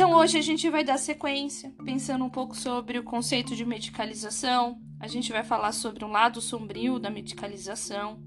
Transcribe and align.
Então 0.00 0.14
hoje 0.14 0.38
a 0.38 0.40
gente 0.40 0.66
vai 0.70 0.82
dar 0.82 0.96
sequência, 0.96 1.74
pensando 1.84 2.24
um 2.24 2.30
pouco 2.30 2.56
sobre 2.56 2.98
o 2.98 3.02
conceito 3.02 3.54
de 3.54 3.66
medicalização. 3.66 4.80
A 4.98 5.06
gente 5.06 5.30
vai 5.30 5.44
falar 5.44 5.72
sobre 5.72 6.06
um 6.06 6.10
lado 6.10 6.40
sombrio 6.40 6.98
da 6.98 7.10
medicalização, 7.10 8.18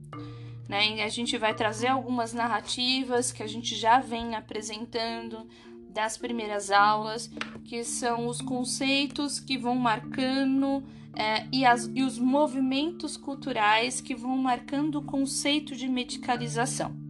né? 0.70 0.98
E 0.98 1.02
a 1.02 1.10
gente 1.10 1.36
vai 1.36 1.52
trazer 1.56 1.88
algumas 1.88 2.32
narrativas 2.32 3.32
que 3.32 3.42
a 3.42 3.48
gente 3.48 3.76
já 3.76 4.00
vem 4.00 4.36
apresentando 4.36 5.48
das 5.90 6.16
primeiras 6.16 6.70
aulas, 6.70 7.28
que 7.66 7.84
são 7.84 8.28
os 8.28 8.40
conceitos 8.40 9.40
que 9.40 9.58
vão 9.58 9.76
marcando 9.76 10.84
é, 11.16 11.48
e, 11.52 11.66
as, 11.66 11.90
e 11.96 12.04
os 12.04 12.20
movimentos 12.20 13.18
culturais 13.18 14.00
que 14.00 14.14
vão 14.14 14.38
marcando 14.38 15.00
o 15.00 15.04
conceito 15.04 15.76
de 15.76 15.90
medicalização. 15.90 17.03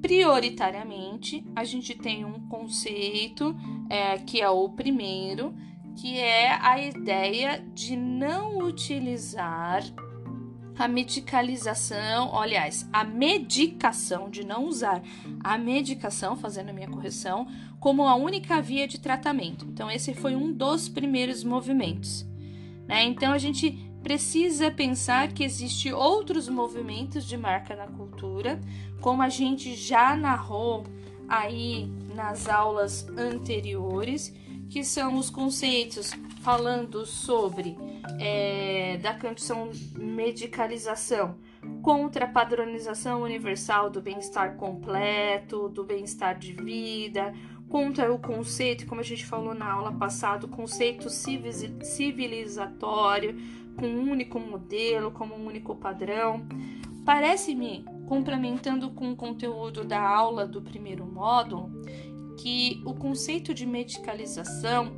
Prioritariamente, 0.00 1.44
a 1.56 1.64
gente 1.64 1.94
tem 1.94 2.24
um 2.24 2.48
conceito 2.48 3.56
é, 3.90 4.18
que 4.18 4.40
é 4.40 4.48
o 4.48 4.68
primeiro, 4.68 5.54
que 5.96 6.18
é 6.18 6.52
a 6.52 6.80
ideia 6.80 7.64
de 7.74 7.96
não 7.96 8.58
utilizar 8.58 9.82
a 10.78 10.86
medicalização, 10.86 12.38
aliás, 12.38 12.88
a 12.92 13.02
medicação, 13.02 14.30
de 14.30 14.46
não 14.46 14.66
usar 14.66 15.02
a 15.42 15.58
medicação, 15.58 16.36
fazendo 16.36 16.70
a 16.70 16.72
minha 16.72 16.88
correção, 16.88 17.48
como 17.80 18.06
a 18.06 18.14
única 18.14 18.62
via 18.62 18.86
de 18.86 19.00
tratamento. 19.00 19.66
Então, 19.66 19.90
esse 19.90 20.14
foi 20.14 20.36
um 20.36 20.52
dos 20.52 20.88
primeiros 20.88 21.42
movimentos. 21.42 22.24
Né? 22.86 23.02
Então, 23.02 23.32
a 23.32 23.38
gente 23.38 23.87
precisa 24.02 24.70
pensar 24.70 25.32
que 25.32 25.44
existe 25.44 25.92
outros 25.92 26.48
movimentos 26.48 27.24
de 27.24 27.36
marca 27.36 27.74
na 27.74 27.86
cultura, 27.86 28.60
como 29.00 29.22
a 29.22 29.28
gente 29.28 29.74
já 29.74 30.16
narrou 30.16 30.84
aí 31.28 31.90
nas 32.14 32.48
aulas 32.48 33.06
anteriores, 33.16 34.34
que 34.68 34.84
são 34.84 35.16
os 35.16 35.30
conceitos 35.30 36.12
falando 36.42 37.06
sobre 37.06 37.76
é, 38.20 38.98
da 38.98 39.14
condição 39.14 39.70
medicalização 39.96 41.36
contra 41.82 42.24
a 42.24 42.28
padronização 42.28 43.22
universal 43.22 43.90
do 43.90 44.00
bem-estar 44.00 44.56
completo, 44.56 45.68
do 45.68 45.84
bem-estar 45.84 46.38
de 46.38 46.52
vida, 46.52 47.34
contra 47.68 48.12
o 48.12 48.18
conceito, 48.18 48.86
como 48.86 49.00
a 49.00 49.04
gente 49.04 49.24
falou 49.26 49.54
na 49.54 49.70
aula 49.70 49.92
passada, 49.92 50.46
o 50.46 50.48
conceito 50.48 51.08
civilizatório, 51.10 53.38
com 53.78 53.86
um 53.86 54.10
único 54.10 54.40
modelo, 54.40 55.12
como 55.12 55.34
um 55.34 55.46
único 55.46 55.74
padrão. 55.76 56.46
Parece-me, 57.04 57.84
complementando 58.06 58.90
com 58.90 59.12
o 59.12 59.16
conteúdo 59.16 59.84
da 59.84 60.00
aula 60.00 60.46
do 60.46 60.60
primeiro 60.60 61.06
módulo, 61.06 61.70
que 62.38 62.82
o 62.84 62.92
conceito 62.94 63.54
de 63.54 63.64
medicalização 63.64 64.92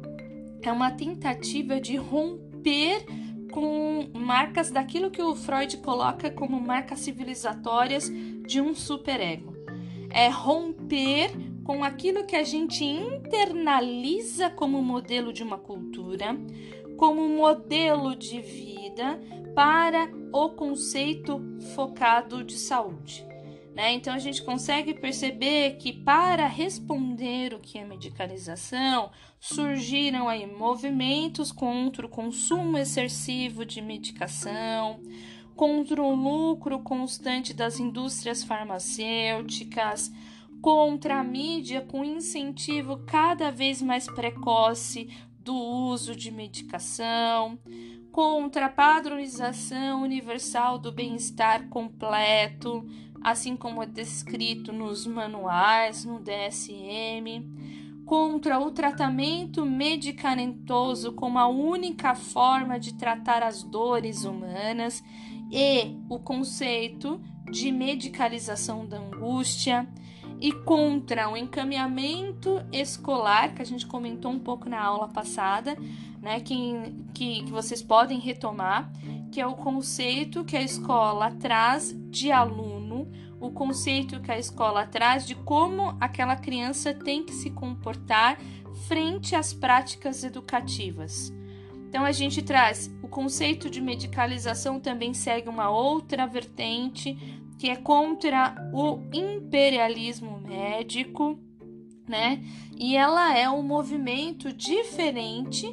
é 0.63 0.73
uma 0.73 0.91
tentativa 0.91 1.81
de 1.81 1.97
romper 1.97 3.05
com 3.53 4.09
marcas 4.15 4.71
daquilo 4.71 5.11
que 5.11 5.23
o 5.23 5.35
Freud 5.35 5.77
coloca 5.79 6.31
como 6.31 6.61
marcas 6.61 7.01
civilizatórias 7.01 8.11
de 8.47 8.61
um 8.61 8.75
superego. 8.75 9.55
É 10.11 10.29
romper 10.29 11.31
com 11.65 11.85
aquilo 11.85 12.25
que 12.25 12.37
a 12.37 12.43
gente 12.43 12.85
internaliza 12.85 14.51
como 14.51 14.83
modelo 14.83 15.33
de 15.33 15.43
uma 15.43 15.59
cultura, 15.59 16.37
como 17.01 17.27
modelo 17.31 18.15
de 18.15 18.43
vida 18.43 19.19
para 19.55 20.07
o 20.35 20.51
conceito 20.51 21.41
focado 21.75 22.45
de 22.45 22.59
saúde. 22.59 23.27
Né? 23.75 23.95
Então 23.95 24.13
a 24.13 24.19
gente 24.19 24.43
consegue 24.43 24.93
perceber 24.93 25.79
que 25.79 25.95
para 25.95 26.47
responder 26.47 27.55
o 27.55 27.59
que 27.59 27.79
é 27.79 27.87
medicalização, 27.87 29.11
surgiram 29.41 30.29
aí 30.29 30.47
movimentos 30.47 31.51
contra 31.51 32.05
o 32.05 32.09
consumo 32.11 32.77
excessivo 32.77 33.65
de 33.65 33.81
medicação, 33.81 35.01
contra 35.57 36.03
o 36.03 36.15
lucro 36.15 36.81
constante 36.81 37.55
das 37.55 37.81
indústrias 37.81 38.45
farmacêuticas, 38.45 40.13
contra 40.61 41.19
a 41.19 41.25
mídia 41.25 41.81
com 41.81 42.05
incentivo 42.05 42.99
cada 43.07 43.51
vez 43.51 43.81
mais 43.81 44.07
precoce 44.07 45.09
do 45.43 45.55
uso 45.55 46.15
de 46.15 46.31
medicação, 46.31 47.59
contra 48.13 48.67
a 48.67 48.71
padronização 48.71 50.03
universal 50.03 50.79
do 50.79 50.93
bem-estar 50.93 51.69
completo, 51.69 52.87
assim 53.23 53.57
como 53.57 53.83
é 53.83 53.87
descrito 53.87 54.73
nos 54.73 55.07
manuais, 55.07 56.05
no 56.05 56.21
DSM, 56.21 57.45
contra 58.05 58.59
o 58.59 58.71
tratamento 58.71 59.65
medicamentoso 59.65 61.13
como 61.13 61.39
a 61.39 61.47
única 61.47 62.15
forma 62.15 62.79
de 62.79 62.95
tratar 62.95 63.43
as 63.43 63.63
dores 63.63 64.25
humanas 64.25 65.03
e 65.51 65.97
o 66.09 66.19
conceito 66.19 67.21
de 67.51 67.71
medicalização 67.71 68.87
da 68.87 68.99
angústia 68.99 69.89
e 70.41 70.53
contra 70.53 71.29
o 71.29 71.37
encaminhamento 71.37 72.65
escolar, 72.73 73.55
que 73.55 73.61
a 73.61 73.65
gente 73.65 73.87
comentou 73.87 74.33
um 74.33 74.39
pouco 74.39 74.69
na 74.69 74.81
aula 74.81 75.07
passada, 75.09 75.77
né, 76.21 76.41
que, 76.41 76.95
que, 77.13 77.45
que 77.45 77.51
vocês 77.51 77.83
podem 77.83 78.19
retomar, 78.19 78.91
que 79.31 79.41
é 79.41 79.47
o 79.47 79.55
conceito 79.55 80.45
que 80.45 80.57
a 80.57 80.63
escola 80.63 81.31
traz 81.33 81.95
de 82.11 82.33
aluno, 82.33 83.11
o 83.39 83.51
conceito 83.51 84.21
que 84.21 84.31
a 84.31 84.39
escola 84.39 84.87
traz 84.87 85.27
de 85.27 85.35
como 85.35 85.97
aquela 86.01 86.37
criança 86.37 86.95
tem 86.95 87.23
que 87.23 87.33
se 87.33 87.51
comportar 87.51 88.39
frente 88.87 89.35
às 89.35 89.53
práticas 89.53 90.25
educativas. 90.25 91.33
Então 91.89 92.05
a 92.05 92.13
gente 92.13 92.41
traz 92.41 92.89
o 93.03 93.09
conceito 93.09 93.69
de 93.69 93.81
medicalização 93.81 94.79
também 94.79 95.13
segue 95.13 95.49
uma 95.49 95.71
outra 95.71 96.25
vertente 96.27 97.40
que 97.61 97.69
é 97.69 97.77
contra 97.77 98.55
o 98.73 99.03
imperialismo 99.13 100.41
médico, 100.41 101.39
né? 102.09 102.43
E 102.75 102.97
ela 102.97 103.37
é 103.37 103.51
um 103.51 103.63
movimento 103.63 104.51
diferente 104.51 105.71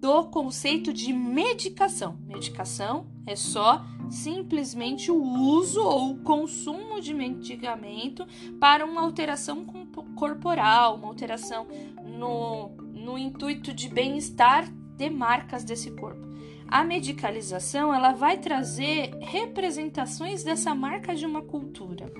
do 0.00 0.26
conceito 0.26 0.92
de 0.92 1.12
medicação. 1.12 2.16
Medicação 2.24 3.08
é 3.26 3.34
só 3.34 3.84
simplesmente 4.08 5.10
o 5.10 5.20
uso 5.20 5.82
ou 5.82 6.12
o 6.12 6.22
consumo 6.22 7.00
de 7.00 7.12
medicamento 7.12 8.24
para 8.60 8.86
uma 8.86 9.00
alteração 9.00 9.66
corporal, 10.14 10.94
uma 10.94 11.08
alteração 11.08 11.66
no, 12.16 12.68
no 12.94 13.18
intuito 13.18 13.74
de 13.74 13.88
bem-estar 13.88 14.72
de 14.96 15.10
marcas 15.10 15.64
desse 15.64 15.90
corpo. 15.90 16.27
A 16.68 16.84
medicalização 16.84 17.94
ela 17.94 18.12
vai 18.12 18.36
trazer 18.38 19.10
representações 19.20 20.44
dessa 20.44 20.74
marca 20.74 21.14
de 21.14 21.24
uma 21.24 21.40
cultura. 21.40 22.12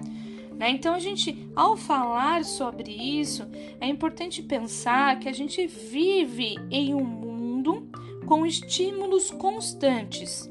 Né? 0.57 0.71
Então, 0.71 0.95
a 0.95 0.99
gente, 0.99 1.49
ao 1.55 1.77
falar 1.77 2.45
sobre 2.45 2.91
isso, 2.91 3.47
é 3.81 3.87
importante 3.87 4.43
pensar 4.43 5.21
que 5.21 5.29
a 5.29 5.33
gente 5.33 5.67
vive 5.67 6.57
em 6.71 6.95
um 6.95 7.05
mundo 7.05 7.89
com 8.27 8.45
estímulos 8.45 9.31
constantes 9.31 10.51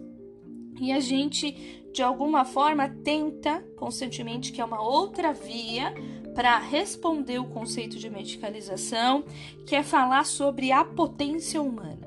e 0.79 0.91
a 0.91 0.99
gente, 0.99 1.83
de 1.91 2.03
alguma 2.03 2.45
forma, 2.45 2.87
tenta 2.87 3.63
constantemente, 3.75 4.51
que 4.51 4.61
é 4.61 4.65
uma 4.65 4.81
outra 4.81 5.33
via 5.33 5.93
para 6.35 6.59
responder 6.59 7.39
o 7.39 7.45
conceito 7.45 7.97
de 7.97 8.09
medicalização, 8.09 9.23
que 9.65 9.75
é 9.75 9.81
falar 9.81 10.23
sobre 10.25 10.71
a 10.71 10.85
potência 10.85 11.61
humana. 11.61 12.06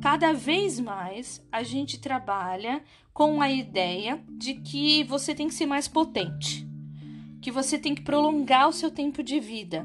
Cada 0.00 0.32
vez 0.32 0.78
mais 0.78 1.44
a 1.50 1.64
gente 1.64 1.98
trabalha 1.98 2.82
com 3.12 3.42
a 3.42 3.50
ideia 3.50 4.22
de 4.30 4.54
que 4.54 5.02
você 5.04 5.34
tem 5.34 5.48
que 5.48 5.54
ser 5.54 5.66
mais 5.66 5.88
potente, 5.88 6.68
que 7.42 7.50
você 7.50 7.76
tem 7.76 7.96
que 7.96 8.02
prolongar 8.02 8.68
o 8.68 8.72
seu 8.72 8.92
tempo 8.92 9.24
de 9.24 9.40
vida, 9.40 9.84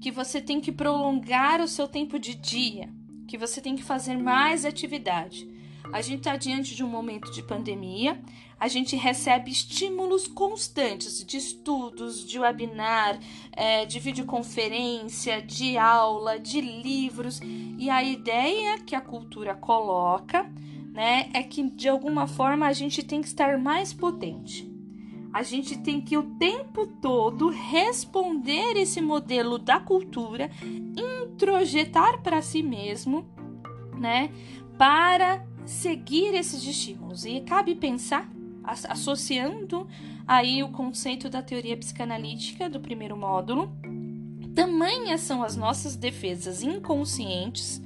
que 0.00 0.10
você 0.10 0.40
tem 0.40 0.62
que 0.62 0.72
prolongar 0.72 1.60
o 1.60 1.68
seu 1.68 1.86
tempo 1.86 2.18
de 2.18 2.34
dia, 2.34 2.88
que 3.28 3.36
você 3.36 3.60
tem 3.60 3.76
que 3.76 3.82
fazer 3.82 4.16
mais 4.16 4.64
atividade. 4.64 5.46
A 5.94 6.00
gente 6.00 6.18
está 6.18 6.36
diante 6.36 6.74
de 6.74 6.82
um 6.82 6.88
momento 6.88 7.30
de 7.30 7.40
pandemia, 7.40 8.20
a 8.58 8.66
gente 8.66 8.96
recebe 8.96 9.52
estímulos 9.52 10.26
constantes 10.26 11.24
de 11.24 11.36
estudos, 11.36 12.26
de 12.26 12.36
webinar, 12.36 13.20
é, 13.52 13.86
de 13.86 14.00
videoconferência, 14.00 15.40
de 15.40 15.78
aula, 15.78 16.36
de 16.36 16.60
livros, 16.60 17.40
e 17.78 17.88
a 17.88 18.02
ideia 18.02 18.80
que 18.80 18.96
a 18.96 19.00
cultura 19.00 19.54
coloca 19.54 20.50
né, 20.92 21.30
é 21.32 21.44
que 21.44 21.62
de 21.62 21.88
alguma 21.88 22.26
forma 22.26 22.66
a 22.66 22.72
gente 22.72 23.00
tem 23.00 23.20
que 23.20 23.28
estar 23.28 23.56
mais 23.56 23.92
potente. 23.92 24.68
A 25.32 25.44
gente 25.44 25.78
tem 25.78 26.00
que 26.00 26.16
o 26.16 26.24
tempo 26.40 26.88
todo 26.88 27.50
responder 27.50 28.76
esse 28.76 29.00
modelo 29.00 29.60
da 29.60 29.78
cultura, 29.78 30.50
introjetar 30.60 32.20
para 32.20 32.42
si 32.42 32.64
mesmo, 32.64 33.24
né, 33.96 34.32
para 34.76 35.53
seguir 35.64 36.34
esses 36.34 36.64
estímulos. 36.64 37.24
E 37.24 37.40
cabe 37.40 37.74
pensar, 37.74 38.30
associando 38.62 39.86
aí 40.26 40.62
o 40.62 40.70
conceito 40.70 41.28
da 41.28 41.42
teoria 41.42 41.76
psicanalítica 41.76 42.68
do 42.68 42.80
primeiro 42.80 43.16
módulo, 43.16 43.72
Tamanhas 44.54 45.20
são 45.22 45.42
as 45.42 45.56
nossas 45.56 45.96
defesas 45.96 46.62
inconscientes, 46.62 47.82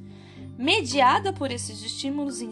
mediada 0.58 1.32
por 1.32 1.50
esses 1.50 1.82
estímulos 1.82 2.42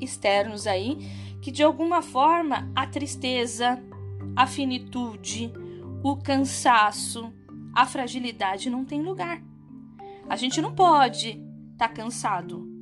externos 0.00 0.66
aí, 0.68 0.98
que 1.42 1.50
de 1.50 1.62
alguma 1.62 2.00
forma 2.00 2.70
a 2.76 2.86
tristeza, 2.86 3.82
a 4.36 4.46
finitude, 4.46 5.52
o 6.02 6.16
cansaço, 6.16 7.32
a 7.74 7.84
fragilidade 7.84 8.70
não 8.70 8.84
tem 8.84 9.02
lugar. 9.02 9.42
A 10.28 10.36
gente 10.36 10.62
não 10.62 10.72
pode 10.72 11.30
estar 11.72 11.88
tá 11.88 11.94
cansado. 11.94 12.73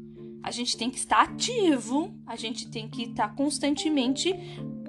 A 0.42 0.50
gente 0.50 0.76
tem 0.76 0.90
que 0.90 0.98
estar 0.98 1.22
ativo, 1.22 2.14
a 2.26 2.36
gente 2.36 2.68
tem 2.68 2.88
que 2.88 3.04
estar 3.04 3.34
constantemente 3.34 4.34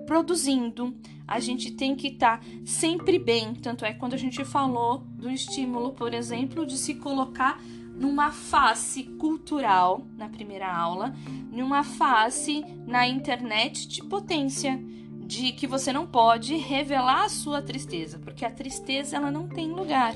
produzindo, 0.06 0.96
a 1.28 1.40
gente 1.40 1.72
tem 1.72 1.96
que 1.96 2.08
estar 2.08 2.44
sempre 2.66 3.18
bem. 3.20 3.54
Tanto 3.54 3.86
é 3.86 3.94
que 3.94 4.00
quando 4.00 4.14
a 4.14 4.18
gente 4.18 4.44
falou 4.44 5.00
do 5.16 5.30
estímulo, 5.30 5.94
por 5.94 6.14
exemplo, 6.14 6.66
de 6.66 6.78
se 6.78 6.96
colocar 6.96 7.62
numa 7.96 8.32
face 8.32 9.04
cultural 9.04 10.06
na 10.18 10.28
primeira 10.28 10.72
aula, 10.72 11.14
numa 11.52 11.84
face 11.84 12.66
na 12.88 13.08
internet 13.08 13.88
de 13.88 14.04
potência, 14.04 14.82
de 15.26 15.52
que 15.54 15.66
você 15.66 15.94
não 15.94 16.06
pode 16.06 16.56
revelar 16.58 17.26
a 17.26 17.30
sua 17.30 17.62
tristeza, 17.62 18.20
porque 18.20 18.44
a 18.46 18.52
tristeza 18.52 19.16
ela 19.16 19.32
não 19.32 19.48
tem 19.48 19.72
lugar. 19.72 20.16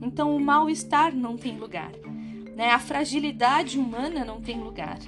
Então 0.00 0.34
o 0.36 0.40
mal-estar 0.40 1.14
não 1.14 1.36
tem 1.36 1.58
lugar, 1.58 1.90
né? 2.56 2.70
A 2.70 2.78
fragilidade 2.78 3.78
humana 3.78 4.24
não 4.24 4.40
tem 4.40 4.58
lugar. 4.58 4.98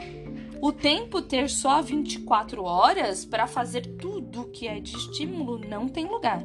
O 0.60 0.70
tempo 0.70 1.22
ter 1.22 1.48
só 1.48 1.80
24 1.80 2.62
horas 2.62 3.24
para 3.24 3.46
fazer 3.46 3.96
tudo 3.96 4.50
que 4.50 4.68
é 4.68 4.78
de 4.78 4.94
estímulo 4.94 5.58
não 5.58 5.88
tem 5.88 6.04
lugar. 6.04 6.44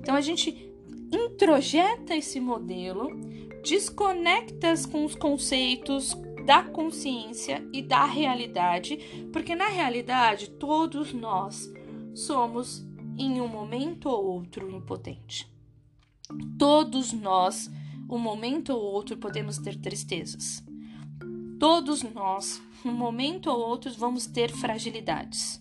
Então 0.00 0.14
a 0.14 0.20
gente 0.20 0.72
introjeta 1.12 2.14
esse 2.14 2.38
modelo, 2.38 3.10
desconecta 3.64 4.72
com 4.90 5.04
os 5.04 5.14
conceitos 5.14 6.16
da 6.46 6.62
consciência 6.62 7.66
e 7.72 7.82
da 7.82 8.04
realidade, 8.04 9.28
porque 9.32 9.54
na 9.54 9.68
realidade 9.68 10.50
todos 10.50 11.12
nós 11.12 11.70
somos 12.14 12.86
em 13.18 13.40
um 13.40 13.48
momento 13.48 14.08
ou 14.08 14.24
outro 14.24 14.70
impotente. 14.70 15.50
Todos 16.58 17.12
nós, 17.12 17.70
um 18.08 18.18
momento 18.18 18.70
ou 18.70 18.80
outro, 18.80 19.16
podemos 19.16 19.58
ter 19.58 19.76
tristezas. 19.76 20.64
Todos 21.58 22.02
nós, 22.02 22.62
um 22.84 22.92
momento 22.92 23.50
ou 23.50 23.58
outro, 23.58 23.92
vamos 23.92 24.26
ter 24.26 24.50
fragilidades. 24.50 25.60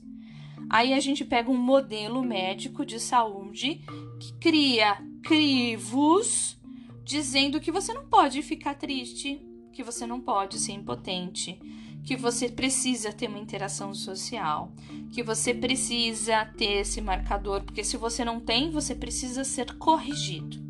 Aí 0.70 0.94
a 0.94 1.00
gente 1.00 1.26
pega 1.26 1.50
um 1.50 1.58
modelo 1.58 2.24
médico 2.24 2.86
de 2.86 3.00
saúde 3.00 3.82
que 4.20 4.34
cria 4.34 4.98
crivos 5.24 6.58
dizendo 7.04 7.60
que 7.60 7.72
você 7.72 7.94
não 7.94 8.06
pode 8.06 8.42
ficar 8.42 8.76
triste, 8.76 9.42
que 9.72 9.82
você 9.82 10.06
não 10.06 10.20
pode 10.20 10.60
ser 10.60 10.74
impotente, 10.74 11.58
que 12.04 12.16
você 12.16 12.50
precisa 12.50 13.14
ter 13.14 13.28
uma 13.28 13.40
interação 13.40 13.94
social, 13.94 14.74
que 15.12 15.24
você 15.24 15.54
precisa 15.54 16.46
ter 16.46 16.82
esse 16.82 17.00
marcador, 17.00 17.64
porque 17.64 17.84
se 17.84 17.96
você 17.96 18.26
não 18.26 18.40
tem, 18.40 18.70
você 18.70 18.94
precisa 18.94 19.44
ser 19.44 19.78
corrigido. 19.78 20.67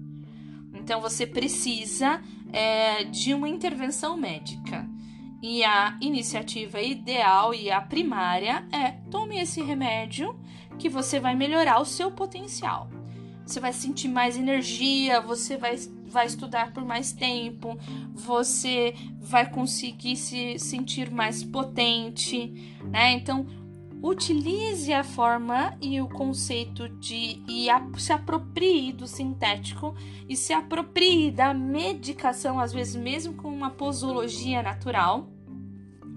Então 0.88 1.02
você 1.02 1.28
precisa 1.28 2.22
é, 2.54 3.04
de 3.04 3.34
uma 3.34 3.50
intervenção 3.50 4.16
médica. 4.16 4.88
E 5.44 5.62
a 5.62 5.98
iniciativa 6.00 6.82
ideal 6.82 7.54
e 7.54 7.70
a 7.70 7.82
primária 7.82 8.66
é 8.72 8.92
tome 9.12 9.38
esse 9.38 9.62
remédio 9.62 10.40
que 10.80 10.88
você 10.88 11.20
vai 11.20 11.36
melhorar 11.36 11.82
o 11.82 11.86
seu 11.86 12.10
potencial. 12.10 12.90
Você 13.46 13.60
vai 13.60 13.74
sentir 13.74 14.08
mais 14.08 14.38
energia, 14.38 15.20
você 15.20 15.58
vai 15.58 15.76
vai 16.10 16.26
estudar 16.26 16.72
por 16.72 16.86
mais 16.86 17.12
tempo, 17.12 17.78
você 18.14 18.96
vai 19.20 19.50
conseguir 19.50 20.16
se 20.16 20.58
sentir 20.58 21.12
mais 21.12 21.44
potente, 21.44 22.48
né? 22.86 23.12
Então, 23.12 23.46
utilize 24.02 24.92
a 24.94 25.04
forma 25.04 25.76
e 25.82 26.00
o 26.02 26.08
conceito 26.08 26.88
de 26.88 27.42
e 27.48 27.70
a, 27.70 27.86
se 27.98 28.14
aproprie 28.14 28.92
do 28.94 29.08
sintético 29.08 29.96
e 30.28 30.36
se 30.36 30.54
aproprie 30.54 31.32
da 31.32 31.54
medicação, 31.54 32.60
às 32.60 32.72
vezes 32.72 32.96
mesmo 32.96 33.34
com 33.34 33.50
uma 33.50 33.72
posologia 33.72 34.62
natural, 34.62 35.28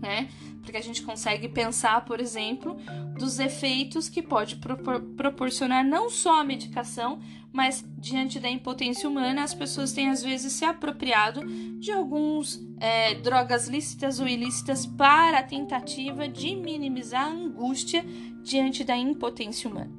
né? 0.01 0.29
Porque 0.63 0.77
a 0.77 0.83
gente 0.83 1.03
consegue 1.03 1.49
pensar, 1.49 2.05
por 2.05 2.21
exemplo, 2.21 2.77
dos 3.19 3.39
efeitos 3.39 4.09
que 4.09 4.23
pode 4.23 4.57
propor 4.57 5.01
proporcionar 5.17 5.85
não 5.85 6.09
só 6.09 6.41
a 6.41 6.45
medicação, 6.45 7.21
mas 7.53 7.85
diante 7.99 8.39
da 8.39 8.49
impotência 8.49 9.09
humana, 9.09 9.43
as 9.43 9.55
pessoas 9.55 9.93
têm 9.93 10.09
às 10.09 10.23
vezes 10.23 10.53
se 10.53 10.65
apropriado 10.65 11.45
de 11.79 11.91
alguns 11.91 12.61
é, 12.79 13.15
drogas 13.15 13.69
lícitas 13.69 14.21
ou 14.21 14.29
ilícitas 14.29 14.87
para 14.87 15.39
a 15.39 15.43
tentativa 15.43 16.29
de 16.29 16.55
minimizar 16.55 17.27
a 17.27 17.33
angústia 17.33 18.05
diante 18.43 18.85
da 18.85 18.97
impotência 18.97 19.69
humana. 19.69 19.93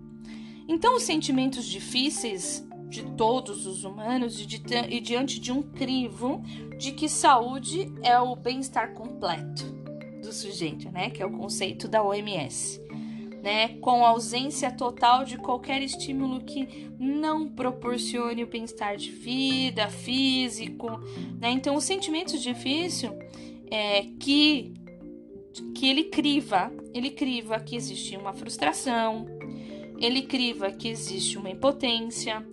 Então, 0.67 0.95
os 0.95 1.03
sentimentos 1.03 1.65
difíceis 1.65 2.65
de 2.87 3.03
todos 3.15 3.65
os 3.65 3.83
humanos 3.83 4.39
e, 4.39 4.45
de, 4.45 4.61
e 4.89 4.99
diante 4.99 5.39
de 5.39 5.51
um 5.51 5.61
crivo 5.61 6.41
de 6.77 6.91
que 6.91 7.09
saúde 7.09 7.91
é 8.01 8.19
o 8.19 8.35
bem-estar 8.35 8.93
completo 8.93 9.80
do 10.21 10.31
sujeito, 10.31 10.91
né? 10.91 11.09
Que 11.09 11.21
é 11.21 11.25
o 11.25 11.31
conceito 11.31 11.87
da 11.87 12.03
OMS 12.03 12.81
né, 13.41 13.69
com 13.79 14.05
ausência 14.05 14.71
total 14.71 15.25
de 15.25 15.37
qualquer 15.37 15.81
estímulo 15.81 16.41
que 16.41 16.91
não 16.99 17.47
proporcione 17.47 18.43
o 18.43 18.47
bem-estar 18.47 18.95
de 18.95 19.11
vida, 19.11 19.89
físico, 19.89 20.99
né? 21.39 21.49
Então, 21.49 21.75
o 21.75 21.81
sentimento 21.81 22.37
difícil 22.37 23.11
é 23.69 24.03
que 24.19 24.73
que 25.75 25.89
ele 25.89 26.05
criva, 26.05 26.71
ele 26.93 27.09
criva 27.09 27.59
que 27.59 27.75
existe 27.75 28.15
uma 28.15 28.31
frustração, 28.31 29.25
ele 29.99 30.21
criva 30.21 30.71
que 30.71 30.87
existe 30.87 31.37
uma 31.37 31.49
impotência. 31.49 32.45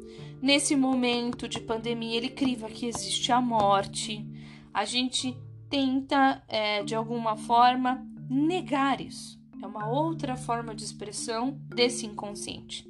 Nesse 0.42 0.74
momento 0.74 1.48
de 1.48 1.60
pandemia, 1.60 2.16
ele 2.16 2.28
criva 2.28 2.68
que 2.68 2.86
existe 2.86 3.30
a 3.30 3.40
morte. 3.40 4.26
A 4.74 4.84
gente 4.84 5.36
tenta, 5.68 6.42
é, 6.48 6.82
de 6.82 6.94
alguma 6.94 7.36
forma, 7.36 8.06
negar 8.28 9.00
isso. 9.00 9.38
É 9.62 9.66
uma 9.66 9.88
outra 9.88 10.36
forma 10.36 10.74
de 10.74 10.84
expressão 10.84 11.58
desse 11.74 12.06
inconsciente. 12.06 12.88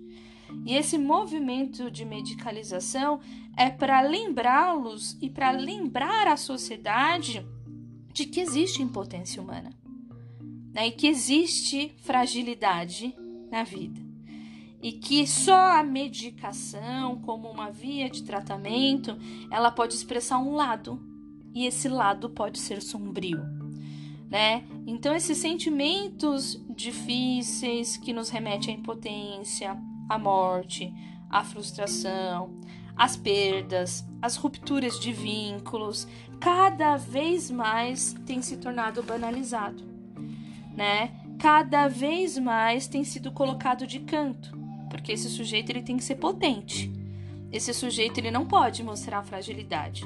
E 0.64 0.75
esse 0.75 0.98
movimento 0.98 1.90
de 1.90 2.04
medicalização 2.04 3.20
é 3.56 3.69
para 3.69 4.00
lembrá-los 4.00 5.16
e 5.20 5.28
para 5.28 5.50
lembrar 5.50 6.26
a 6.26 6.37
sociedade 6.37 7.47
de 8.12 8.25
que 8.25 8.40
existe 8.40 8.82
impotência 8.82 9.42
humana 9.42 9.70
né? 10.78 10.88
e 10.88 10.90
que 10.92 11.08
existe 11.08 11.94
fragilidade 12.02 13.14
na 13.50 13.64
vida. 13.64 14.00
E 14.80 14.92
que 14.92 15.26
só 15.26 15.76
a 15.78 15.82
medicação, 15.82 17.20
como 17.20 17.50
uma 17.50 17.68
via 17.68 18.08
de 18.08 18.23
tratamento, 18.23 19.18
ela 19.50 19.73
pode 19.73 19.94
expressar 19.94 20.38
um 20.38 20.54
lado, 20.54 21.02
e 21.55 21.67
esse 21.67 21.88
lado 21.88 22.31
pode 22.31 22.59
ser 22.59 22.83
sombrio 22.83 23.59
né? 24.31 24.64
Então 24.87 25.14
esses 25.14 25.38
sentimentos 25.38 26.62
difíceis 26.69 27.97
que 27.97 28.12
nos 28.12 28.28
remetem 28.28 28.75
à 28.75 28.78
impotência, 28.78 29.76
à 30.09 30.19
morte, 30.19 30.93
à 31.31 31.43
frustração, 31.43 32.55
às 32.97 33.17
perdas, 33.17 34.05
às 34.21 34.37
rupturas 34.37 34.99
de 35.00 35.12
vínculos, 35.12 36.07
cada 36.40 36.97
vez 36.97 37.50
mais 37.50 38.14
tem 38.26 38.43
se 38.43 38.57
tornado 38.59 39.02
banalizado, 39.02 39.83
né? 40.75 41.12
Cada 41.38 41.87
vez 41.88 42.37
mais 42.37 42.87
tem 42.87 43.05
sido 43.05 43.31
colocado 43.31 43.87
de 43.87 44.00
canto, 44.00 44.59
porque 44.90 45.12
esse 45.12 45.28
sujeito 45.28 45.71
ele 45.71 45.83
tem 45.83 45.97
que 45.97 46.05
ser 46.05 46.17
potente. 46.17 46.93
Esse 47.50 47.73
sujeito 47.73 48.19
ele 48.19 48.31
não 48.31 48.45
pode 48.45 48.83
mostrar 48.83 49.23
fragilidade. 49.23 50.02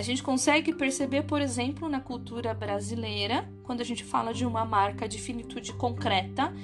A 0.00 0.02
gente 0.02 0.22
consegue 0.22 0.72
perceber, 0.72 1.24
por 1.24 1.42
exemplo, 1.42 1.86
na 1.86 2.00
cultura 2.00 2.54
brasileira, 2.54 3.46
quando 3.62 3.82
a 3.82 3.84
gente 3.84 4.02
fala 4.02 4.32
de 4.32 4.46
uma 4.46 4.64
marca 4.64 5.06
de 5.06 5.18
finitude 5.18 5.74
concreta, 5.74 6.54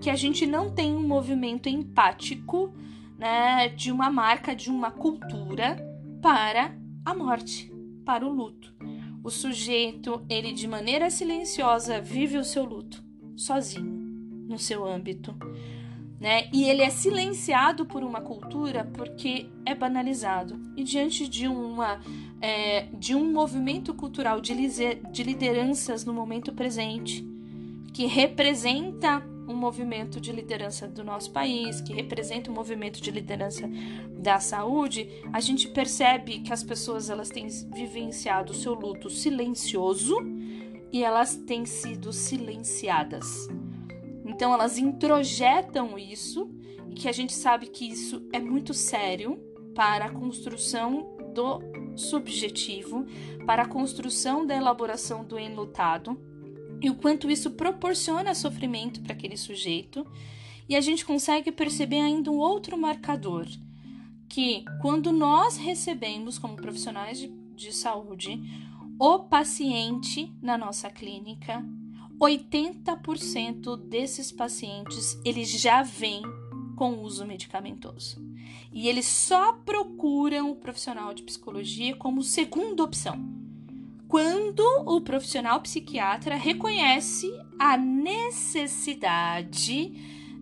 que 0.00 0.08
a 0.08 0.14
gente 0.14 0.46
não 0.46 0.70
tem 0.70 0.94
um 0.94 1.02
movimento 1.02 1.68
empático, 1.68 2.72
né, 3.18 3.68
de 3.68 3.90
uma 3.90 4.12
marca, 4.12 4.54
de 4.54 4.70
uma 4.70 4.92
cultura 4.92 5.76
para 6.22 6.72
a 7.04 7.12
morte, 7.12 7.68
para 8.04 8.24
o 8.24 8.32
luto. 8.32 8.72
O 9.24 9.28
sujeito, 9.28 10.24
ele 10.30 10.52
de 10.52 10.68
maneira 10.68 11.10
silenciosa 11.10 12.00
vive 12.00 12.38
o 12.38 12.44
seu 12.44 12.64
luto 12.64 13.02
sozinho, 13.34 13.90
no 14.48 14.56
seu 14.56 14.86
âmbito, 14.86 15.34
né? 16.20 16.48
E 16.52 16.64
ele 16.64 16.82
é 16.82 16.90
silenciado 16.90 17.84
por 17.84 18.02
uma 18.02 18.20
cultura 18.20 18.88
porque 18.94 19.46
é 19.64 19.74
banalizado. 19.74 20.58
E 20.76 20.84
diante 20.84 21.28
de 21.28 21.48
uma 21.48 22.00
é, 22.40 22.88
de 22.92 23.14
um 23.14 23.32
movimento 23.32 23.94
cultural 23.94 24.40
de, 24.40 24.54
de 25.10 25.22
lideranças 25.22 26.04
no 26.04 26.12
momento 26.12 26.52
presente, 26.52 27.26
que 27.92 28.06
representa 28.06 29.22
um 29.46 29.54
movimento 29.54 30.20
de 30.20 30.32
liderança 30.32 30.88
do 30.88 31.04
nosso 31.04 31.30
país, 31.30 31.80
que 31.80 31.92
representa 31.92 32.50
um 32.50 32.54
movimento 32.54 33.00
de 33.00 33.10
liderança 33.10 33.68
da 34.18 34.40
saúde, 34.40 35.08
a 35.32 35.40
gente 35.40 35.68
percebe 35.68 36.40
que 36.40 36.52
as 36.52 36.62
pessoas 36.62 37.10
elas 37.10 37.28
têm 37.28 37.46
vivenciado 37.48 38.52
o 38.52 38.54
seu 38.54 38.74
luto 38.74 39.10
silencioso 39.10 40.16
e 40.92 41.02
elas 41.02 41.36
têm 41.36 41.66
sido 41.66 42.12
silenciadas. 42.12 43.48
Então 44.24 44.52
elas 44.52 44.78
introjetam 44.78 45.98
isso 45.98 46.50
e 46.90 46.94
que 46.94 47.08
a 47.08 47.12
gente 47.12 47.32
sabe 47.32 47.66
que 47.66 47.88
isso 47.90 48.26
é 48.32 48.40
muito 48.40 48.72
sério 48.72 49.38
para 49.74 50.06
a 50.06 50.10
construção 50.10 51.16
do 51.34 51.60
subjetivo, 51.96 53.04
para 53.44 53.62
a 53.62 53.68
construção 53.68 54.46
da 54.46 54.56
elaboração 54.56 55.24
do 55.24 55.38
enlutado 55.38 56.18
e 56.80 56.90
o 56.90 56.94
quanto 56.94 57.30
isso 57.30 57.50
proporciona 57.52 58.34
sofrimento 58.34 59.00
para 59.02 59.12
aquele 59.12 59.36
sujeito. 59.36 60.06
E 60.68 60.76
a 60.76 60.80
gente 60.80 61.04
consegue 61.04 61.52
perceber 61.52 62.00
ainda 62.00 62.30
um 62.30 62.38
outro 62.38 62.78
marcador, 62.78 63.46
que 64.28 64.64
quando 64.80 65.12
nós 65.12 65.56
recebemos 65.56 66.38
como 66.38 66.56
profissionais 66.56 67.18
de, 67.18 67.28
de 67.54 67.72
saúde 67.72 68.40
o 68.98 69.18
paciente 69.18 70.32
na 70.40 70.56
nossa 70.56 70.88
clínica, 70.88 71.64
80% 72.20 73.76
desses 73.76 74.30
pacientes 74.32 75.18
eles 75.24 75.50
já 75.50 75.82
vêm 75.82 76.22
com 76.76 77.00
uso 77.00 77.26
medicamentoso. 77.26 78.22
E 78.72 78.88
eles 78.88 79.06
só 79.06 79.52
procuram 79.52 80.50
o 80.50 80.56
profissional 80.56 81.14
de 81.14 81.22
psicologia 81.22 81.94
como 81.96 82.22
segunda 82.22 82.82
opção 82.82 83.44
quando 84.14 84.62
o 84.86 85.00
profissional 85.00 85.60
psiquiatra 85.60 86.36
reconhece 86.36 87.28
a 87.58 87.76
necessidade 87.76 89.10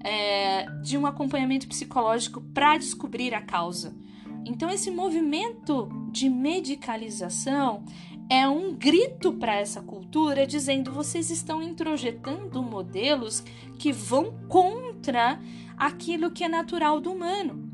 é, 0.05 0.67
de 0.83 0.99
um 0.99 1.07
acompanhamento 1.07 1.67
psicológico 1.67 2.43
para 2.53 2.77
descobrir 2.77 3.33
a 3.33 3.41
causa. 3.41 3.97
Então, 4.45 4.71
esse 4.71 4.91
movimento 4.91 5.89
de 6.11 6.29
medicalização 6.29 7.85
é 8.29 8.49
um 8.49 8.75
grito 8.75 9.33
para 9.35 9.57
essa 9.57 9.83
cultura 9.83 10.47
dizendo 10.47 10.91
vocês 10.91 11.31
estão 11.31 11.63
introjetando 11.63 12.63
modelos 12.63 13.45
que 13.79 13.93
vão 13.93 14.33
contra 14.49 15.39
aquilo 15.77 16.31
que 16.31 16.45
é 16.45 16.49
natural 16.49 17.01
do 17.01 17.13
humano. 17.13 17.71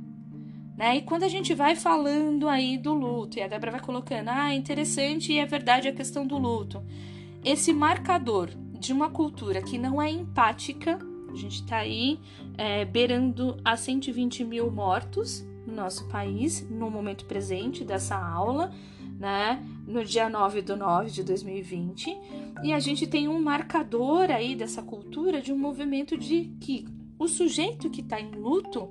Né? 0.77 0.97
E 0.97 1.03
quando 1.03 1.25
a 1.25 1.29
gente 1.29 1.55
vai 1.55 1.75
falando 1.75 2.49
aí 2.49 2.79
do 2.79 2.95
luto, 2.95 3.39
e 3.39 3.43
a 3.43 3.49
Débora 3.49 3.73
vai 3.73 3.81
colocando, 3.81 4.29
ah, 4.29 4.55
interessante 4.55 5.33
e 5.33 5.39
é 5.39 5.47
verdade 5.47 5.89
a 5.89 5.93
questão 5.93 6.27
do 6.27 6.39
luto. 6.39 6.85
Esse 7.45 7.73
marcador 7.73 8.51
de 8.79 8.93
uma 8.93 9.11
cultura 9.11 9.61
que 9.61 9.77
não 9.77 10.01
é 10.01 10.11
empática, 10.11 10.99
a 11.31 11.35
gente 11.35 11.63
está 11.63 11.79
aí 11.79 12.19
é, 12.57 12.85
beirando 12.85 13.57
a 13.65 13.77
120 13.77 14.45
mil 14.45 14.71
mortos 14.71 15.45
no 15.69 15.75
nosso 15.75 16.09
país, 16.09 16.67
no 16.71 16.91
momento 16.91 17.27
presente 17.27 17.85
dessa 17.85 18.17
aula, 18.17 18.73
né? 19.19 19.63
No 19.87 20.05
dia 20.05 20.29
9 20.29 20.63
do 20.63 20.77
9 20.77 21.11
de 21.11 21.23
2020. 21.23 22.19
E 22.63 22.73
a 22.73 22.81
gente 22.81 23.07
tem 23.07 23.29
um 23.29 23.41
marcador 23.41 24.31
aí 24.31 24.57
dessa 24.57 24.83
cultura 24.83 25.43
de 25.43 25.53
um 25.53 25.59
movimento 25.59 26.17
de 26.17 26.57
que 26.61 26.87
o 27.19 27.29
sujeito 27.29 27.91
que 27.91 28.01
está 28.01 28.21
em 28.21 28.31
luto 28.31 28.89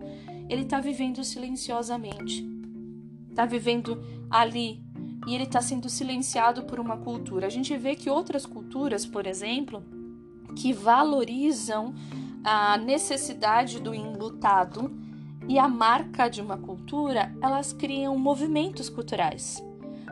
ele 0.49 0.61
está 0.61 0.79
vivendo 0.79 1.23
silenciosamente, 1.23 2.47
está 3.29 3.45
vivendo 3.45 4.01
ali 4.29 4.81
e 5.27 5.35
ele 5.35 5.43
está 5.43 5.61
sendo 5.61 5.89
silenciado 5.89 6.63
por 6.63 6.79
uma 6.79 6.97
cultura. 6.97 7.47
A 7.47 7.49
gente 7.49 7.75
vê 7.75 7.95
que 7.95 8.09
outras 8.09 8.45
culturas, 8.45 9.05
por 9.05 9.27
exemplo, 9.27 9.83
que 10.55 10.71
valorizam 10.71 11.93
a 12.43 12.77
necessidade 12.77 13.79
do 13.81 13.93
enlutado 13.93 15.06
e 15.47 15.57
a 15.57 15.67
marca 15.67 16.27
de 16.29 16.41
uma 16.41 16.57
cultura, 16.57 17.33
elas 17.41 17.73
criam 17.73 18.17
movimentos 18.17 18.89
culturais 18.89 19.63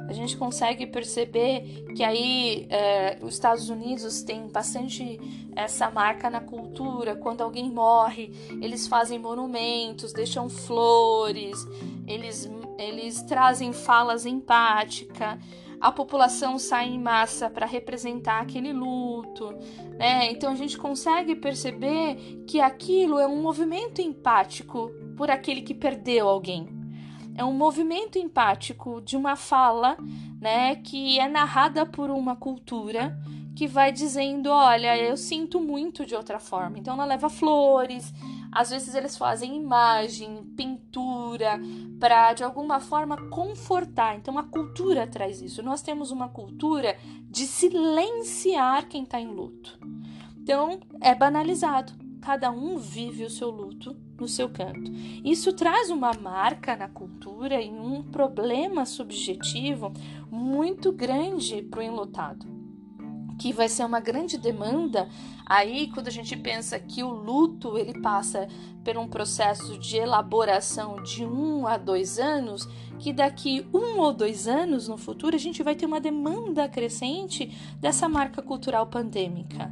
a 0.08 0.14
gente 0.14 0.38
consegue 0.38 0.86
perceber 0.86 1.86
que 1.96 2.04
aí 2.04 2.68
é, 2.70 3.18
os 3.22 3.34
Estados 3.34 3.70
Unidos 3.70 4.22
têm 4.22 4.48
bastante 4.48 5.20
essa 5.56 5.90
marca 5.90 6.30
na 6.30 6.40
cultura. 6.40 7.16
Quando 7.16 7.42
alguém 7.42 7.72
morre, 7.72 8.32
eles 8.62 8.88
fazem 8.88 9.18
monumentos, 9.18 10.14
deixam 10.14 10.48
flores, 10.48 11.66
eles, 12.08 12.50
eles 12.78 13.22
trazem 13.24 13.74
falas 13.74 14.26
empáticas. 14.26 15.40
A 15.82 15.92
população 15.92 16.58
sai 16.58 16.90
em 16.90 17.00
massa 17.00 17.50
para 17.50 17.66
representar 17.66 18.42
aquele 18.42 18.72
luto, 18.72 19.54
né? 19.98 20.32
Então 20.32 20.52
a 20.52 20.56
gente 20.56 20.78
consegue 20.78 21.36
perceber 21.36 22.44
que 22.48 22.62
aquilo 22.62 23.20
é 23.20 23.28
um 23.28 23.42
movimento 23.42 24.02
empático 24.02 24.92
por 25.16 25.30
aquele 25.32 25.62
que 25.62 25.74
perdeu 25.74 26.28
alguém 26.28 26.86
é 27.36 27.44
um 27.44 27.54
movimento 27.54 28.18
empático 28.18 29.02
de 29.02 29.18
uma 29.18 29.36
fala, 29.36 29.98
né, 30.40 30.78
que 30.78 31.20
é 31.20 31.28
narrada 31.28 31.86
por 31.86 32.10
uma 32.10 32.36
cultura 32.36 33.20
que 33.54 33.68
vai 33.68 33.92
dizendo, 33.92 34.50
olha, 34.50 34.98
eu 34.98 35.16
sinto 35.16 35.60
muito 35.62 36.06
de 36.06 36.16
outra 36.16 36.40
forma. 36.40 36.78
Então 36.78 36.94
ela 36.94 37.06
leva 37.06 37.30
flores, 37.30 38.14
às 38.52 38.70
vezes 38.70 38.96
eles 38.96 39.18
fazem 39.18 39.56
imagem, 39.56 40.44
pintura, 40.58 41.60
para 42.00 42.34
de 42.34 42.44
alguma 42.44 42.80
forma 42.80 43.30
confortar. 43.30 44.16
Então 44.16 44.38
a 44.38 44.44
cultura 44.44 45.06
traz 45.06 45.42
isso. 45.42 45.64
Nós 45.64 45.82
temos 45.82 46.12
uma 46.12 46.30
cultura 46.30 46.98
de 47.30 47.46
silenciar 47.46 48.88
quem 48.88 49.04
está 49.04 49.20
em 49.20 49.28
luto. 49.28 49.78
Então 50.38 50.80
é 51.02 51.14
banalizado 51.14 52.05
cada 52.26 52.50
um 52.50 52.76
vive 52.76 53.24
o 53.24 53.30
seu 53.30 53.52
luto 53.52 53.96
no 54.20 54.28
seu 54.28 54.50
canto. 54.50 54.92
Isso 55.24 55.54
traz 55.54 55.92
uma 55.92 56.12
marca 56.12 56.76
na 56.76 56.90
cultura 56.90 57.62
e 57.62 57.70
um 57.70 58.02
problema 58.02 58.84
subjetivo 58.84 59.94
muito 60.32 60.92
grande 60.92 61.62
para 61.62 61.82
o 61.82 61.84
enlutado, 61.84 62.48
que 63.40 63.54
vai 63.54 63.70
ser 63.70 63.86
uma 63.86 64.00
grande 64.00 64.40
demanda 64.40 65.08
aí 65.46 65.92
quando 65.94 66.08
a 66.08 66.12
gente 66.12 66.36
pensa 66.36 66.80
que 66.80 67.04
o 67.04 67.12
luto 67.12 67.78
ele 67.78 68.02
passa 68.02 68.48
por 68.84 68.98
um 68.98 69.08
processo 69.08 69.78
de 69.78 69.98
elaboração 69.98 71.04
de 71.04 71.24
um 71.24 71.68
a 71.68 71.78
dois 71.78 72.18
anos, 72.18 72.68
que 72.98 73.14
daqui 73.14 73.68
um 73.72 74.00
ou 74.00 74.12
dois 74.12 74.48
anos 74.48 74.88
no 74.88 74.98
futuro 74.98 75.36
a 75.36 75.40
gente 75.40 75.62
vai 75.62 75.76
ter 75.76 75.86
uma 75.86 76.02
demanda 76.02 76.68
crescente 76.68 77.56
dessa 77.80 78.10
marca 78.10 78.42
cultural 78.42 78.88
pandêmica. 78.88 79.72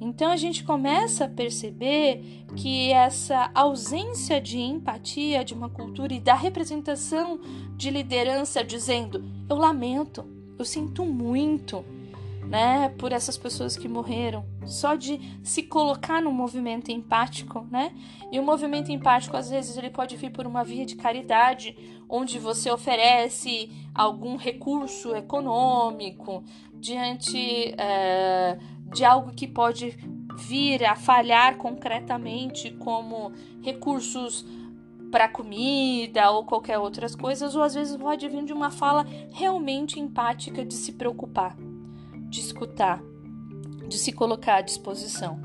Então 0.00 0.30
a 0.30 0.36
gente 0.36 0.64
começa 0.64 1.24
a 1.24 1.28
perceber 1.28 2.44
que 2.56 2.92
essa 2.92 3.50
ausência 3.54 4.40
de 4.40 4.58
empatia 4.60 5.44
de 5.44 5.54
uma 5.54 5.68
cultura 5.68 6.12
e 6.12 6.20
da 6.20 6.34
representação 6.34 7.40
de 7.76 7.90
liderança 7.90 8.62
dizendo: 8.62 9.24
eu 9.48 9.56
lamento, 9.56 10.24
eu 10.58 10.64
sinto 10.64 11.04
muito, 11.04 11.84
né, 12.48 12.90
por 12.98 13.12
essas 13.12 13.38
pessoas 13.38 13.76
que 13.76 13.88
morreram, 13.88 14.44
só 14.66 14.94
de 14.94 15.20
se 15.42 15.62
colocar 15.62 16.20
no 16.20 16.30
movimento 16.30 16.90
empático, 16.90 17.66
né? 17.70 17.92
E 18.30 18.38
o 18.38 18.42
movimento 18.42 18.92
empático 18.92 19.36
às 19.36 19.50
vezes 19.50 19.76
ele 19.76 19.90
pode 19.90 20.16
vir 20.16 20.30
por 20.30 20.46
uma 20.46 20.62
via 20.62 20.84
de 20.84 20.96
caridade, 20.96 21.76
onde 22.08 22.38
você 22.38 22.70
oferece 22.70 23.70
algum 23.94 24.36
recurso 24.36 25.14
econômico 25.14 26.44
diante 26.74 27.74
é, 27.78 28.58
de 28.94 29.04
algo 29.04 29.32
que 29.32 29.46
pode 29.46 29.96
vir 30.36 30.84
a 30.84 30.94
falhar 30.94 31.56
concretamente, 31.58 32.70
como 32.70 33.32
recursos 33.60 34.46
para 35.10 35.28
comida 35.28 36.30
ou 36.30 36.44
qualquer 36.44 36.78
outras 36.78 37.14
coisas, 37.14 37.54
ou 37.54 37.62
às 37.62 37.74
vezes 37.74 37.96
pode 37.96 38.28
vir 38.28 38.44
de 38.44 38.52
uma 38.52 38.70
fala 38.70 39.04
realmente 39.32 40.00
empática 40.00 40.64
de 40.64 40.74
se 40.74 40.92
preocupar, 40.92 41.56
de 42.28 42.40
escutar, 42.40 43.02
de 43.88 43.98
se 43.98 44.12
colocar 44.12 44.56
à 44.56 44.60
disposição. 44.60 45.40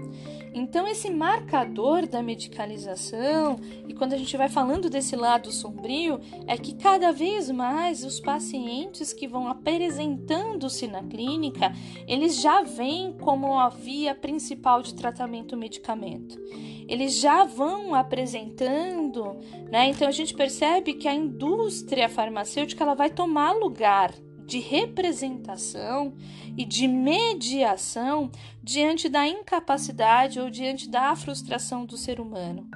Então, 0.53 0.87
esse 0.87 1.09
marcador 1.09 2.07
da 2.07 2.21
medicalização, 2.23 3.59
e 3.87 3.93
quando 3.93 4.13
a 4.13 4.17
gente 4.17 4.35
vai 4.35 4.49
falando 4.49 4.89
desse 4.89 5.15
lado 5.15 5.51
sombrio, 5.51 6.19
é 6.47 6.57
que 6.57 6.75
cada 6.75 7.11
vez 7.11 7.51
mais 7.51 8.03
os 8.03 8.19
pacientes 8.19 9.13
que 9.13 9.27
vão 9.27 9.47
apresentando-se 9.47 10.87
na 10.87 11.03
clínica, 11.03 11.71
eles 12.07 12.41
já 12.41 12.61
vêm 12.63 13.13
como 13.13 13.59
a 13.59 13.69
via 13.69 14.15
principal 14.15 14.81
de 14.81 14.95
tratamento 14.95 15.55
medicamento. 15.55 16.39
Eles 16.87 17.19
já 17.19 17.43
vão 17.43 17.93
apresentando, 17.93 19.37
né? 19.69 19.89
Então 19.89 20.07
a 20.07 20.11
gente 20.11 20.33
percebe 20.33 20.95
que 20.95 21.07
a 21.07 21.13
indústria 21.13 22.09
farmacêutica 22.09 22.83
ela 22.83 22.95
vai 22.95 23.11
tomar 23.11 23.51
lugar 23.51 24.11
de 24.49 24.59
representação 24.59 26.13
e 26.57 26.65
de 26.65 26.87
mediação 26.87 28.31
diante 28.63 29.07
da 29.07 29.27
incapacidade 29.27 30.39
ou 30.39 30.49
diante 30.49 30.89
da 30.89 31.15
frustração 31.15 31.85
do 31.85 31.95
ser 31.95 32.19
humano. 32.19 32.67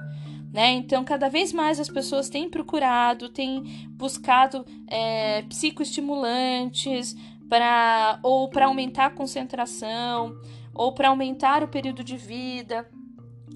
Né? 0.52 0.70
Então, 0.70 1.02
cada 1.04 1.28
vez 1.28 1.52
mais 1.52 1.80
as 1.80 1.88
pessoas 1.88 2.28
têm 2.28 2.48
procurado, 2.48 3.28
têm 3.28 3.88
buscado 3.90 4.64
é, 4.86 5.42
psicoestimulantes 5.42 7.16
para 7.48 8.20
ou 8.22 8.48
para 8.48 8.66
aumentar 8.66 9.06
a 9.06 9.10
concentração 9.10 10.32
ou 10.72 10.94
para 10.94 11.08
aumentar 11.08 11.64
o 11.64 11.68
período 11.68 12.04
de 12.04 12.16
vida 12.16 12.88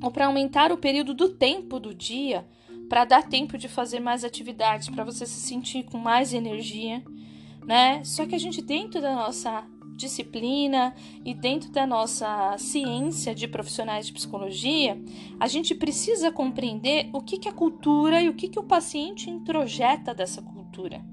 ou 0.03 0.11
para 0.11 0.27
aumentar 0.27 0.73
o 0.73 0.77
período 0.77 1.15
do 1.15 1.29
tempo 1.29 1.79
do 1.79 1.95
dia, 1.95 2.45
para 2.89 3.05
dar 3.05 3.23
tempo 3.23 3.57
de 3.57 3.69
fazer 3.69 4.01
mais 4.01 4.25
atividades, 4.25 4.89
para 4.89 5.05
você 5.05 5.25
se 5.25 5.41
sentir 5.41 5.85
com 5.85 5.99
mais 5.99 6.33
energia, 6.33 7.03
né? 7.69 8.03
Só 8.03 8.25
que 8.25 8.35
a 8.35 8.39
gente 8.39 8.63
dentro 8.63 8.99
da 8.99 9.15
nossa 9.15 9.63
disciplina 9.95 10.95
e 11.25 11.35
dentro 11.35 11.71
da 11.71 11.87
nossa 11.87 12.57
ciência 12.57 13.35
de 13.35 13.47
profissionais 13.47 14.07
de 14.07 14.13
psicologia, 14.13 14.99
a 15.39 15.47
gente 15.47 15.75
precisa 15.75 16.33
compreender 16.33 17.11
o 17.13 17.21
que, 17.21 17.37
que 17.37 17.49
a 17.49 17.53
cultura 17.53 18.23
e 18.23 18.29
o 18.29 18.35
que, 18.35 18.49
que 18.49 18.59
o 18.59 18.63
paciente 18.63 19.29
introjeta 19.29 20.15
dessa 20.15 20.41
cultura. 20.41 21.05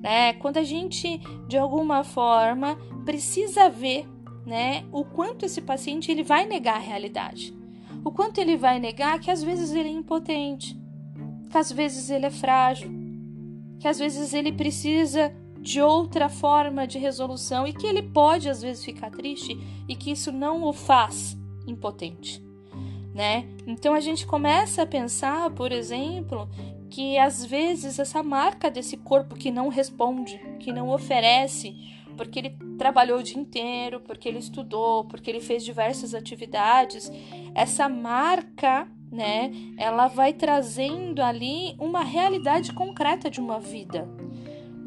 Né? 0.00 0.34
Quando 0.34 0.58
a 0.58 0.62
gente, 0.62 1.18
de 1.48 1.58
alguma 1.58 2.04
forma, 2.04 2.76
precisa 3.04 3.68
ver 3.68 4.06
né, 4.46 4.84
o 4.92 5.04
quanto 5.04 5.44
esse 5.44 5.60
paciente 5.60 6.10
ele 6.10 6.22
vai 6.22 6.46
negar 6.46 6.76
a 6.76 6.78
realidade. 6.78 7.52
O 8.04 8.12
quanto 8.12 8.38
ele 8.38 8.56
vai 8.56 8.78
negar 8.78 9.18
que 9.18 9.30
às 9.30 9.42
vezes 9.42 9.72
ele 9.72 9.88
é 9.88 9.92
impotente, 9.92 10.78
que 11.50 11.58
às 11.58 11.72
vezes 11.72 12.10
ele 12.10 12.26
é 12.26 12.30
frágil, 12.30 12.90
que 13.78 13.88
às 13.88 13.98
vezes 13.98 14.32
ele 14.34 14.52
precisa 14.52 15.34
de 15.60 15.80
outra 15.80 16.28
forma 16.28 16.86
de 16.86 16.98
resolução 16.98 17.66
e 17.66 17.72
que 17.72 17.86
ele 17.86 18.02
pode 18.02 18.48
às 18.48 18.62
vezes 18.62 18.84
ficar 18.84 19.10
triste 19.10 19.58
e 19.88 19.94
que 19.94 20.10
isso 20.10 20.32
não 20.32 20.64
o 20.64 20.72
faz 20.72 21.36
impotente, 21.66 22.42
né? 23.14 23.46
Então 23.66 23.94
a 23.94 24.00
gente 24.00 24.26
começa 24.26 24.82
a 24.82 24.86
pensar, 24.86 25.50
por 25.50 25.70
exemplo, 25.70 26.48
que 26.88 27.18
às 27.18 27.44
vezes 27.44 27.98
essa 27.98 28.22
marca 28.22 28.70
desse 28.70 28.96
corpo 28.96 29.34
que 29.34 29.50
não 29.50 29.68
responde, 29.68 30.38
que 30.58 30.72
não 30.72 30.88
oferece, 30.88 31.74
porque 32.16 32.38
ele 32.38 32.56
trabalhou 32.78 33.18
o 33.18 33.22
dia 33.22 33.38
inteiro, 33.38 34.00
porque 34.00 34.28
ele 34.28 34.38
estudou, 34.38 35.04
porque 35.04 35.30
ele 35.30 35.40
fez 35.40 35.64
diversas 35.64 36.14
atividades, 36.14 37.12
essa 37.54 37.88
marca 37.88 38.88
né? 39.10 39.50
Ela 39.76 40.06
vai 40.06 40.32
trazendo 40.32 41.20
ali 41.20 41.74
uma 41.78 42.04
realidade 42.04 42.72
concreta 42.72 43.28
de 43.28 43.40
uma 43.40 43.58
vida, 43.58 44.08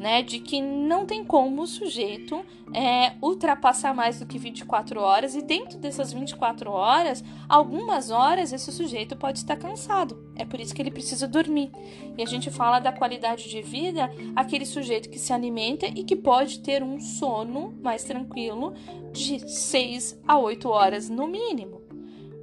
né? 0.04 0.20
De 0.20 0.38
que 0.38 0.60
não 0.60 1.06
tem 1.06 1.24
como 1.24 1.62
o 1.62 1.66
sujeito 1.66 2.44
é, 2.74 3.14
ultrapassar 3.22 3.94
mais 3.94 4.18
do 4.18 4.26
que 4.26 4.36
24 4.36 5.00
horas, 5.00 5.34
e 5.34 5.40
dentro 5.40 5.78
dessas 5.78 6.12
24 6.12 6.70
horas, 6.70 7.24
algumas 7.48 8.10
horas 8.10 8.52
esse 8.52 8.70
sujeito 8.70 9.16
pode 9.16 9.38
estar 9.38 9.56
cansado. 9.56 10.22
É 10.36 10.44
por 10.44 10.60
isso 10.60 10.74
que 10.74 10.82
ele 10.82 10.90
precisa 10.90 11.26
dormir. 11.26 11.70
E 12.18 12.22
a 12.22 12.26
gente 12.26 12.50
fala 12.50 12.80
da 12.80 12.92
qualidade 12.92 13.48
de 13.48 13.62
vida, 13.62 14.10
aquele 14.36 14.66
sujeito 14.66 15.08
que 15.08 15.18
se 15.18 15.32
alimenta 15.32 15.86
e 15.86 16.04
que 16.04 16.14
pode 16.14 16.60
ter 16.60 16.82
um 16.82 17.00
sono 17.00 17.72
mais 17.82 18.04
tranquilo 18.04 18.74
de 19.10 19.48
6 19.48 20.20
a 20.28 20.36
8 20.36 20.68
horas 20.68 21.08
no 21.08 21.26
mínimo. 21.26 21.80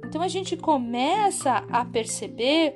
Então 0.04 0.20
a 0.20 0.26
gente 0.26 0.56
começa 0.56 1.64
a 1.70 1.84
perceber 1.84 2.74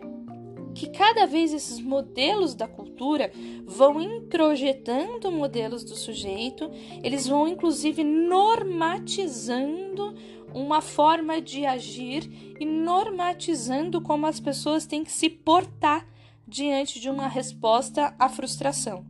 que 0.76 0.88
cada 0.90 1.26
vez 1.26 1.54
esses 1.54 1.80
modelos 1.80 2.54
da 2.54 2.68
cultura 2.68 3.32
vão 3.64 4.00
introjetando 4.00 5.32
modelos 5.32 5.82
do 5.82 5.96
sujeito, 5.96 6.70
eles 7.02 7.26
vão 7.26 7.48
inclusive 7.48 8.04
normatizando 8.04 10.14
uma 10.54 10.80
forma 10.80 11.40
de 11.40 11.66
agir 11.66 12.54
e 12.60 12.64
normatizando 12.64 14.00
como 14.00 14.24
as 14.26 14.38
pessoas 14.38 14.86
têm 14.86 15.02
que 15.02 15.10
se 15.10 15.28
portar 15.30 16.06
diante 16.46 17.00
de 17.00 17.10
uma 17.10 17.26
resposta 17.26 18.14
à 18.18 18.28
frustração. 18.28 19.04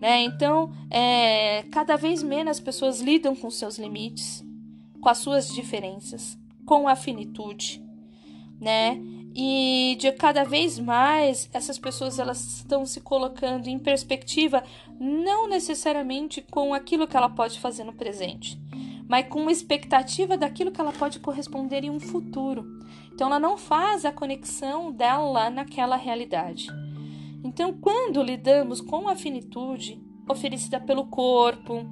Né? 0.00 0.22
Então, 0.22 0.72
é, 0.90 1.64
cada 1.70 1.96
vez 1.96 2.22
menos 2.22 2.52
as 2.52 2.60
pessoas 2.60 3.00
lidam 3.00 3.34
com 3.34 3.50
seus 3.50 3.78
limites, 3.78 4.44
com 5.00 5.08
as 5.08 5.18
suas 5.18 5.48
diferenças 5.48 6.40
com 6.64 6.88
a 6.88 6.94
finitude, 6.94 7.82
né? 8.60 9.00
E 9.34 9.96
de 9.98 10.12
cada 10.12 10.44
vez 10.44 10.78
mais 10.78 11.48
essas 11.52 11.78
pessoas 11.78 12.18
elas 12.18 12.58
estão 12.58 12.84
se 12.84 13.00
colocando 13.00 13.66
em 13.66 13.78
perspectiva 13.78 14.62
não 15.00 15.48
necessariamente 15.48 16.42
com 16.42 16.74
aquilo 16.74 17.06
que 17.06 17.16
ela 17.16 17.30
pode 17.30 17.58
fazer 17.58 17.84
no 17.84 17.94
presente, 17.94 18.60
mas 19.08 19.26
com 19.28 19.40
uma 19.40 19.52
expectativa 19.52 20.36
daquilo 20.36 20.70
que 20.70 20.80
ela 20.80 20.92
pode 20.92 21.18
corresponder 21.18 21.82
em 21.82 21.90
um 21.90 21.98
futuro. 21.98 22.64
Então 23.14 23.26
ela 23.26 23.38
não 23.38 23.56
faz 23.56 24.04
a 24.04 24.12
conexão 24.12 24.92
dela 24.92 25.48
naquela 25.48 25.96
realidade. 25.96 26.68
Então, 27.44 27.72
quando 27.72 28.22
lidamos 28.22 28.80
com 28.80 29.08
a 29.08 29.16
finitude 29.16 30.00
oferecida 30.28 30.78
pelo 30.78 31.06
corpo, 31.06 31.84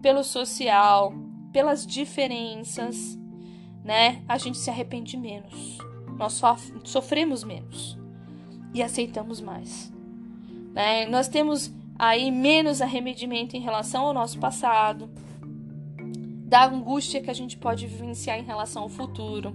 pelo 0.00 0.24
social, 0.24 1.12
pelas 1.52 1.86
diferenças, 1.86 3.18
né, 3.84 4.22
a 4.26 4.38
gente 4.38 4.56
se 4.56 4.70
arrepende 4.70 5.16
menos. 5.16 5.78
Nós 6.16 6.40
sofremos 6.84 7.44
menos 7.44 7.98
e 8.74 8.82
aceitamos 8.82 9.40
mais. 9.40 9.92
Né? 10.72 11.06
Nós 11.06 11.28
temos 11.28 11.72
aí 11.98 12.30
menos 12.30 12.82
arrependimento 12.82 13.54
em 13.54 13.60
relação 13.60 14.04
ao 14.04 14.14
nosso 14.14 14.38
passado, 14.38 15.10
da 16.46 16.66
angústia 16.66 17.20
que 17.20 17.30
a 17.30 17.34
gente 17.34 17.56
pode 17.56 17.86
vivenciar 17.86 18.38
em 18.38 18.44
relação 18.44 18.82
ao 18.82 18.88
futuro. 18.88 19.54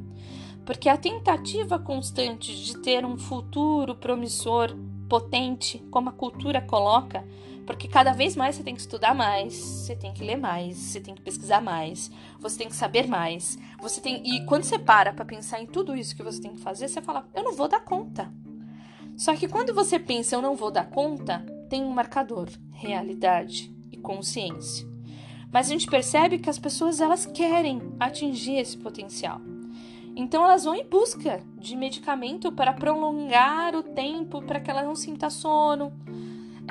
Porque 0.65 0.89
a 0.89 0.97
tentativa 0.97 1.79
constante 1.79 2.55
de 2.55 2.77
ter 2.77 3.05
um 3.05 3.17
futuro 3.17 3.95
promissor, 3.95 4.75
potente, 5.09 5.79
como 5.89 6.09
a 6.09 6.13
cultura 6.13 6.61
coloca, 6.61 7.25
porque 7.65 7.87
cada 7.87 8.11
vez 8.11 8.35
mais 8.35 8.55
você 8.55 8.63
tem 8.63 8.75
que 8.75 8.81
estudar 8.81 9.13
mais, 9.13 9.53
você 9.53 9.95
tem 9.95 10.13
que 10.13 10.23
ler 10.23 10.37
mais, 10.37 10.77
você 10.77 10.99
tem 10.99 11.15
que 11.15 11.21
pesquisar 11.21 11.61
mais, 11.61 12.11
você 12.39 12.57
tem 12.57 12.67
que 12.67 12.75
saber 12.75 13.07
mais. 13.07 13.57
Você 13.79 14.01
tem 14.01 14.21
e 14.25 14.45
quando 14.45 14.63
você 14.63 14.79
para 14.79 15.13
para 15.13 15.25
pensar 15.25 15.61
em 15.61 15.67
tudo 15.67 15.95
isso 15.95 16.15
que 16.15 16.23
você 16.23 16.41
tem 16.41 16.53
que 16.53 16.61
fazer, 16.61 16.87
você 16.87 17.01
fala: 17.01 17.27
"Eu 17.33 17.43
não 17.43 17.53
vou 17.53 17.67
dar 17.67 17.81
conta". 17.81 18.31
Só 19.15 19.35
que 19.35 19.47
quando 19.47 19.73
você 19.73 19.99
pensa 19.99 20.35
eu 20.35 20.41
não 20.41 20.55
vou 20.55 20.71
dar 20.71 20.89
conta, 20.89 21.45
tem 21.69 21.83
um 21.83 21.91
marcador, 21.91 22.49
realidade 22.71 23.73
e 23.91 23.97
consciência. 23.97 24.87
Mas 25.51 25.67
a 25.67 25.69
gente 25.69 25.87
percebe 25.87 26.39
que 26.39 26.49
as 26.49 26.57
pessoas 26.57 27.01
elas 27.01 27.25
querem 27.25 27.81
atingir 27.99 28.57
esse 28.57 28.77
potencial. 28.77 29.41
Então 30.15 30.43
elas 30.43 30.63
vão 30.63 30.75
em 30.75 30.85
busca 30.85 31.41
de 31.57 31.75
medicamento 31.75 32.51
para 32.51 32.73
prolongar 32.73 33.75
o 33.75 33.83
tempo 33.83 34.41
para 34.41 34.59
que 34.59 34.69
ela 34.69 34.83
não 34.83 34.95
sinta 34.95 35.29
sono, 35.29 35.93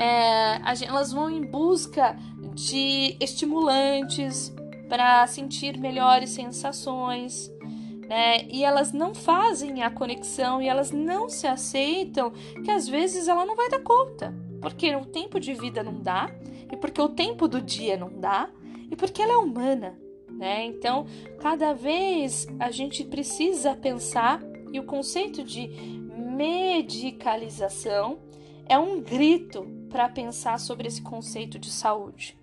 é, 0.00 0.60
elas 0.86 1.12
vão 1.12 1.28
em 1.28 1.44
busca 1.44 2.16
de 2.54 3.18
estimulantes 3.20 4.50
para 4.88 5.26
sentir 5.26 5.76
melhores 5.78 6.30
sensações, 6.30 7.52
né? 8.08 8.46
E 8.48 8.64
elas 8.64 8.94
não 8.94 9.14
fazem 9.14 9.82
a 9.82 9.90
conexão 9.90 10.62
e 10.62 10.68
elas 10.68 10.90
não 10.90 11.28
se 11.28 11.46
aceitam 11.46 12.32
que 12.64 12.70
às 12.70 12.88
vezes 12.88 13.28
ela 13.28 13.44
não 13.44 13.54
vai 13.54 13.68
dar 13.68 13.80
conta, 13.80 14.34
porque 14.62 14.96
o 14.96 15.04
tempo 15.04 15.38
de 15.38 15.52
vida 15.52 15.82
não 15.82 16.00
dá, 16.00 16.34
e 16.72 16.78
porque 16.78 17.02
o 17.02 17.10
tempo 17.10 17.46
do 17.46 17.60
dia 17.60 17.98
não 17.98 18.18
dá, 18.18 18.48
e 18.90 18.96
porque 18.96 19.20
ela 19.20 19.34
é 19.34 19.36
humana, 19.36 19.98
né? 20.30 20.64
Então, 20.64 21.04
cada 21.40 21.74
vez 21.74 22.48
a 22.58 22.70
gente 22.70 23.04
precisa 23.04 23.76
pensar 23.76 24.40
e 24.72 24.80
o 24.80 24.84
conceito 24.84 25.44
de 25.44 25.68
medicalização 26.16 28.18
é 28.66 28.78
um 28.78 29.02
grito 29.02 29.79
para 29.90 30.08
pensar 30.08 30.58
sobre 30.58 30.88
esse 30.88 31.02
conceito 31.02 31.58
de 31.58 31.70
saúde 31.70 32.38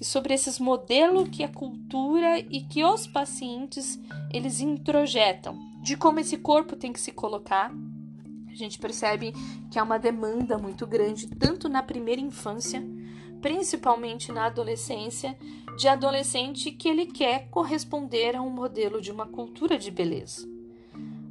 e 0.00 0.04
sobre 0.04 0.34
esses 0.34 0.58
modelos 0.58 1.28
que 1.28 1.44
a 1.44 1.48
cultura 1.48 2.38
e 2.38 2.62
que 2.62 2.84
os 2.84 3.06
pacientes 3.06 3.98
eles 4.32 4.60
introjetam 4.60 5.58
de 5.82 5.96
como 5.96 6.18
esse 6.18 6.36
corpo 6.36 6.74
tem 6.74 6.92
que 6.92 7.00
se 7.00 7.12
colocar. 7.12 7.72
A 8.50 8.54
gente 8.54 8.78
percebe 8.78 9.32
que 9.70 9.78
há 9.78 9.82
uma 9.82 9.98
demanda 9.98 10.58
muito 10.58 10.86
grande 10.86 11.28
tanto 11.28 11.68
na 11.68 11.82
primeira 11.82 12.20
infância, 12.20 12.82
principalmente 13.40 14.32
na 14.32 14.46
adolescência, 14.46 15.38
de 15.78 15.86
adolescente 15.86 16.70
que 16.70 16.88
ele 16.88 17.06
quer 17.06 17.48
corresponder 17.50 18.34
a 18.34 18.42
um 18.42 18.50
modelo 18.50 19.00
de 19.00 19.12
uma 19.12 19.26
cultura 19.26 19.78
de 19.78 19.90
beleza. 19.90 20.55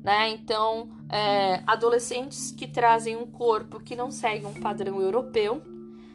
Né? 0.05 0.29
Então, 0.29 0.87
é, 1.09 1.63
adolescentes 1.65 2.51
que 2.51 2.67
trazem 2.67 3.15
um 3.15 3.25
corpo 3.25 3.79
que 3.79 3.95
não 3.95 4.11
segue 4.11 4.45
um 4.45 4.53
padrão 4.53 5.01
europeu 5.01 5.63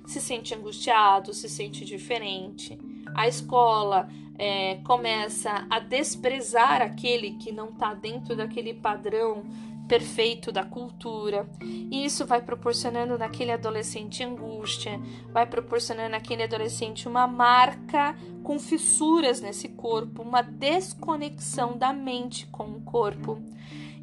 se 0.07 0.21
sente 0.21 0.55
angustiado, 0.55 1.35
se 1.35 1.49
sente 1.49 1.85
diferente. 1.85 2.79
A 3.13 3.27
escola 3.27 4.09
é, 4.39 4.77
começa 4.85 5.67
a 5.69 5.81
desprezar 5.81 6.81
aquele 6.83 7.33
que 7.33 7.51
não 7.51 7.71
está 7.71 7.93
dentro 7.93 8.37
daquele 8.37 8.75
padrão 8.75 9.43
perfeito 9.89 10.53
da 10.53 10.65
cultura. 10.65 11.51
E 11.61 12.05
isso 12.05 12.25
vai 12.25 12.41
proporcionando 12.41 13.19
naquele 13.19 13.51
adolescente 13.51 14.23
angústia, 14.23 15.01
vai 15.33 15.47
proporcionando 15.47 16.11
naquele 16.11 16.45
adolescente 16.45 17.09
uma 17.09 17.27
marca 17.27 18.15
com 18.45 18.57
fissuras 18.57 19.41
nesse 19.41 19.69
corpo, 19.71 20.23
uma 20.23 20.43
desconexão 20.43 21.77
da 21.77 21.93
mente 21.93 22.47
com 22.47 22.71
o 22.71 22.81
corpo. 22.83 23.43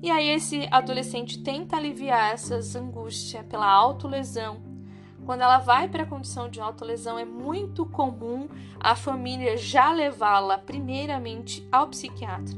E 0.01 0.11
aí 0.11 0.29
esse 0.29 0.67
adolescente 0.71 1.41
tenta 1.41 1.75
aliviar 1.75 2.31
essas 2.31 2.75
angústias 2.75 3.45
pela 3.47 3.67
autolesão. 3.67 4.61
Quando 5.25 5.41
ela 5.41 5.57
vai 5.57 5.89
para 5.89 6.03
a 6.03 6.07
condição 6.07 6.47
de 6.47 6.61
autolesão, 6.61 7.17
é 7.17 7.25
muito 7.25 7.85
comum 7.85 8.47
a 8.79 8.95
família 8.95 9.57
já 9.57 9.91
levá-la 9.91 10.57
primeiramente 10.57 11.67
ao 11.71 11.87
psiquiatra. 11.87 12.55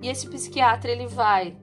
E 0.00 0.08
esse 0.08 0.28
psiquiatra 0.28 0.90
ele 0.90 1.06
vai 1.06 1.56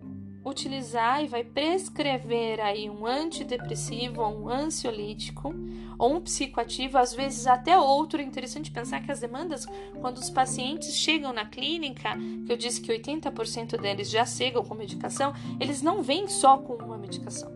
utilizar 0.50 1.24
e 1.24 1.28
vai 1.28 1.44
prescrever 1.44 2.60
aí 2.60 2.90
um 2.90 3.06
antidepressivo 3.06 4.22
ou 4.22 4.44
um 4.44 4.50
ansiolítico 4.50 5.54
ou 5.98 6.16
um 6.16 6.22
psicoativo, 6.22 6.98
às 6.98 7.14
vezes 7.14 7.48
até 7.48 7.78
outro. 7.78 8.22
É 8.22 8.24
interessante 8.24 8.72
pensar 8.72 9.02
que 9.02 9.12
as 9.12 9.20
demandas, 9.20 9.66
quando 10.00 10.18
os 10.18 10.30
pacientes 10.30 10.96
chegam 10.96 11.32
na 11.32 11.46
clínica, 11.46 12.18
que 12.46 12.52
eu 12.52 12.58
disse 12.58 12.82
que 12.82 12.92
80% 12.92 13.80
deles 13.80 14.10
já 14.10 14.26
chegam 14.26 14.64
com 14.64 14.76
medicação, 14.76 15.34
eles 15.60 15.82
não 15.82 16.02
vêm 16.02 16.28
só 16.28 16.58
com 16.58 16.74
uma 16.76 16.98
medicação. 16.98 17.52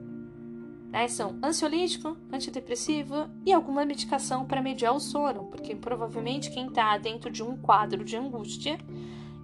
Né? 0.94 1.08
São 1.08 1.40
ansiolítico, 1.44 2.16
antidepressivo 2.32 3.28
e 3.44 3.52
alguma 3.52 3.84
medicação 3.84 4.46
para 4.46 4.62
mediar 4.62 4.96
o 4.96 5.00
sono, 5.00 5.46
porque 5.46 5.76
provavelmente 5.76 6.52
quem 6.52 6.68
está 6.68 6.96
dentro 7.00 7.32
de 7.32 7.42
um 7.42 7.58
quadro 7.58 8.04
de 8.04 8.16
angústia 8.16 8.78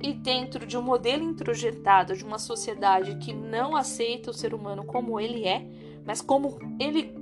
e 0.01 0.13
dentro 0.13 0.65
de 0.65 0.77
um 0.77 0.81
modelo 0.81 1.23
introjetado 1.23 2.15
de 2.15 2.23
uma 2.23 2.39
sociedade 2.39 3.15
que 3.17 3.33
não 3.33 3.75
aceita 3.75 4.31
o 4.31 4.33
ser 4.33 4.53
humano 4.53 4.83
como 4.85 5.19
ele 5.19 5.45
é, 5.45 5.65
mas 6.05 6.21
como 6.21 6.57
ele 6.79 7.13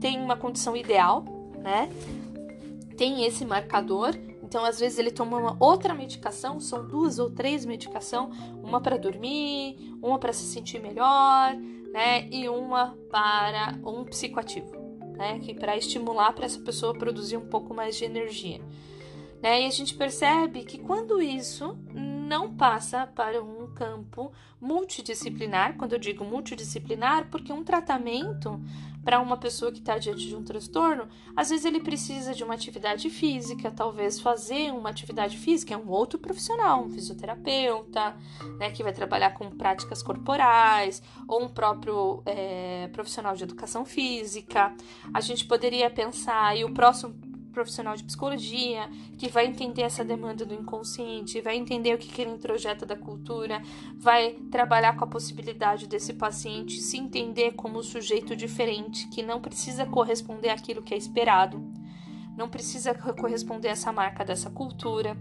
tem 0.00 0.20
uma 0.20 0.36
condição 0.36 0.76
ideal, 0.76 1.24
né? 1.58 1.90
Tem 2.96 3.24
esse 3.24 3.44
marcador. 3.44 4.14
Então, 4.42 4.64
às 4.64 4.78
vezes, 4.78 4.98
ele 4.98 5.10
toma 5.10 5.36
uma 5.38 5.56
outra 5.58 5.92
medicação, 5.92 6.60
são 6.60 6.86
duas 6.86 7.18
ou 7.18 7.30
três 7.30 7.64
medicações, 7.64 8.34
uma 8.62 8.80
para 8.80 8.96
dormir, 8.96 9.76
uma 10.00 10.18
para 10.18 10.32
se 10.32 10.44
sentir 10.44 10.80
melhor, 10.80 11.54
né? 11.92 12.28
E 12.30 12.48
uma 12.48 12.96
para 13.10 13.78
um 13.84 14.04
psicoativo, 14.04 14.72
né? 15.16 15.38
Que 15.40 15.52
para 15.52 15.76
estimular 15.76 16.32
para 16.32 16.46
essa 16.46 16.60
pessoa 16.60 16.94
produzir 16.94 17.36
um 17.36 17.48
pouco 17.48 17.74
mais 17.74 17.96
de 17.96 18.04
energia. 18.04 18.60
Né? 19.42 19.62
E 19.62 19.66
a 19.66 19.70
gente 19.70 19.94
percebe 19.94 20.64
que 20.64 20.78
quando 20.78 21.20
isso 21.20 21.78
não 21.94 22.54
passa 22.54 23.06
para 23.06 23.42
um 23.42 23.72
campo 23.74 24.32
multidisciplinar, 24.60 25.76
quando 25.76 25.92
eu 25.92 25.98
digo 25.98 26.24
multidisciplinar, 26.24 27.28
porque 27.30 27.52
um 27.52 27.62
tratamento 27.62 28.60
para 29.04 29.20
uma 29.20 29.36
pessoa 29.36 29.70
que 29.70 29.78
está 29.78 29.96
diante 29.98 30.26
de 30.26 30.34
um 30.34 30.42
transtorno, 30.42 31.06
às 31.36 31.50
vezes 31.50 31.64
ele 31.64 31.78
precisa 31.78 32.34
de 32.34 32.42
uma 32.42 32.54
atividade 32.54 33.08
física, 33.08 33.70
talvez 33.70 34.18
fazer 34.18 34.72
uma 34.72 34.90
atividade 34.90 35.38
física 35.38 35.72
é 35.72 35.76
um 35.76 35.88
outro 35.88 36.18
profissional, 36.18 36.82
um 36.82 36.90
fisioterapeuta, 36.90 38.16
né, 38.58 38.72
que 38.72 38.82
vai 38.82 38.92
trabalhar 38.92 39.30
com 39.30 39.48
práticas 39.48 40.02
corporais, 40.02 41.00
ou 41.28 41.44
um 41.44 41.48
próprio 41.48 42.20
é, 42.26 42.88
profissional 42.92 43.36
de 43.36 43.44
educação 43.44 43.84
física. 43.84 44.74
A 45.14 45.20
gente 45.20 45.44
poderia 45.46 45.88
pensar, 45.88 46.56
e 46.58 46.64
o 46.64 46.74
próximo 46.74 47.14
profissional 47.56 47.96
de 47.96 48.04
psicologia 48.04 48.86
que 49.16 49.30
vai 49.30 49.46
entender 49.46 49.80
essa 49.80 50.04
demanda 50.04 50.44
do 50.44 50.52
inconsciente, 50.52 51.40
vai 51.40 51.56
entender 51.56 51.94
o 51.94 51.98
que, 51.98 52.06
que 52.06 52.20
ele 52.20 52.32
introjeta 52.32 52.84
da 52.84 52.94
cultura, 52.94 53.62
vai 53.96 54.32
trabalhar 54.50 54.94
com 54.94 55.04
a 55.04 55.08
possibilidade 55.08 55.86
desse 55.86 56.12
paciente 56.12 56.82
se 56.82 56.98
entender 56.98 57.52
como 57.52 57.78
um 57.78 57.82
sujeito 57.82 58.36
diferente, 58.36 59.08
que 59.08 59.22
não 59.22 59.40
precisa 59.40 59.86
corresponder 59.86 60.50
àquilo 60.50 60.82
que 60.82 60.92
é 60.92 60.98
esperado, 60.98 61.64
não 62.36 62.46
precisa 62.46 62.92
corresponder 62.94 63.68
a 63.68 63.72
essa 63.72 63.90
marca 63.90 64.22
dessa 64.22 64.50
cultura. 64.50 65.16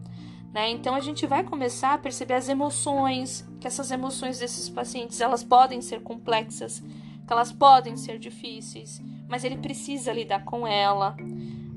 Né? 0.54 0.72
Então 0.72 0.94
a 0.94 1.00
gente 1.00 1.26
vai 1.26 1.42
começar 1.42 1.94
a 1.94 1.98
perceber 1.98 2.34
as 2.34 2.50
emoções, 2.50 3.48
que 3.62 3.68
essas 3.68 3.92
emoções 3.92 4.40
desses 4.40 4.68
pacientes 4.68 5.22
elas 5.22 5.42
podem 5.42 5.82
ser 5.82 6.02
complexas, 6.02 6.82
que 7.26 7.32
elas 7.32 7.54
podem 7.54 7.96
ser 7.96 8.20
difíceis, 8.20 9.02
mas 9.30 9.46
ele 9.46 9.56
precisa 9.56 10.12
lidar 10.12 10.44
com 10.44 10.68
ela 10.68 11.16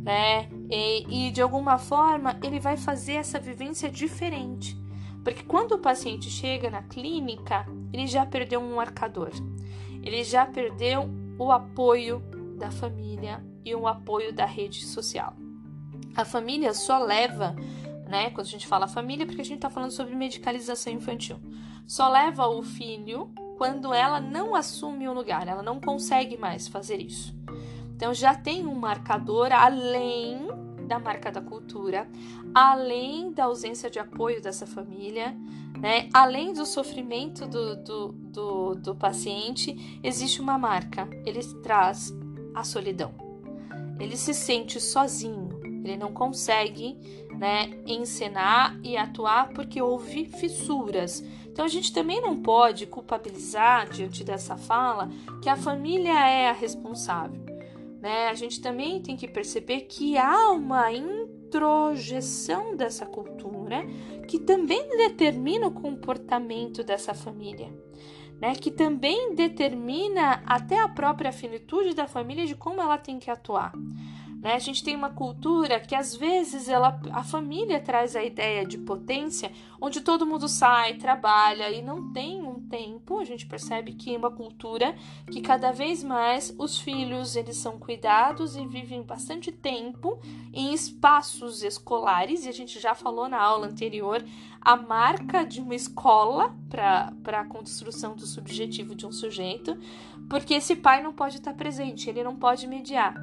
né? 0.02 0.48
E, 0.70 1.28
e 1.28 1.30
de 1.30 1.42
alguma 1.42 1.78
forma 1.78 2.38
ele 2.42 2.60
vai 2.60 2.76
fazer 2.76 3.14
essa 3.14 3.38
vivência 3.38 3.90
diferente. 3.90 4.76
Porque 5.22 5.42
quando 5.42 5.72
o 5.72 5.78
paciente 5.78 6.30
chega 6.30 6.70
na 6.70 6.82
clínica, 6.82 7.66
ele 7.92 8.06
já 8.06 8.24
perdeu 8.24 8.60
um 8.60 8.76
marcador, 8.76 9.30
ele 10.02 10.24
já 10.24 10.46
perdeu 10.46 11.08
o 11.38 11.52
apoio 11.52 12.22
da 12.58 12.70
família 12.70 13.44
e 13.64 13.74
o 13.74 13.86
apoio 13.86 14.32
da 14.32 14.46
rede 14.46 14.84
social. 14.84 15.34
A 16.16 16.24
família 16.24 16.72
só 16.72 16.98
leva, 16.98 17.54
né? 18.08 18.30
Quando 18.30 18.46
a 18.46 18.50
gente 18.50 18.66
fala 18.66 18.88
família, 18.88 19.26
porque 19.26 19.42
a 19.42 19.44
gente 19.44 19.58
está 19.58 19.70
falando 19.70 19.90
sobre 19.90 20.14
medicalização 20.14 20.92
infantil, 20.92 21.38
só 21.86 22.08
leva 22.08 22.46
o 22.46 22.62
filho 22.62 23.30
quando 23.56 23.92
ela 23.92 24.20
não 24.20 24.54
assume 24.54 25.08
o 25.08 25.12
lugar, 25.12 25.48
ela 25.48 25.62
não 25.62 25.80
consegue 25.80 26.36
mais 26.36 26.68
fazer 26.68 27.00
isso. 27.00 27.36
Então 27.98 28.14
já 28.14 28.32
tem 28.32 28.64
um 28.64 28.76
marcador 28.76 29.50
além 29.50 30.46
da 30.86 31.00
marca 31.00 31.32
da 31.32 31.40
cultura, 31.40 32.08
além 32.54 33.32
da 33.32 33.46
ausência 33.46 33.90
de 33.90 33.98
apoio 33.98 34.40
dessa 34.40 34.68
família, 34.68 35.36
né? 35.76 36.08
além 36.14 36.52
do 36.52 36.64
sofrimento 36.64 37.44
do, 37.44 37.74
do, 37.82 38.08
do, 38.12 38.74
do 38.76 38.94
paciente, 38.94 39.98
existe 40.00 40.40
uma 40.40 40.56
marca. 40.56 41.08
Ele 41.26 41.42
traz 41.60 42.16
a 42.54 42.62
solidão. 42.62 43.12
Ele 43.98 44.16
se 44.16 44.32
sente 44.32 44.80
sozinho, 44.80 45.60
ele 45.64 45.96
não 45.96 46.12
consegue 46.12 46.96
né, 47.36 47.82
encenar 47.84 48.78
e 48.84 48.96
atuar 48.96 49.48
porque 49.48 49.82
houve 49.82 50.24
fissuras. 50.26 51.20
Então 51.48 51.64
a 51.64 51.68
gente 51.68 51.92
também 51.92 52.20
não 52.20 52.40
pode 52.40 52.86
culpabilizar 52.86 53.90
diante 53.90 54.22
dessa 54.22 54.56
fala 54.56 55.10
que 55.42 55.48
a 55.48 55.56
família 55.56 56.12
é 56.12 56.48
a 56.48 56.52
responsável 56.52 57.47
né? 58.00 58.28
A 58.28 58.34
gente 58.34 58.60
também 58.60 59.02
tem 59.02 59.16
que 59.16 59.26
perceber 59.26 59.82
que 59.82 60.16
há 60.16 60.50
uma 60.50 60.92
introjeção 60.92 62.76
dessa 62.76 63.04
cultura 63.04 63.84
que 64.28 64.38
também 64.38 64.96
determina 64.96 65.66
o 65.66 65.72
comportamento 65.72 66.84
dessa 66.84 67.14
família. 67.14 67.72
Né, 68.40 68.54
que 68.54 68.70
também 68.70 69.34
determina 69.34 70.44
até 70.46 70.78
a 70.78 70.88
própria 70.88 71.32
finitude 71.32 71.92
da 71.92 72.06
família 72.06 72.46
de 72.46 72.54
como 72.54 72.80
ela 72.80 72.96
tem 72.96 73.18
que 73.18 73.32
atuar. 73.32 73.72
Né? 74.40 74.54
A 74.54 74.58
gente 74.58 74.84
tem 74.84 74.94
uma 74.94 75.10
cultura 75.10 75.80
que 75.80 75.94
às 75.94 76.14
vezes 76.14 76.68
ela, 76.68 77.00
a 77.12 77.24
família 77.24 77.80
traz 77.80 78.14
a 78.14 78.22
ideia 78.22 78.64
de 78.64 78.78
potência, 78.78 79.50
onde 79.80 80.00
todo 80.00 80.26
mundo 80.26 80.48
sai, 80.48 80.94
trabalha 80.94 81.70
e 81.70 81.82
não 81.82 82.12
tem 82.12 82.42
um 82.42 82.60
tempo. 82.68 83.18
A 83.18 83.24
gente 83.24 83.46
percebe 83.46 83.92
que 83.92 84.14
é 84.14 84.18
uma 84.18 84.30
cultura 84.30 84.94
que 85.30 85.40
cada 85.40 85.72
vez 85.72 86.04
mais 86.04 86.54
os 86.56 86.78
filhos 86.78 87.34
eles 87.34 87.56
são 87.56 87.78
cuidados 87.78 88.56
e 88.56 88.64
vivem 88.66 89.02
bastante 89.02 89.50
tempo 89.50 90.20
em 90.52 90.72
espaços 90.72 91.62
escolares. 91.62 92.44
E 92.44 92.48
a 92.48 92.52
gente 92.52 92.78
já 92.78 92.94
falou 92.94 93.28
na 93.28 93.40
aula 93.40 93.66
anterior 93.66 94.24
a 94.60 94.76
marca 94.76 95.44
de 95.44 95.60
uma 95.60 95.74
escola 95.74 96.54
para 96.68 97.40
a 97.40 97.44
construção 97.44 98.14
do 98.14 98.26
subjetivo 98.26 98.94
de 98.94 99.06
um 99.06 99.12
sujeito, 99.12 99.76
porque 100.28 100.54
esse 100.54 100.76
pai 100.76 101.02
não 101.02 101.12
pode 101.12 101.36
estar 101.36 101.54
presente, 101.54 102.08
ele 102.08 102.22
não 102.22 102.36
pode 102.36 102.66
mediar. 102.66 103.14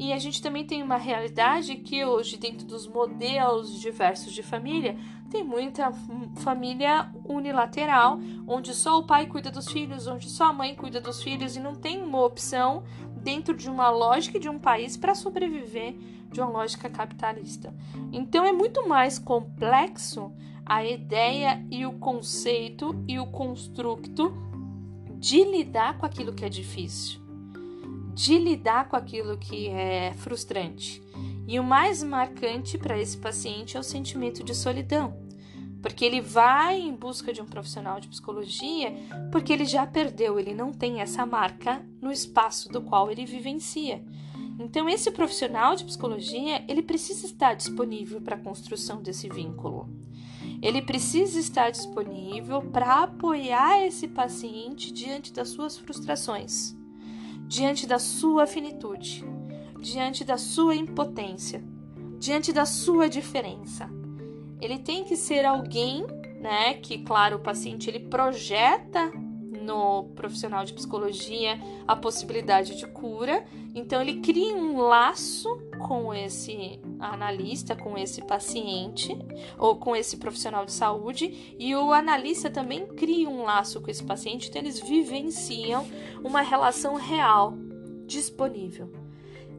E 0.00 0.14
a 0.14 0.18
gente 0.18 0.40
também 0.40 0.64
tem 0.64 0.82
uma 0.82 0.96
realidade 0.96 1.76
que 1.76 2.02
hoje, 2.06 2.38
dentro 2.38 2.66
dos 2.66 2.86
modelos 2.86 3.78
diversos 3.78 4.32
de 4.32 4.42
família, 4.42 4.96
tem 5.28 5.44
muita 5.44 5.92
família 6.36 7.10
unilateral, 7.22 8.18
onde 8.48 8.74
só 8.74 8.98
o 8.98 9.02
pai 9.02 9.26
cuida 9.26 9.50
dos 9.50 9.70
filhos, 9.70 10.06
onde 10.06 10.30
só 10.30 10.44
a 10.44 10.52
mãe 10.54 10.74
cuida 10.74 11.02
dos 11.02 11.22
filhos 11.22 11.54
e 11.54 11.60
não 11.60 11.74
tem 11.74 12.02
uma 12.02 12.24
opção 12.24 12.82
dentro 13.14 13.54
de 13.54 13.68
uma 13.68 13.90
lógica 13.90 14.40
de 14.40 14.48
um 14.48 14.58
país 14.58 14.96
para 14.96 15.14
sobreviver 15.14 15.94
de 16.32 16.40
uma 16.40 16.48
lógica 16.48 16.88
capitalista. 16.88 17.74
Então 18.10 18.42
é 18.42 18.52
muito 18.52 18.88
mais 18.88 19.18
complexo 19.18 20.32
a 20.64 20.82
ideia 20.82 21.62
e 21.70 21.84
o 21.84 21.92
conceito 21.98 23.04
e 23.06 23.18
o 23.18 23.26
construto 23.26 24.32
de 25.18 25.44
lidar 25.44 25.98
com 25.98 26.06
aquilo 26.06 26.32
que 26.32 26.46
é 26.46 26.48
difícil 26.48 27.19
de 28.20 28.36
lidar 28.36 28.86
com 28.86 28.96
aquilo 28.96 29.38
que 29.38 29.68
é 29.68 30.12
frustrante. 30.18 31.02
E 31.48 31.58
o 31.58 31.64
mais 31.64 32.02
marcante 32.02 32.76
para 32.76 33.00
esse 33.00 33.16
paciente 33.16 33.78
é 33.78 33.80
o 33.80 33.82
sentimento 33.82 34.44
de 34.44 34.54
solidão, 34.54 35.16
porque 35.80 36.04
ele 36.04 36.20
vai 36.20 36.78
em 36.78 36.94
busca 36.94 37.32
de 37.32 37.40
um 37.40 37.46
profissional 37.46 37.98
de 37.98 38.08
psicologia 38.08 38.92
porque 39.32 39.50
ele 39.50 39.64
já 39.64 39.86
perdeu, 39.86 40.38
ele 40.38 40.52
não 40.52 40.70
tem 40.70 41.00
essa 41.00 41.24
marca 41.24 41.82
no 41.98 42.12
espaço 42.12 42.68
do 42.68 42.82
qual 42.82 43.10
ele 43.10 43.24
vivencia. 43.24 44.04
Então 44.58 44.86
esse 44.86 45.10
profissional 45.10 45.74
de 45.74 45.86
psicologia, 45.86 46.62
ele 46.68 46.82
precisa 46.82 47.24
estar 47.24 47.54
disponível 47.54 48.20
para 48.20 48.36
a 48.36 48.40
construção 48.40 49.00
desse 49.00 49.30
vínculo. 49.30 49.88
Ele 50.60 50.82
precisa 50.82 51.40
estar 51.40 51.70
disponível 51.70 52.60
para 52.60 53.04
apoiar 53.04 53.82
esse 53.82 54.06
paciente 54.06 54.92
diante 54.92 55.32
das 55.32 55.48
suas 55.48 55.78
frustrações 55.78 56.78
diante 57.50 57.84
da 57.84 57.98
sua 57.98 58.46
finitude, 58.46 59.24
diante 59.80 60.22
da 60.22 60.38
sua 60.38 60.76
impotência, 60.76 61.60
diante 62.16 62.52
da 62.52 62.64
sua 62.64 63.08
diferença. 63.08 63.90
Ele 64.60 64.78
tem 64.78 65.02
que 65.02 65.16
ser 65.16 65.44
alguém, 65.44 66.06
né, 66.40 66.74
que 66.74 66.98
claro, 66.98 67.38
o 67.38 67.40
paciente 67.40 67.90
ele 67.90 67.98
projeta 67.98 69.10
no 69.10 70.04
profissional 70.14 70.64
de 70.64 70.72
psicologia 70.72 71.58
a 71.88 71.96
possibilidade 71.96 72.78
de 72.78 72.86
cura. 72.86 73.44
Então 73.74 74.00
ele 74.00 74.20
cria 74.20 74.54
um 74.54 74.78
laço 74.78 75.48
com 75.86 76.12
esse 76.14 76.80
analista, 76.98 77.74
com 77.74 77.96
esse 77.96 78.22
paciente 78.22 79.16
ou 79.58 79.76
com 79.76 79.96
esse 79.96 80.16
profissional 80.16 80.64
de 80.64 80.72
saúde, 80.72 81.54
e 81.58 81.74
o 81.74 81.92
analista 81.92 82.50
também 82.50 82.86
cria 82.86 83.28
um 83.28 83.42
laço 83.42 83.80
com 83.80 83.90
esse 83.90 84.04
paciente, 84.04 84.48
então 84.48 84.60
eles 84.62 84.80
vivenciam 84.80 85.86
uma 86.22 86.42
relação 86.42 86.94
real 86.94 87.54
disponível 88.06 89.00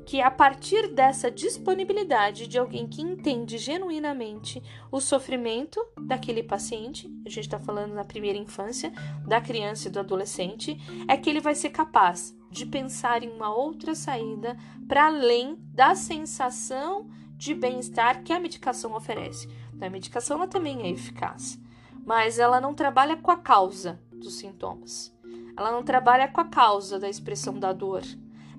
que 0.05 0.19
a 0.19 0.29
partir 0.29 0.89
dessa 0.89 1.31
disponibilidade 1.31 2.47
de 2.47 2.57
alguém 2.57 2.88
que 2.88 3.01
entende 3.01 3.57
genuinamente 3.57 4.62
o 4.91 4.99
sofrimento 4.99 5.79
daquele 6.01 6.43
paciente, 6.43 7.07
a 7.25 7.29
gente 7.29 7.45
está 7.45 7.60
falando 7.60 7.93
na 7.93 8.03
primeira 8.03 8.38
infância, 8.38 8.91
da 9.25 9.39
criança 9.39 9.88
e 9.88 9.91
do 9.91 9.99
adolescente, 9.99 10.77
é 11.07 11.15
que 11.15 11.29
ele 11.29 11.39
vai 11.39 11.55
ser 11.55 11.69
capaz 11.69 12.36
de 12.51 12.65
pensar 12.65 13.23
em 13.23 13.29
uma 13.29 13.53
outra 13.53 13.95
saída 13.95 14.57
para 14.87 15.07
além 15.07 15.57
da 15.73 15.95
sensação 15.95 17.09
de 17.37 17.53
bem-estar 17.55 18.23
que 18.23 18.33
a 18.33 18.39
medicação 18.39 18.93
oferece. 18.93 19.47
A 19.81 19.89
medicação 19.89 20.37
ela 20.37 20.47
também 20.47 20.83
é 20.83 20.89
eficaz, 20.91 21.59
mas 22.05 22.37
ela 22.37 22.61
não 22.61 22.75
trabalha 22.75 23.17
com 23.17 23.31
a 23.31 23.37
causa 23.37 23.99
dos 24.11 24.35
sintomas. 24.35 25.11
Ela 25.57 25.71
não 25.71 25.81
trabalha 25.81 26.27
com 26.27 26.39
a 26.41 26.45
causa 26.45 26.99
da 26.99 27.09
expressão 27.09 27.57
da 27.57 27.73
dor 27.73 28.03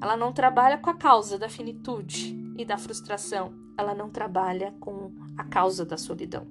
ela 0.02 0.16
não 0.16 0.32
trabalha 0.32 0.78
com 0.78 0.90
a 0.90 0.94
causa 0.94 1.38
da 1.38 1.48
finitude 1.48 2.36
e 2.58 2.64
da 2.64 2.76
frustração. 2.76 3.54
Ela 3.78 3.94
não 3.94 4.10
trabalha 4.10 4.74
com 4.80 5.12
a 5.38 5.44
causa 5.44 5.86
da 5.86 5.96
solidão. 5.96 6.44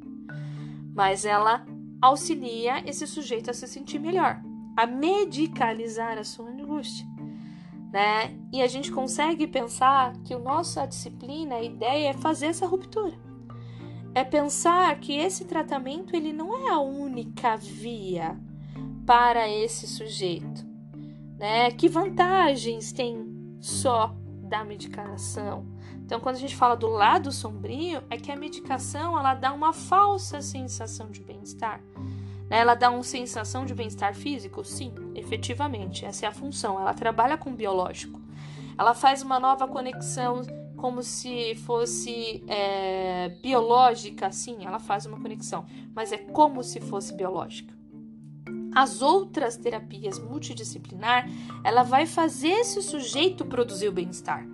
Mas 0.95 1.25
ela 1.25 1.65
auxilia 2.01 2.81
esse 2.89 3.05
sujeito 3.05 3.51
a 3.51 3.53
se 3.53 3.67
sentir 3.67 3.99
melhor, 3.99 4.41
a 4.77 4.87
medicalizar 4.87 6.17
a 6.17 6.23
sua 6.23 6.49
angústia. 6.49 7.05
Né? 7.91 8.37
E 8.53 8.61
a 8.61 8.67
gente 8.67 8.91
consegue 8.91 9.45
pensar 9.45 10.13
que 10.23 10.33
o 10.33 10.39
nossa 10.39 10.85
disciplina, 10.85 11.55
a 11.55 11.63
ideia 11.63 12.09
é 12.09 12.13
fazer 12.13 12.47
essa 12.47 12.65
ruptura. 12.65 13.17
É 14.13 14.23
pensar 14.23 14.97
que 14.99 15.17
esse 15.17 15.45
tratamento 15.45 16.15
ele 16.15 16.31
não 16.31 16.55
é 16.55 16.69
a 16.69 16.79
única 16.79 17.55
via 17.57 18.37
para 19.05 19.49
esse 19.49 19.87
sujeito, 19.87 20.65
né? 21.37 21.71
Que 21.71 21.87
vantagens 21.87 22.91
tem 22.91 23.25
só 23.59 24.15
da 24.43 24.63
medicação. 24.63 25.65
Então, 26.03 26.19
quando 26.19 26.35
a 26.35 26.39
gente 26.39 26.55
fala 26.55 26.75
do 26.75 26.87
lado 26.87 27.31
sombrio, 27.31 28.03
é 28.09 28.17
que 28.17 28.31
a 28.31 28.35
medicação 28.35 29.17
ela 29.17 29.33
dá 29.33 29.53
uma 29.53 29.71
falsa 29.71 30.41
sensação 30.41 31.09
de 31.09 31.23
bem-estar. 31.23 31.81
Né? 32.51 32.59
Ela 32.59 32.75
dá 32.75 32.91
uma 32.91 33.01
sensação 33.01 33.65
de 33.65 33.73
bem-estar 33.73 34.13
físico? 34.13 34.63
Sim, 34.65 34.93
efetivamente, 35.15 36.05
essa 36.05 36.25
é 36.25 36.29
a 36.29 36.33
função. 36.33 36.77
Ela 36.77 36.93
trabalha 36.93 37.37
com 37.37 37.49
o 37.49 37.55
biológico. 37.55 38.19
Ela 38.77 38.93
faz 38.93 39.23
uma 39.23 39.39
nova 39.39 39.67
conexão 39.67 40.41
como 40.75 41.01
se 41.01 41.55
fosse 41.55 42.43
é, 42.47 43.29
biológica, 43.41 44.31
sim, 44.31 44.65
ela 44.65 44.79
faz 44.79 45.05
uma 45.05 45.19
conexão, 45.19 45.63
mas 45.93 46.11
é 46.11 46.17
como 46.17 46.63
se 46.63 46.81
fosse 46.81 47.13
biológica 47.13 47.81
as 48.73 49.01
outras 49.01 49.57
terapias 49.57 50.17
multidisciplinar, 50.17 51.29
ela 51.63 51.83
vai 51.83 52.05
fazer 52.05 52.51
esse 52.51 52.81
sujeito 52.81 53.45
produzir 53.45 53.89
o 53.89 53.91
bem-estar. 53.91 54.47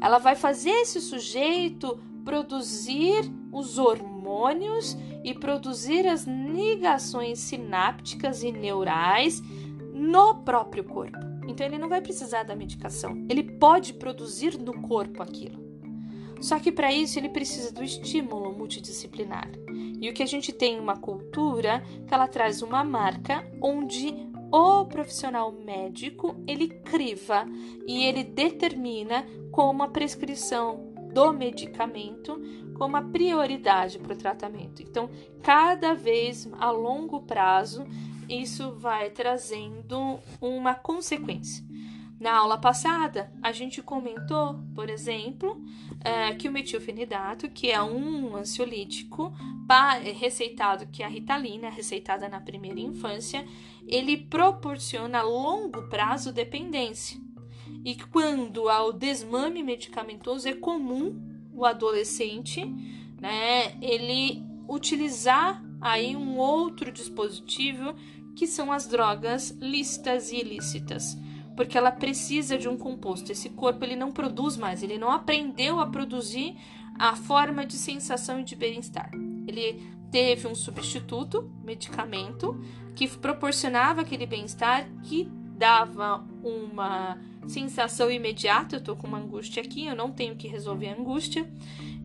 Ela 0.00 0.18
vai 0.18 0.36
fazer 0.36 0.70
esse 0.70 1.00
sujeito 1.00 1.98
produzir 2.24 3.30
os 3.52 3.78
hormônios 3.78 4.96
e 5.24 5.34
produzir 5.34 6.06
as 6.06 6.24
ligações 6.24 7.38
sinápticas 7.40 8.42
e 8.42 8.52
neurais 8.52 9.42
no 9.92 10.36
próprio 10.42 10.84
corpo. 10.84 11.18
Então 11.48 11.66
ele 11.66 11.78
não 11.78 11.88
vai 11.88 12.00
precisar 12.00 12.44
da 12.44 12.54
medicação. 12.54 13.26
Ele 13.28 13.42
pode 13.42 13.94
produzir 13.94 14.58
no 14.58 14.80
corpo 14.82 15.22
aquilo. 15.22 15.70
Só 16.40 16.58
que 16.58 16.72
para 16.72 16.92
isso 16.92 17.18
ele 17.18 17.28
precisa 17.28 17.72
do 17.72 17.82
estímulo 17.82 18.56
multidisciplinar. 18.56 19.50
E 20.00 20.08
o 20.08 20.14
que 20.14 20.22
a 20.22 20.26
gente 20.26 20.52
tem 20.52 20.80
uma 20.80 20.96
cultura 20.96 21.82
que 22.06 22.14
ela 22.14 22.26
traz 22.26 22.62
uma 22.62 22.82
marca 22.82 23.46
onde 23.60 24.14
o 24.50 24.84
profissional 24.86 25.52
médico 25.52 26.34
ele 26.46 26.68
criva 26.68 27.46
e 27.86 28.04
ele 28.04 28.24
determina 28.24 29.26
como 29.52 29.82
a 29.82 29.88
prescrição 29.88 30.90
do 31.12 31.32
medicamento 31.32 32.40
como 32.80 32.96
a 32.96 33.02
prioridade 33.02 33.98
para 33.98 34.14
o 34.14 34.16
tratamento. 34.16 34.80
Então, 34.80 35.10
cada 35.42 35.92
vez 35.92 36.48
a 36.58 36.70
longo 36.70 37.20
prazo, 37.20 37.86
isso 38.26 38.72
vai 38.72 39.10
trazendo 39.10 40.18
uma 40.40 40.74
consequência. 40.74 41.62
Na 42.18 42.38
aula 42.38 42.56
passada, 42.56 43.30
a 43.42 43.52
gente 43.52 43.82
comentou, 43.82 44.58
por 44.74 44.88
exemplo, 44.88 45.62
é, 46.02 46.34
que 46.34 46.48
o 46.48 46.52
metilfenidato, 46.52 47.50
que 47.50 47.70
é 47.70 47.82
um 47.82 48.34
ansiolítico 48.34 49.30
receitado, 50.18 50.86
que 50.86 51.02
é 51.02 51.06
a 51.06 51.10
ritalina, 51.10 51.68
receitada 51.68 52.30
na 52.30 52.40
primeira 52.40 52.80
infância, 52.80 53.46
ele 53.86 54.16
proporciona 54.16 55.18
a 55.18 55.22
longo 55.22 55.82
prazo 55.90 56.32
dependência. 56.32 57.20
E 57.84 57.94
quando 57.94 58.70
há 58.70 58.82
o 58.82 58.92
desmame 58.92 59.62
medicamentoso, 59.62 60.48
é 60.48 60.54
comum 60.54 61.29
o 61.60 61.64
adolescente, 61.64 62.64
né, 63.20 63.76
ele 63.80 64.42
utilizar 64.68 65.62
aí 65.80 66.16
um 66.16 66.36
outro 66.36 66.90
dispositivo 66.90 67.94
que 68.34 68.46
são 68.46 68.72
as 68.72 68.86
drogas 68.86 69.50
lícitas 69.60 70.30
e 70.30 70.36
ilícitas 70.36 71.16
porque 71.60 71.76
ela 71.76 71.92
precisa 71.92 72.56
de 72.56 72.70
um 72.70 72.76
composto. 72.78 73.30
Esse 73.30 73.50
corpo 73.50 73.84
ele 73.84 73.94
não 73.94 74.10
produz 74.10 74.56
mais, 74.56 74.82
ele 74.82 74.96
não 74.96 75.10
aprendeu 75.10 75.78
a 75.78 75.86
produzir 75.86 76.56
a 76.98 77.14
forma 77.14 77.66
de 77.66 77.74
sensação 77.74 78.40
e 78.40 78.44
de 78.44 78.56
bem-estar. 78.56 79.10
Ele 79.46 79.82
teve 80.10 80.48
um 80.48 80.54
substituto, 80.54 81.52
medicamento, 81.62 82.58
que 82.94 83.06
proporcionava 83.06 84.00
aquele 84.00 84.24
bem-estar, 84.24 84.88
que 85.02 85.28
dava 85.56 86.26
uma 86.42 87.18
sensação 87.46 88.10
imediata. 88.10 88.76
Eu 88.76 88.80
tô 88.80 88.96
com 88.96 89.06
uma 89.06 89.18
angústia 89.18 89.62
aqui, 89.62 89.86
eu 89.86 89.96
não 89.96 90.10
tenho 90.10 90.36
que 90.36 90.48
resolver 90.48 90.88
a 90.88 90.94
angústia. 90.94 91.48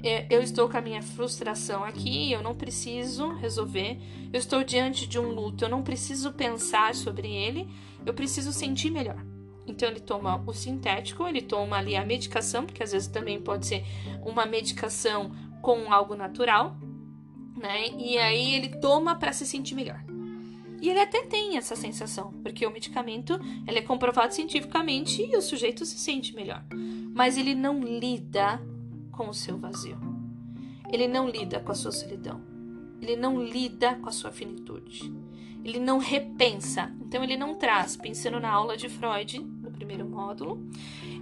É, 0.03 0.27
eu 0.29 0.41
estou 0.41 0.69
com 0.69 0.77
a 0.77 0.81
minha 0.81 1.01
frustração 1.01 1.83
aqui, 1.83 2.31
eu 2.31 2.41
não 2.41 2.53
preciso 2.53 3.29
resolver. 3.33 3.97
Eu 4.31 4.39
estou 4.39 4.63
diante 4.63 5.07
de 5.07 5.19
um 5.19 5.29
luto, 5.29 5.65
eu 5.65 5.69
não 5.69 5.81
preciso 5.81 6.31
pensar 6.33 6.93
sobre 6.93 7.27
ele, 7.27 7.67
eu 8.05 8.13
preciso 8.13 8.51
sentir 8.51 8.91
melhor. 8.91 9.23
Então 9.67 9.89
ele 9.89 9.99
toma 9.99 10.43
o 10.45 10.53
sintético, 10.53 11.27
ele 11.27 11.41
toma 11.41 11.77
ali 11.77 11.95
a 11.95 12.05
medicação, 12.05 12.65
porque 12.65 12.83
às 12.83 12.91
vezes 12.91 13.07
também 13.07 13.41
pode 13.41 13.65
ser 13.65 13.83
uma 14.23 14.45
medicação 14.45 15.31
com 15.61 15.91
algo 15.91 16.15
natural, 16.15 16.77
né? 17.57 17.87
E 17.97 18.17
aí 18.17 18.53
ele 18.53 18.69
toma 18.79 19.15
para 19.15 19.33
se 19.33 19.45
sentir 19.45 19.73
melhor. 19.73 20.03
E 20.85 20.89
ele 20.91 20.99
até 20.99 21.23
tem 21.23 21.57
essa 21.57 21.75
sensação, 21.75 22.31
porque 22.43 22.63
o 22.63 22.69
medicamento 22.69 23.39
ele 23.67 23.79
é 23.79 23.81
comprovado 23.81 24.35
cientificamente 24.35 25.19
e 25.23 25.35
o 25.35 25.41
sujeito 25.41 25.83
se 25.83 25.97
sente 25.97 26.35
melhor. 26.35 26.63
Mas 27.11 27.39
ele 27.39 27.55
não 27.55 27.79
lida 27.79 28.61
com 29.11 29.27
o 29.27 29.33
seu 29.33 29.57
vazio. 29.57 29.97
Ele 30.93 31.07
não 31.07 31.27
lida 31.27 31.59
com 31.59 31.71
a 31.71 31.75
sua 31.75 31.91
solidão. 31.91 32.39
Ele 33.01 33.15
não 33.15 33.43
lida 33.43 33.95
com 33.95 34.09
a 34.09 34.11
sua 34.11 34.31
finitude. 34.31 35.11
Ele 35.63 35.79
não 35.79 35.97
repensa. 35.97 36.95
Então 37.01 37.23
ele 37.23 37.35
não 37.35 37.55
traz, 37.55 37.97
pensando 37.97 38.39
na 38.39 38.51
aula 38.51 38.77
de 38.77 38.87
Freud, 38.87 39.43
primeiro 39.75 40.07
módulo. 40.07 40.65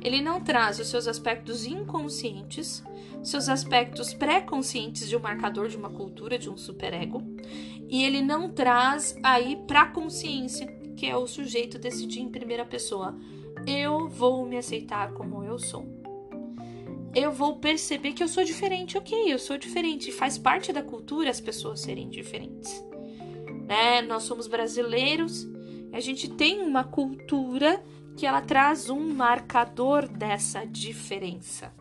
Ele 0.01 0.21
não 0.21 0.39
traz 0.39 0.79
os 0.79 0.87
seus 0.87 1.07
aspectos 1.07 1.65
inconscientes, 1.65 2.83
seus 3.23 3.49
aspectos 3.49 4.13
pré-conscientes 4.13 5.09
de 5.09 5.17
um 5.17 5.19
marcador 5.19 5.67
de 5.67 5.77
uma 5.77 5.89
cultura, 5.89 6.37
de 6.37 6.49
um 6.49 6.57
superego, 6.57 7.21
e 7.93 8.03
ele 8.03 8.23
não 8.23 8.49
traz 8.49 9.15
aí 9.21 9.55
para 9.67 9.83
a 9.83 9.87
consciência, 9.87 10.65
que 10.97 11.05
é 11.05 11.15
o 11.15 11.27
sujeito 11.27 11.77
decidir 11.77 12.21
em 12.21 12.31
primeira 12.31 12.65
pessoa. 12.65 13.15
Eu 13.67 14.09
vou 14.09 14.47
me 14.47 14.57
aceitar 14.57 15.13
como 15.13 15.43
eu 15.43 15.59
sou. 15.59 15.85
Eu 17.13 17.31
vou 17.31 17.57
perceber 17.57 18.13
que 18.13 18.23
eu 18.23 18.27
sou 18.27 18.43
diferente, 18.43 18.97
ok, 18.97 19.31
eu 19.31 19.37
sou 19.37 19.59
diferente. 19.59 20.11
Faz 20.11 20.39
parte 20.39 20.73
da 20.73 20.81
cultura 20.81 21.29
as 21.29 21.39
pessoas 21.39 21.81
serem 21.81 22.09
diferentes. 22.09 22.83
Né? 23.67 24.01
Nós 24.01 24.23
somos 24.23 24.47
brasileiros, 24.47 25.47
a 25.91 25.99
gente 25.99 26.27
tem 26.27 26.63
uma 26.63 26.83
cultura 26.83 27.79
que 28.17 28.25
ela 28.25 28.41
traz 28.41 28.89
um 28.89 29.13
marcador 29.13 30.07
dessa 30.07 30.65
diferença. 30.65 31.71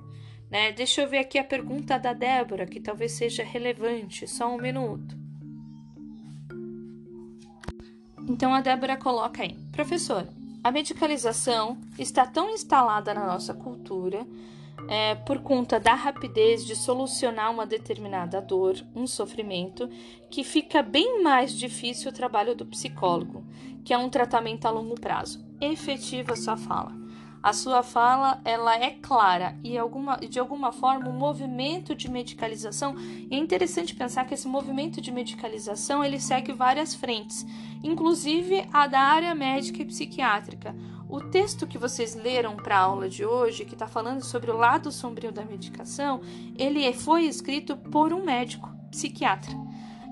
Né? 0.50 0.72
Deixa 0.72 1.00
eu 1.00 1.08
ver 1.08 1.20
aqui 1.20 1.38
a 1.38 1.44
pergunta 1.44 1.96
da 1.96 2.12
Débora, 2.12 2.66
que 2.66 2.80
talvez 2.80 3.12
seja 3.12 3.42
relevante, 3.42 4.28
só 4.28 4.54
um 4.54 4.60
minuto. 4.60 5.21
Então 8.28 8.54
a 8.54 8.60
Débora 8.60 8.96
coloca 8.96 9.42
aí, 9.42 9.56
professor, 9.72 10.26
a 10.62 10.70
medicalização 10.70 11.76
está 11.98 12.24
tão 12.24 12.50
instalada 12.50 13.12
na 13.12 13.26
nossa 13.26 13.52
cultura 13.52 14.24
é, 14.88 15.14
por 15.14 15.40
conta 15.40 15.78
da 15.78 15.94
rapidez 15.94 16.64
de 16.64 16.76
solucionar 16.76 17.50
uma 17.50 17.66
determinada 17.66 18.40
dor, 18.40 18.76
um 18.94 19.06
sofrimento, 19.06 19.88
que 20.30 20.44
fica 20.44 20.82
bem 20.82 21.22
mais 21.22 21.52
difícil 21.52 22.10
o 22.10 22.14
trabalho 22.14 22.54
do 22.54 22.66
psicólogo, 22.66 23.44
que 23.84 23.92
é 23.92 23.98
um 23.98 24.08
tratamento 24.08 24.66
a 24.66 24.70
longo 24.70 24.94
prazo. 24.94 25.44
Efetiva 25.60 26.36
sua 26.36 26.56
fala. 26.56 27.01
A 27.42 27.52
sua 27.52 27.82
fala 27.82 28.40
ela 28.44 28.78
é 28.78 28.90
clara 28.90 29.58
e 29.64 29.76
alguma, 29.76 30.16
de 30.16 30.38
alguma 30.38 30.70
forma 30.70 31.08
o 31.08 31.12
movimento 31.12 31.92
de 31.92 32.08
medicalização. 32.08 32.94
é 33.28 33.36
interessante 33.36 33.96
pensar 33.96 34.24
que 34.26 34.34
esse 34.34 34.46
movimento 34.46 35.00
de 35.00 35.10
medicalização 35.10 36.04
ele 36.04 36.20
segue 36.20 36.52
várias 36.52 36.94
frentes, 36.94 37.44
inclusive 37.82 38.64
a 38.72 38.86
da 38.86 39.00
área 39.00 39.34
médica 39.34 39.82
e 39.82 39.84
psiquiátrica. 39.84 40.72
O 41.08 41.20
texto 41.20 41.66
que 41.66 41.76
vocês 41.76 42.14
leram 42.14 42.54
para 42.54 42.76
a 42.76 42.82
aula 42.82 43.08
de 43.08 43.26
hoje, 43.26 43.64
que 43.64 43.74
está 43.74 43.88
falando 43.88 44.22
sobre 44.22 44.50
o 44.50 44.56
lado 44.56 44.92
sombrio 44.92 45.32
da 45.32 45.44
medicação, 45.44 46.20
ele 46.56 46.90
foi 46.92 47.24
escrito 47.24 47.76
por 47.76 48.12
um 48.12 48.24
médico 48.24 48.70
psiquiatra. 48.88 49.52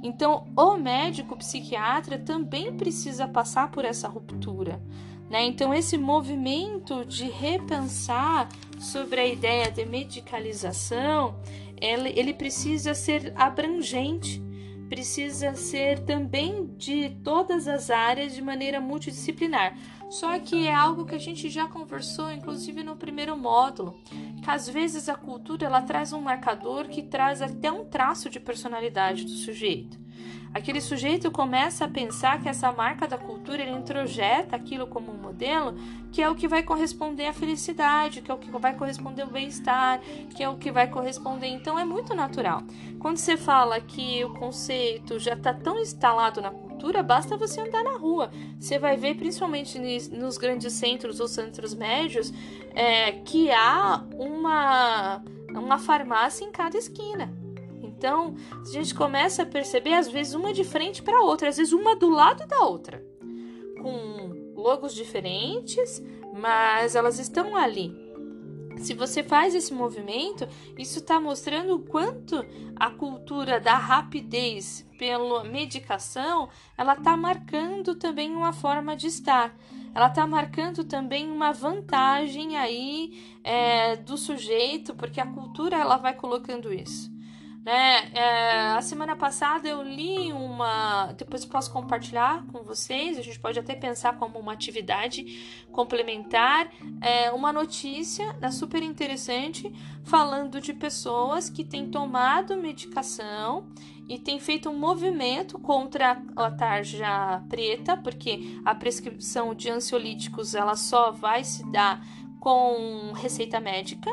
Então, 0.03 0.49
o 0.57 0.77
médico 0.77 1.37
psiquiatra 1.37 2.19
também 2.19 2.75
precisa 2.75 3.29
passar 3.29 3.71
por 3.71 3.85
essa 3.85 4.09
ruptura. 4.09 4.83
Né? 5.31 5.45
Então, 5.45 5.73
esse 5.73 5.97
movimento 5.97 7.05
de 7.05 7.31
repensar 7.31 8.49
sobre 8.79 9.21
a 9.21 9.27
ideia 9.27 9.71
de 9.71 9.87
medicalização, 9.87 11.41
ele, 11.81 12.13
ele 12.17 12.35
precisa 12.35 12.93
ser 12.93 13.33
abrangente 13.37 14.43
precisa 14.91 15.55
ser 15.55 16.01
também 16.01 16.67
de 16.77 17.11
todas 17.23 17.69
as 17.69 17.91
áreas 17.91 18.35
de 18.35 18.43
maneira 18.43 18.81
multidisciplinar. 18.81 19.79
Só 20.11 20.37
que 20.41 20.67
é 20.67 20.75
algo 20.75 21.07
que 21.07 21.15
a 21.15 21.19
gente 21.19 21.49
já 21.49 21.69
conversou, 21.69 22.33
inclusive 22.33 22.83
no 22.83 22.97
primeiro 22.97 23.37
módulo, 23.37 24.01
que 24.43 24.51
às 24.51 24.69
vezes 24.69 25.09
a 25.09 25.15
cultura 25.15 25.67
ela 25.67 25.81
traz 25.81 26.13
um 26.13 26.21
marcador 26.21 26.89
que 26.89 27.05
traz 27.05 27.41
até 27.41 27.71
um 27.71 27.85
traço 27.85 28.29
de 28.29 28.41
personalidade 28.41 29.25
do 29.25 29.31
sujeito. 29.31 29.97
Aquele 30.53 30.81
sujeito 30.81 31.31
começa 31.31 31.85
a 31.85 31.89
pensar 31.89 32.41
que 32.43 32.49
essa 32.49 32.73
marca 32.73 33.07
da 33.07 33.17
cultura 33.17 33.63
ele 33.63 33.71
introjeta 33.71 34.57
aquilo 34.57 34.85
como 34.85 35.13
um 35.13 35.17
modelo, 35.17 35.77
que 36.11 36.21
é 36.21 36.29
o 36.29 36.35
que 36.35 36.49
vai 36.49 36.65
corresponder 36.65 37.27
à 37.27 37.33
felicidade, 37.33 38.21
que 38.21 38.31
é 38.33 38.35
o 38.35 38.39
que 38.39 38.51
vai 38.51 38.75
corresponder 38.75 39.23
ao 39.23 39.29
bem-estar, 39.29 40.01
que 40.35 40.43
é 40.43 40.49
o 40.49 40.57
que 40.57 40.73
vai 40.73 40.89
corresponder. 40.89 41.47
Então 41.47 41.79
é 41.79 41.85
muito 41.85 42.15
natural. 42.15 42.63
Quando 42.99 43.19
você 43.19 43.37
fala 43.37 43.81
que 43.81 44.25
o 44.25 44.35
conceito 44.35 45.21
já 45.21 45.35
está 45.35 45.55
tão 45.55 45.79
instalado 45.79 46.41
na 46.41 46.51
cultura, 46.51 47.01
basta 47.01 47.37
você 47.37 47.61
andar 47.61 47.85
na 47.85 47.97
rua. 47.97 48.33
Você 48.59 48.77
vai 48.77 48.97
ver, 48.97 49.15
principalmente 49.15 49.79
nos 50.11 50.37
grandes 50.37 50.73
centros 50.73 51.21
ou 51.21 51.29
centros 51.29 51.75
médios, 51.75 52.33
é, 52.75 53.13
que 53.13 53.53
há 53.53 54.05
uma, 54.19 55.23
uma 55.51 55.79
farmácia 55.79 56.45
em 56.45 56.51
cada 56.51 56.77
esquina. 56.77 57.33
Então, 58.01 58.35
a 58.51 58.65
gente 58.65 58.95
começa 58.95 59.43
a 59.43 59.47
perceber, 59.47 59.93
às 59.93 60.09
vezes, 60.09 60.33
uma 60.33 60.55
de 60.55 60.65
frente 60.65 61.03
para 61.03 61.21
outra, 61.21 61.51
às 61.51 61.59
vezes, 61.59 61.75
uma 61.75 61.95
do 61.95 62.09
lado 62.09 62.47
da 62.47 62.63
outra, 62.63 63.05
com 63.77 64.55
logos 64.57 64.95
diferentes, 64.95 66.03
mas 66.33 66.95
elas 66.95 67.19
estão 67.19 67.55
ali. 67.55 67.95
Se 68.79 68.95
você 68.95 69.23
faz 69.23 69.55
esse 69.55 69.75
movimento, 69.75 70.49
isso 70.79 71.01
está 71.01 71.21
mostrando 71.21 71.75
o 71.75 71.81
quanto 71.81 72.43
a 72.75 72.89
cultura 72.89 73.61
da 73.61 73.77
rapidez 73.77 74.89
pela 74.99 75.45
medicação, 75.45 76.49
ela 76.79 76.95
está 76.95 77.15
marcando 77.19 77.95
também 77.97 78.35
uma 78.35 78.55
forma 78.55 78.97
de 78.97 79.09
estar. 79.09 79.55
Ela 79.95 80.07
está 80.07 80.27
marcando 80.27 80.85
também 80.85 81.31
uma 81.31 81.53
vantagem 81.53 82.57
aí 82.57 83.39
é, 83.45 83.97
do 83.97 84.17
sujeito, 84.17 84.95
porque 84.95 85.21
a 85.21 85.27
cultura 85.27 85.77
ela 85.77 85.99
vai 85.99 86.15
colocando 86.15 86.73
isso. 86.73 87.20
Né? 87.65 88.11
É, 88.15 88.61
a 88.71 88.81
semana 88.81 89.15
passada 89.15 89.69
eu 89.69 89.83
li 89.83 90.33
uma. 90.33 91.13
Depois 91.13 91.45
posso 91.45 91.71
compartilhar 91.71 92.45
com 92.47 92.63
vocês. 92.63 93.19
A 93.19 93.23
gente 93.23 93.39
pode 93.39 93.59
até 93.59 93.75
pensar 93.75 94.17
como 94.17 94.39
uma 94.39 94.53
atividade 94.53 95.67
complementar. 95.71 96.71
É, 97.03 97.31
uma 97.33 97.53
notícia 97.53 98.33
né, 98.35 98.51
super 98.51 98.83
interessante 98.83 99.71
falando 100.05 100.59
de 100.59 100.73
pessoas 100.73 101.51
que 101.51 101.63
têm 101.63 101.91
tomado 101.91 102.57
medicação 102.57 103.69
e 104.09 104.19
têm 104.19 104.41
feito 104.41 104.71
um 104.71 104.77
movimento 104.77 105.59
contra 105.59 106.21
a 106.35 106.51
tarja 106.51 107.45
preta, 107.49 107.97
porque 107.97 108.59
a 108.65 108.75
prescrição 108.75 109.55
de 109.55 109.71
ansiolíticos 109.71 110.55
ela 110.55 110.75
só 110.77 111.13
vai 111.13 111.45
se 111.45 111.65
dar 111.71 112.03
com 112.41 113.13
receita 113.15 113.61
médica. 113.61 114.11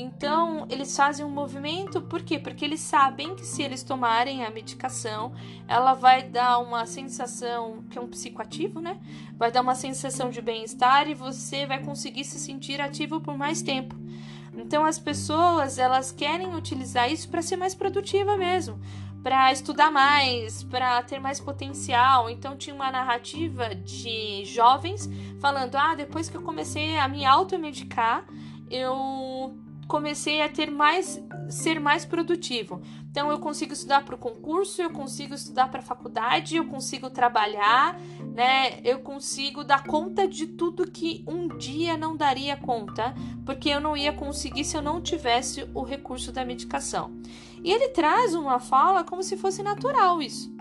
Então, 0.00 0.64
eles 0.70 0.96
fazem 0.96 1.26
um 1.26 1.28
movimento, 1.28 2.00
por 2.00 2.22
quê? 2.22 2.38
Porque 2.38 2.64
eles 2.64 2.78
sabem 2.78 3.34
que 3.34 3.44
se 3.44 3.64
eles 3.64 3.82
tomarem 3.82 4.44
a 4.44 4.50
medicação, 4.50 5.32
ela 5.66 5.92
vai 5.92 6.22
dar 6.22 6.58
uma 6.60 6.86
sensação, 6.86 7.82
que 7.90 7.98
é 7.98 8.00
um 8.00 8.06
psicoativo, 8.06 8.80
né? 8.80 9.00
Vai 9.36 9.50
dar 9.50 9.60
uma 9.60 9.74
sensação 9.74 10.30
de 10.30 10.40
bem-estar 10.40 11.08
e 11.08 11.14
você 11.14 11.66
vai 11.66 11.82
conseguir 11.82 12.22
se 12.22 12.38
sentir 12.38 12.80
ativo 12.80 13.20
por 13.20 13.36
mais 13.36 13.60
tempo. 13.60 13.96
Então, 14.56 14.86
as 14.86 15.00
pessoas, 15.00 15.78
elas 15.78 16.12
querem 16.12 16.54
utilizar 16.54 17.10
isso 17.10 17.28
para 17.28 17.42
ser 17.42 17.56
mais 17.56 17.74
produtiva 17.74 18.36
mesmo, 18.36 18.80
para 19.20 19.50
estudar 19.50 19.90
mais, 19.90 20.62
para 20.62 21.02
ter 21.02 21.18
mais 21.18 21.40
potencial. 21.40 22.30
Então, 22.30 22.56
tinha 22.56 22.74
uma 22.74 22.92
narrativa 22.92 23.74
de 23.74 24.44
jovens 24.44 25.10
falando: 25.40 25.74
"Ah, 25.74 25.96
depois 25.96 26.28
que 26.28 26.36
eu 26.36 26.42
comecei 26.42 26.96
a 26.96 27.08
me 27.08 27.24
automedicar, 27.24 28.24
eu 28.70 29.56
comecei 29.88 30.42
a 30.42 30.48
ter 30.48 30.70
mais 30.70 31.20
ser 31.48 31.80
mais 31.80 32.04
produtivo. 32.04 32.82
Então 33.10 33.30
eu 33.30 33.38
consigo 33.38 33.72
estudar 33.72 34.04
para 34.04 34.14
o 34.14 34.18
concurso, 34.18 34.82
eu 34.82 34.90
consigo 34.90 35.32
estudar 35.32 35.70
para 35.70 35.80
a 35.80 35.82
faculdade, 35.82 36.56
eu 36.56 36.66
consigo 36.66 37.08
trabalhar, 37.08 37.98
né? 38.34 38.80
Eu 38.84 39.00
consigo 39.00 39.64
dar 39.64 39.84
conta 39.84 40.28
de 40.28 40.46
tudo 40.46 40.90
que 40.90 41.24
um 41.26 41.48
dia 41.56 41.96
não 41.96 42.14
daria 42.14 42.54
conta, 42.54 43.14
porque 43.46 43.70
eu 43.70 43.80
não 43.80 43.96
ia 43.96 44.12
conseguir 44.12 44.62
se 44.64 44.76
eu 44.76 44.82
não 44.82 45.00
tivesse 45.00 45.66
o 45.74 45.82
recurso 45.82 46.30
da 46.30 46.44
medicação. 46.44 47.10
E 47.64 47.72
ele 47.72 47.88
traz 47.88 48.34
uma 48.34 48.60
fala 48.60 49.02
como 49.02 49.22
se 49.22 49.38
fosse 49.38 49.62
natural 49.62 50.20
isso. 50.20 50.54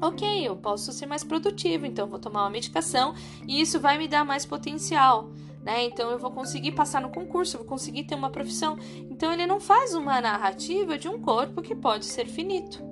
Ok, 0.00 0.46
eu 0.46 0.56
posso 0.56 0.92
ser 0.92 1.06
mais 1.06 1.24
produtivo, 1.24 1.86
então 1.86 2.08
vou 2.08 2.18
tomar 2.18 2.42
uma 2.42 2.50
medicação 2.50 3.14
e 3.46 3.60
isso 3.60 3.80
vai 3.80 3.98
me 3.98 4.06
dar 4.06 4.24
mais 4.24 4.44
potencial 4.44 5.30
né? 5.62 5.84
Então 5.84 6.10
eu 6.10 6.18
vou 6.18 6.30
conseguir 6.30 6.72
passar 6.72 7.00
no 7.00 7.10
concurso, 7.10 7.58
vou 7.58 7.66
conseguir 7.66 8.04
ter 8.04 8.14
uma 8.14 8.30
profissão. 8.30 8.78
Então 9.10 9.32
ele 9.32 9.46
não 9.46 9.60
faz 9.60 9.94
uma 9.94 10.20
narrativa 10.20 10.98
de 10.98 11.08
um 11.08 11.20
corpo 11.20 11.62
que 11.62 11.74
pode 11.74 12.04
ser 12.06 12.26
finito, 12.26 12.82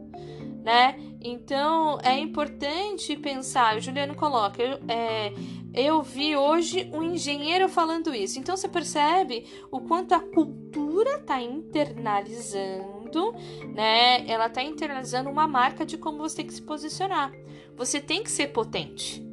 né? 0.62 0.96
Então 1.20 1.98
é 2.02 2.18
importante 2.18 3.16
pensar. 3.16 3.76
O 3.76 3.81
Juliano 3.81 4.14
coloca, 4.14 4.62
é, 4.88 5.33
eu 5.74 6.02
vi 6.02 6.37
hoje 6.37 6.90
um 6.92 7.02
engenheiro 7.02 7.68
falando 7.68 8.14
isso. 8.14 8.38
Então 8.38 8.57
você 8.57 8.68
percebe 8.68 9.46
o 9.70 9.81
quanto 9.81 10.14
a 10.14 10.20
cultura 10.20 11.16
está 11.18 11.40
internalizando, 11.40 13.35
né? 13.74 14.24
Ela 14.29 14.46
está 14.46 14.62
internalizando 14.62 15.29
uma 15.31 15.48
marca 15.48 15.85
de 15.85 15.98
como 15.98 16.18
você 16.18 16.37
tem 16.37 16.46
que 16.46 16.55
se 16.55 16.62
posicionar. 16.62 17.33
Você 17.76 18.00
tem 18.00 18.22
que 18.22 18.31
ser 18.31 18.48
potente 18.48 19.25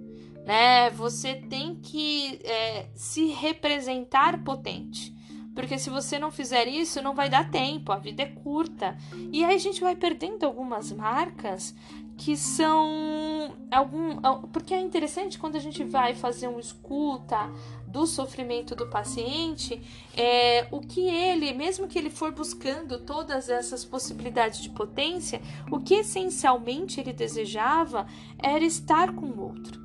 né? 0.46 0.90
Você 0.92 1.36
tem 1.36 1.76
que 1.76 2.40
é, 2.44 2.88
se 2.94 3.28
representar 3.28 4.44
potente. 4.44 5.14
Porque 5.56 5.78
se 5.78 5.90
você 5.90 6.18
não 6.18 6.32
fizer 6.32 6.68
isso, 6.68 7.02
não 7.02 7.14
vai 7.14 7.30
dar 7.30 7.50
tempo, 7.52 7.92
a 7.92 7.98
vida 7.98 8.24
é 8.24 8.26
curta. 8.26 8.98
E 9.32 9.46
aí 9.46 9.54
a 9.54 9.60
gente 9.60 9.82
vai 9.82 9.96
perdendo 9.96 10.44
algumas 10.46 10.92
marcas 10.92 11.76
que 12.18 12.36
são 12.36 13.56
algum. 13.72 14.20
Porque 14.52 14.74
é 14.74 14.80
interessante 14.80 15.38
quando 15.38 15.56
a 15.56 15.60
gente 15.60 15.84
vai 15.84 16.16
fazer 16.16 16.48
um 16.48 16.60
escuta 16.60 17.52
do 17.88 18.08
sofrimento 18.08 18.76
do 18.76 18.88
paciente, 18.88 19.80
é, 20.18 20.68
o 20.72 20.82
que 20.82 21.02
ele, 21.08 21.54
mesmo 21.54 21.88
que 21.88 22.00
ele 22.00 22.10
for 22.10 22.32
buscando 22.32 22.98
todas 22.98 23.50
essas 23.50 23.86
possibilidades 23.86 24.60
de 24.64 24.72
potência, 24.72 25.40
o 25.72 25.80
que 25.80 25.94
essencialmente 25.94 27.00
ele 27.00 27.14
desejava 27.14 28.08
era 28.42 28.66
estar 28.66 29.14
com 29.14 29.28
o 29.28 29.40
outro 29.40 29.84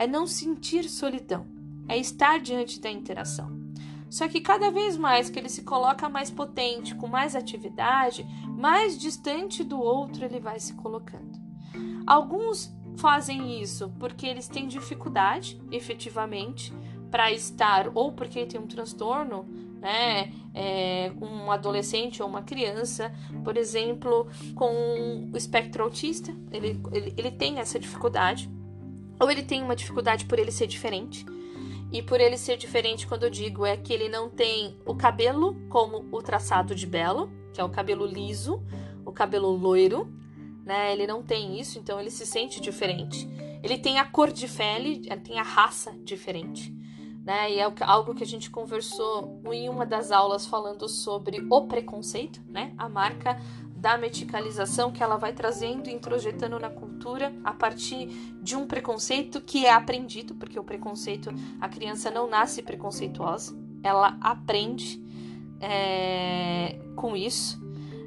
é 0.00 0.06
não 0.06 0.26
sentir 0.26 0.88
solidão, 0.88 1.46
é 1.86 1.98
estar 1.98 2.40
diante 2.40 2.80
da 2.80 2.90
interação. 2.90 3.60
Só 4.08 4.26
que 4.26 4.40
cada 4.40 4.70
vez 4.70 4.96
mais 4.96 5.28
que 5.28 5.38
ele 5.38 5.50
se 5.50 5.62
coloca 5.62 6.08
mais 6.08 6.30
potente, 6.30 6.94
com 6.94 7.06
mais 7.06 7.36
atividade, 7.36 8.26
mais 8.48 8.98
distante 8.98 9.62
do 9.62 9.78
outro 9.78 10.24
ele 10.24 10.40
vai 10.40 10.58
se 10.58 10.72
colocando. 10.72 11.38
Alguns 12.06 12.74
fazem 12.96 13.60
isso 13.60 13.92
porque 14.00 14.26
eles 14.26 14.48
têm 14.48 14.66
dificuldade, 14.66 15.60
efetivamente, 15.70 16.72
para 17.10 17.30
estar, 17.30 17.90
ou 17.94 18.10
porque 18.10 18.46
tem 18.46 18.58
um 18.58 18.66
transtorno, 18.66 19.46
né? 19.82 20.32
É, 20.54 21.12
um 21.20 21.52
adolescente 21.52 22.22
ou 22.22 22.28
uma 22.28 22.42
criança, 22.42 23.12
por 23.44 23.56
exemplo, 23.58 24.26
com 24.54 25.28
o 25.30 25.36
espectro 25.36 25.84
autista, 25.84 26.34
ele, 26.50 26.80
ele, 26.90 27.14
ele 27.18 27.30
tem 27.30 27.58
essa 27.58 27.78
dificuldade 27.78 28.50
ou 29.20 29.30
ele 29.30 29.42
tem 29.42 29.62
uma 29.62 29.76
dificuldade 29.76 30.24
por 30.24 30.38
ele 30.38 30.50
ser 30.50 30.66
diferente. 30.66 31.26
E 31.92 32.02
por 32.02 32.20
ele 32.20 32.38
ser 32.38 32.56
diferente, 32.56 33.06
quando 33.06 33.24
eu 33.24 33.30
digo 33.30 33.66
é 33.66 33.76
que 33.76 33.92
ele 33.92 34.08
não 34.08 34.30
tem 34.30 34.76
o 34.86 34.94
cabelo 34.94 35.56
como 35.68 36.06
o 36.10 36.22
traçado 36.22 36.74
de 36.74 36.86
Belo, 36.86 37.30
que 37.52 37.60
é 37.60 37.64
o 37.64 37.68
cabelo 37.68 38.06
liso, 38.06 38.62
o 39.04 39.12
cabelo 39.12 39.50
loiro, 39.50 40.08
né? 40.64 40.92
Ele 40.92 41.06
não 41.06 41.22
tem 41.22 41.58
isso, 41.58 41.78
então 41.78 42.00
ele 42.00 42.10
se 42.10 42.24
sente 42.24 42.60
diferente. 42.60 43.28
Ele 43.62 43.76
tem 43.76 43.98
a 43.98 44.04
cor 44.04 44.32
de 44.32 44.46
pele, 44.48 45.00
tem 45.24 45.38
a 45.38 45.42
raça 45.42 45.92
diferente. 46.04 46.72
Né? 47.24 47.52
E 47.52 47.58
é 47.58 47.72
algo 47.80 48.14
que 48.14 48.22
a 48.22 48.26
gente 48.26 48.48
conversou 48.50 49.40
em 49.52 49.68
uma 49.68 49.84
das 49.84 50.10
aulas 50.10 50.46
falando 50.46 50.88
sobre 50.88 51.44
o 51.50 51.66
preconceito, 51.66 52.40
né? 52.48 52.72
A 52.78 52.88
marca 52.88 53.38
da 53.80 53.96
meticalização 53.96 54.92
que 54.92 55.02
ela 55.02 55.16
vai 55.16 55.32
trazendo 55.32 55.88
e 55.88 55.92
introjetando 55.92 56.58
na 56.58 56.68
cultura 56.68 57.32
a 57.42 57.52
partir 57.52 58.08
de 58.42 58.54
um 58.54 58.66
preconceito 58.66 59.40
que 59.40 59.64
é 59.64 59.72
aprendido, 59.72 60.34
porque 60.34 60.58
o 60.58 60.64
preconceito, 60.64 61.30
a 61.58 61.68
criança 61.68 62.10
não 62.10 62.28
nasce 62.28 62.62
preconceituosa, 62.62 63.56
ela 63.82 64.18
aprende 64.20 65.02
é, 65.58 66.78
com 66.94 67.16
isso. 67.16 67.58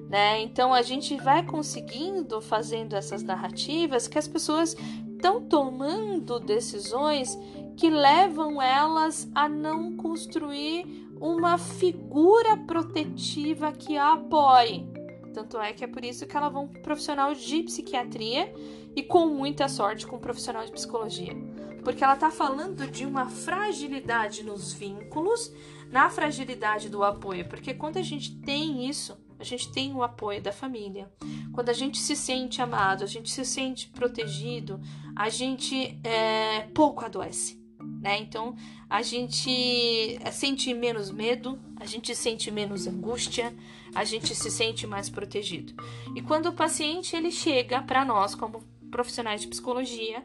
Né? 0.07 0.41
Então 0.43 0.71
a 0.71 0.83
gente 0.83 1.17
vai 1.17 1.43
conseguindo 1.43 2.39
fazendo 2.39 2.95
essas 2.95 3.23
narrativas 3.23 4.07
que 4.07 4.19
as 4.19 4.27
pessoas 4.27 4.77
estão 5.15 5.41
tomando 5.41 6.39
decisões 6.39 7.35
que 7.75 7.89
levam 7.89 8.61
elas 8.61 9.27
a 9.33 9.49
não 9.49 9.95
construir 9.95 11.09
uma 11.19 11.57
figura 11.57 12.57
protetiva 12.57 13.71
que 13.71 13.97
a 13.97 14.13
apoie. 14.13 14.92
Tanto 15.33 15.57
é 15.59 15.73
que 15.73 15.83
é 15.83 15.87
por 15.87 16.05
isso 16.05 16.25
que 16.27 16.37
elas 16.37 16.53
vão 16.53 16.67
para 16.67 16.81
profissional 16.81 17.33
de 17.33 17.63
psiquiatria 17.63 18.53
e 18.95 19.01
com 19.01 19.27
muita 19.27 19.67
sorte 19.67 20.05
com 20.05 20.19
profissional 20.19 20.63
de 20.65 20.71
psicologia. 20.71 21.35
Porque 21.83 22.03
ela 22.03 22.13
está 22.13 22.31
falando 22.31 22.87
de 22.89 23.05
uma 23.05 23.27
fragilidade 23.27 24.43
nos 24.43 24.71
vínculos, 24.71 25.51
na 25.91 26.09
fragilidade 26.09 26.89
do 26.89 27.03
apoio. 27.03 27.47
Porque 27.49 27.73
quando 27.73 27.97
a 27.97 28.01
gente 28.01 28.37
tem 28.37 28.87
isso, 28.87 29.17
a 29.39 29.43
gente 29.43 29.71
tem 29.71 29.93
o 29.93 30.01
apoio 30.01 30.41
da 30.41 30.53
família. 30.53 31.11
Quando 31.51 31.69
a 31.69 31.73
gente 31.73 31.97
se 31.97 32.15
sente 32.15 32.61
amado, 32.61 33.03
a 33.03 33.07
gente 33.07 33.29
se 33.29 33.43
sente 33.43 33.89
protegido, 33.89 34.79
a 35.15 35.27
gente 35.29 35.99
é, 36.03 36.61
pouco 36.73 37.03
adoece. 37.03 37.61
Né? 38.01 38.19
Então 38.19 38.55
a 38.89 39.01
gente 39.01 40.19
sente 40.31 40.73
menos 40.73 41.11
medo, 41.11 41.59
a 41.79 41.85
gente 41.85 42.15
sente 42.15 42.49
menos 42.51 42.87
angústia, 42.87 43.53
a 43.95 44.03
gente 44.03 44.33
se 44.35 44.49
sente 44.49 44.87
mais 44.87 45.09
protegido. 45.09 45.73
E 46.15 46.21
quando 46.21 46.47
o 46.47 46.53
paciente 46.53 47.15
ele 47.15 47.31
chega 47.31 47.81
para 47.81 48.03
nós 48.05 48.35
como 48.35 48.63
profissionais 48.89 49.41
de 49.41 49.47
psicologia, 49.47 50.23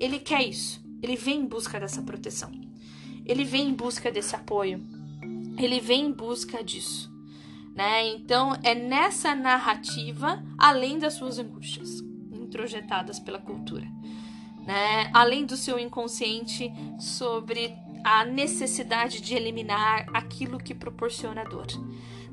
ele 0.00 0.18
quer 0.18 0.42
isso. 0.42 0.80
Ele 1.02 1.16
vem 1.16 1.40
em 1.40 1.46
busca 1.46 1.78
dessa 1.78 2.02
proteção. 2.02 2.50
Ele 3.24 3.44
vem 3.44 3.68
em 3.68 3.74
busca 3.74 4.10
desse 4.10 4.34
apoio. 4.34 4.82
Ele 5.56 5.80
vem 5.80 6.06
em 6.06 6.12
busca 6.12 6.62
disso. 6.62 7.12
Né? 7.74 8.08
Então 8.08 8.58
é 8.64 8.74
nessa 8.74 9.34
narrativa, 9.34 10.42
além 10.58 10.98
das 10.98 11.14
suas 11.14 11.38
angústias, 11.38 12.00
introjetadas 12.32 13.20
pela 13.20 13.38
cultura, 13.38 13.86
né? 14.66 15.10
além 15.14 15.44
do 15.44 15.56
seu 15.56 15.78
inconsciente 15.78 16.72
sobre 16.98 17.72
a 18.02 18.24
necessidade 18.24 19.20
de 19.20 19.34
eliminar 19.34 20.06
aquilo 20.12 20.58
que 20.58 20.74
proporciona 20.74 21.44
dor. 21.44 21.66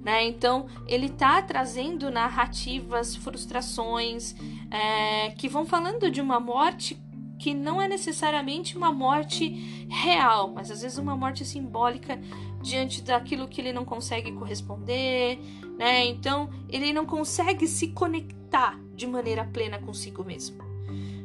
Né? 0.06 0.24
Então, 0.28 0.68
ele 0.88 1.08
está 1.08 1.41
trazendo 1.41 2.12
narrativas, 2.12 3.16
frustrações, 3.16 4.36
é, 4.70 5.32
que 5.32 5.49
vão 5.49 5.66
falando 5.66 6.12
de 6.12 6.22
uma 6.22 6.39
morte 6.39 6.95
que 7.39 7.56
não 7.56 7.82
é 7.82 7.88
necessariamente 7.88 8.78
uma 8.78 8.91
morte 8.91 9.49
real, 9.89 10.51
mas 10.53 10.70
às 10.70 10.84
vezes 10.84 10.99
uma 10.99 11.18
morte 11.18 11.43
simbólica 11.43 12.22
diante 12.62 13.01
daquilo 13.01 13.47
que 13.47 13.60
ele 13.60 13.74
não 13.74 13.84
consegue 13.84 14.32
corresponder, 14.32 15.39
né? 15.76 16.06
Então, 16.06 16.51
ele 16.70 16.93
não 16.93 17.08
consegue 17.08 17.68
se 17.68 17.88
conectar 17.88 18.80
de 18.95 19.08
maneira 19.08 19.43
plena 19.43 19.80
consigo 19.80 20.24
mesmo. 20.24 20.64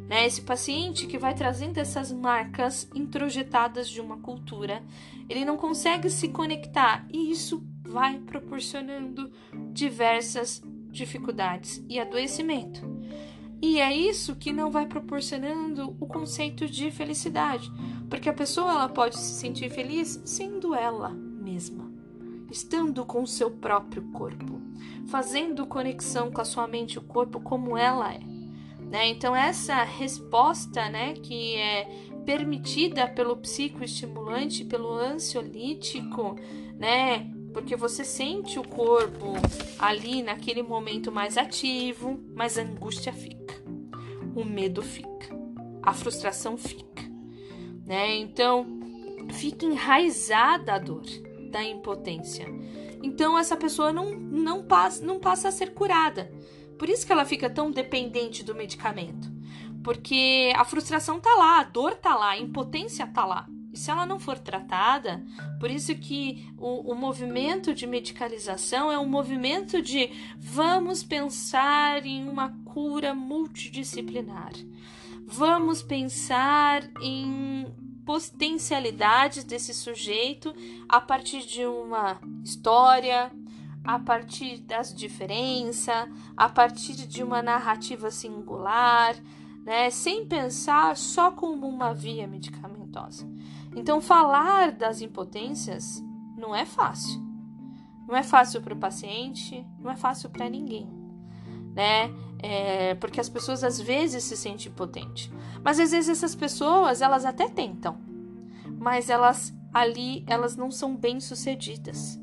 Né? 0.09 0.26
Esse 0.26 0.41
paciente 0.41 1.07
que 1.07 1.18
vai 1.18 1.35
trazendo 1.35 1.76
essas 1.76 2.11
marcas 2.11 2.89
introjetadas 2.95 3.91
de 3.91 4.01
uma 4.01 4.16
cultura, 4.16 4.83
ele 5.28 5.45
não 5.45 5.59
consegue 5.59 6.09
se 6.09 6.28
conectar 6.28 7.07
e 7.12 7.31
isso 7.31 7.62
vai 7.83 8.18
proporcionando 8.18 9.31
diversas 9.72 10.62
dificuldades 10.91 11.85
e 11.89 11.99
adoecimento. 11.99 12.81
E 13.62 13.78
é 13.78 13.95
isso 13.95 14.37
que 14.37 14.53
não 14.53 14.70
vai 14.70 14.87
proporcionando 14.87 15.95
o 16.01 16.07
conceito 16.07 16.66
de 16.66 16.91
felicidade, 16.91 17.70
porque 18.09 18.28
a 18.28 18.33
pessoa 18.33 18.70
ela 18.70 18.89
pode 18.89 19.18
se 19.18 19.35
sentir 19.35 19.70
feliz 19.70 20.20
sendo 20.24 20.74
ela 20.74 21.11
mesma, 21.11 21.93
estando 22.51 23.05
com 23.05 23.22
o 23.22 23.26
seu 23.26 23.51
próprio 23.51 24.03
corpo, 24.12 24.61
fazendo 25.09 25.66
conexão 25.66 26.31
com 26.31 26.41
a 26.41 26.45
sua 26.45 26.66
mente 26.66 26.95
e 26.95 26.99
o 26.99 27.03
corpo 27.03 27.39
como 27.39 27.76
ela 27.76 28.14
é. 28.14 28.20
Né? 28.81 29.09
Então, 29.09 29.37
essa 29.37 29.85
resposta 29.85 30.89
né, 30.89 31.12
que 31.12 31.55
é 31.57 32.11
permitida 32.24 33.07
pelo 33.07 33.37
psicoestimulante, 33.37 34.64
pelo 34.64 34.93
ansiolítico, 34.95 36.37
né? 36.78 37.31
Porque 37.53 37.74
você 37.76 38.05
sente 38.05 38.59
o 38.59 38.66
corpo 38.66 39.34
ali 39.78 40.22
naquele 40.22 40.62
momento 40.62 41.11
mais 41.11 41.36
ativo, 41.36 42.20
mas 42.34 42.57
a 42.57 42.62
angústia 42.62 43.12
fica, 43.12 43.62
o 44.34 44.44
medo 44.44 44.82
fica, 44.82 45.28
a 45.82 45.92
frustração 45.92 46.57
fica, 46.57 47.03
né? 47.84 48.16
Então, 48.16 48.66
fica 49.32 49.66
enraizada 49.66 50.74
a 50.74 50.78
dor 50.78 51.05
da 51.51 51.62
impotência. 51.64 52.46
Então, 53.03 53.38
essa 53.38 53.57
pessoa 53.57 53.92
não, 53.92 54.11
não, 54.14 54.62
passa, 54.62 55.05
não 55.05 55.18
passa 55.18 55.48
a 55.48 55.53
ser 55.53 55.74
curada 55.74 56.30
por 56.80 56.88
isso 56.88 57.05
que 57.05 57.12
ela 57.12 57.26
fica 57.26 57.51
tão 57.51 57.70
dependente 57.70 58.42
do 58.42 58.55
medicamento. 58.55 59.30
Porque 59.84 60.51
a 60.57 60.64
frustração 60.64 61.20
tá 61.20 61.28
lá, 61.34 61.61
a 61.61 61.62
dor 61.62 61.94
tá 61.96 62.16
lá, 62.16 62.30
a 62.30 62.38
impotência 62.38 63.07
tá 63.07 63.26
lá. 63.26 63.46
E 63.73 63.79
se 63.79 63.91
ela 63.91 64.05
não 64.05 64.18
for 64.18 64.39
tratada, 64.39 65.25
por 65.61 65.71
isso 65.71 65.95
que 65.95 66.53
o, 66.59 66.93
o 66.93 66.95
movimento 66.95 67.73
de 67.73 67.87
medicalização 67.87 68.91
é 68.91 68.99
um 68.99 69.09
movimento 69.09 69.81
de 69.81 70.11
vamos 70.37 71.05
pensar 71.05 72.05
em 72.05 72.29
uma 72.29 72.51
cura 72.64 73.14
multidisciplinar. 73.14 74.53
Vamos 75.25 75.83
pensar 75.83 76.83
em 77.01 77.64
potencialidades 78.05 79.45
desse 79.45 79.73
sujeito 79.73 80.53
a 80.89 81.01
partir 81.01 81.47
de 81.47 81.64
uma 81.64 82.21
história, 82.43 83.31
a 83.85 84.01
partir 84.01 84.59
das 84.59 84.93
diferenças, 84.93 86.09
a 86.37 86.49
partir 86.49 86.95
de 87.07 87.23
uma 87.23 87.41
narrativa 87.41 88.11
singular, 88.11 89.14
né, 89.64 89.91
sem 89.91 90.27
pensar 90.27 90.97
só 90.97 91.31
como 91.31 91.68
uma 91.68 91.95
via 91.95 92.27
medicamentosa. 92.27 93.30
Então, 93.75 94.01
falar 94.01 94.73
das 94.73 95.01
impotências 95.01 96.03
não 96.37 96.55
é 96.55 96.64
fácil. 96.64 97.21
Não 98.07 98.16
é 98.16 98.23
fácil 98.23 98.61
para 98.61 98.75
o 98.75 98.79
paciente, 98.79 99.64
não 99.79 99.91
é 99.91 99.97
fácil 99.97 100.31
para 100.31 100.49
ninguém, 100.49 100.89
né? 101.75 102.11
É, 102.43 102.95
porque 102.97 103.21
as 103.21 103.29
pessoas 103.29 103.62
às 103.62 103.81
vezes 103.81 104.25
se 104.25 104.37
sentem 104.37 104.73
impotentes. 104.73 105.31
Mas 105.62 105.79
às 105.79 105.93
vezes 105.93 106.09
essas 106.09 106.35
pessoas, 106.35 107.01
elas 107.01 107.25
até 107.25 107.49
tentam, 107.49 107.99
mas 108.79 109.09
elas 109.09 109.55
ali, 109.73 110.25
elas 110.27 110.57
não 110.57 110.71
são 110.71 110.97
bem 110.97 111.21
sucedidas 111.21 112.21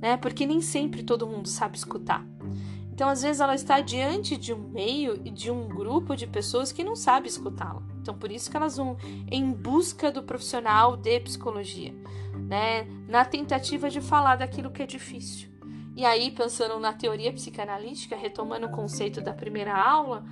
né? 0.00 0.16
Porque 0.16 0.46
nem 0.46 0.60
sempre 0.60 1.02
todo 1.02 1.26
mundo 1.26 1.48
sabe 1.48 1.76
escutar. 1.76 2.24
Então, 2.92 3.08
às 3.08 3.22
vezes, 3.22 3.40
ela 3.40 3.54
está 3.54 3.80
diante 3.80 4.36
de 4.36 4.52
um 4.52 4.68
meio 4.70 5.20
e 5.24 5.30
de 5.30 5.50
um 5.50 5.68
grupo 5.68 6.16
de 6.16 6.26
pessoas 6.26 6.72
que 6.72 6.84
não 6.84 6.96
sabe 6.96 7.28
escutá-la. 7.28 7.82
Então, 8.00 8.14
por 8.14 8.32
isso 8.32 8.50
que 8.50 8.56
elas 8.56 8.76
vão 8.76 8.96
em 9.30 9.52
busca 9.52 10.10
do 10.10 10.22
profissional 10.22 10.96
de 10.96 11.20
psicologia, 11.20 11.94
né? 12.48 12.84
Na 13.08 13.24
tentativa 13.24 13.90
de 13.90 14.00
falar 14.00 14.36
daquilo 14.36 14.70
que 14.70 14.82
é 14.82 14.86
difícil. 14.86 15.50
E 15.94 16.04
aí, 16.04 16.30
pensando 16.30 16.78
na 16.78 16.92
teoria 16.92 17.32
psicanalítica, 17.32 18.16
retomando 18.16 18.66
o 18.66 18.70
conceito 18.70 19.20
da 19.20 19.34
primeira 19.34 19.76
aula, 19.76 20.24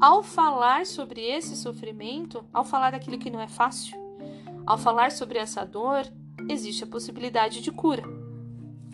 ao 0.00 0.22
falar 0.22 0.86
sobre 0.86 1.20
esse 1.20 1.56
sofrimento, 1.56 2.42
ao 2.52 2.64
falar 2.64 2.92
daquilo 2.92 3.18
que 3.18 3.30
não 3.30 3.40
é 3.40 3.48
fácil, 3.48 3.98
ao 4.66 4.78
falar 4.78 5.12
sobre 5.12 5.38
essa 5.38 5.64
dor, 5.64 6.06
existe 6.48 6.84
a 6.84 6.86
possibilidade 6.86 7.60
de 7.60 7.70
cura. 7.70 8.02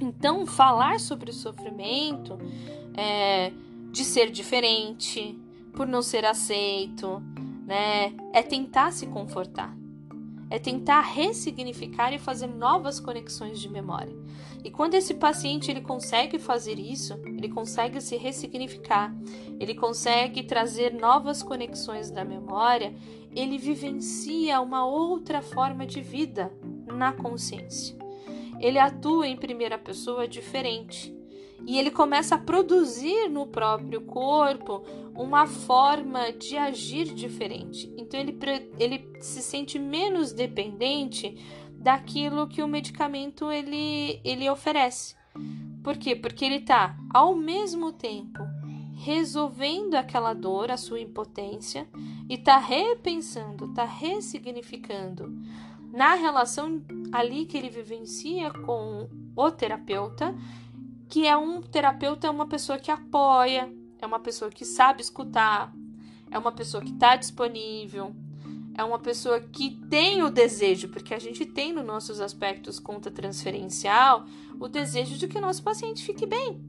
Então, 0.01 0.47
falar 0.47 0.99
sobre 0.99 1.31
o 1.31 1.35
sofrimento, 1.35 2.37
é, 2.95 3.53
de 3.93 4.05
ser 4.05 4.31
diferente, 4.31 5.39
por 5.75 5.87
não 5.87 6.03
ser 6.03 6.25
aceito, 6.25 7.23
né, 7.67 8.15
é 8.33 8.43
tentar 8.43 8.93
se 8.93 9.07
confortar. 9.07 9.77
é 10.49 10.61
tentar 10.61 11.01
ressignificar 11.01 12.13
e 12.13 12.21
fazer 12.21 12.47
novas 12.47 13.01
conexões 13.01 13.59
de 13.59 13.69
memória. 13.69 14.15
E 14.63 14.71
quando 14.71 14.95
esse 14.95 15.15
paciente 15.15 15.73
ele 15.73 15.81
consegue 15.81 16.39
fazer 16.39 16.79
isso, 16.79 17.15
ele 17.25 17.49
consegue 17.49 18.01
se 18.01 18.17
ressignificar, 18.17 19.13
ele 19.59 19.75
consegue 19.75 20.45
trazer 20.45 20.95
novas 20.95 21.43
conexões 21.43 22.13
da 22.13 22.25
memória, 22.25 22.95
ele 23.35 23.59
vivencia 23.59 24.61
uma 24.61 24.87
outra 24.87 25.43
forma 25.43 25.85
de 25.85 26.01
vida 26.01 26.53
na 26.87 27.13
consciência. 27.13 27.97
Ele 28.61 28.79
atua 28.79 29.27
em 29.27 29.37
primeira 29.37 29.77
pessoa 29.77 30.29
diferente 30.29 31.16
e 31.67 31.79
ele 31.79 31.91
começa 31.91 32.37
a 32.37 32.39
produzir 32.39 33.29
no 33.29 33.47
próprio 33.47 34.01
corpo 34.03 34.85
uma 35.15 35.47
forma 35.47 36.33
de 36.33 36.57
agir 36.57 37.13
diferente. 37.13 37.93
Então 37.97 38.21
ele, 38.21 38.39
ele 38.79 39.11
se 39.21 39.43
sente 39.43 39.79
menos 39.79 40.33
dependente 40.33 41.37
daquilo 41.73 42.47
que 42.47 42.63
o 42.63 42.69
medicamento 42.69 43.51
ele, 43.51 44.21
ele 44.25 44.49
oferece. 44.49 45.17
Por 45.83 45.97
quê? 45.97 46.15
Porque 46.15 46.45
ele 46.45 46.57
está 46.57 46.97
ao 47.13 47.35
mesmo 47.35 47.93
tempo 47.93 48.39
resolvendo 48.95 49.95
aquela 49.95 50.33
dor, 50.33 50.71
a 50.71 50.77
sua 50.77 51.01
impotência, 51.01 51.87
e 52.29 52.35
está 52.35 52.59
repensando, 52.59 53.67
está 53.67 53.85
ressignificando 53.85 55.31
na 55.93 56.15
relação 56.15 56.83
ali 57.13 57.45
que 57.45 57.57
ele 57.57 57.69
vivencia 57.69 58.51
com 58.51 59.09
o 59.37 59.51
terapeuta, 59.51 60.35
que 61.09 61.27
é 61.27 61.37
um 61.37 61.63
terapeuta, 61.63 62.27
é 62.27 62.31
uma 62.31 62.47
pessoa 62.47 62.79
que 62.79 62.91
apoia, 62.91 63.73
é 64.01 64.07
uma 64.07 64.19
pessoa 64.19 64.51
que 64.51 64.65
sabe 64.65 65.01
escutar, 65.01 65.73
é 66.31 66.39
uma 66.39 66.53
pessoa 66.53 66.83
que 66.83 66.93
está 66.93 67.17
disponível, 67.17 68.15
é 68.75 68.85
uma 68.85 68.99
pessoa 68.99 69.41
que 69.41 69.71
tem 69.89 70.23
o 70.23 70.31
desejo, 70.31 70.89
porque 70.89 71.15
a 71.15 71.19
gente 71.19 71.47
tem 71.47 71.73
nos 71.73 71.85
nossos 71.85 72.21
aspectos 72.21 72.79
conta 72.79 73.11
transferencial 73.11 74.27
o 74.61 74.69
desejo 74.69 75.17
de 75.17 75.27
que 75.29 75.39
o 75.39 75.41
nosso 75.41 75.63
paciente 75.63 76.05
fique 76.05 76.27
bem. 76.27 76.61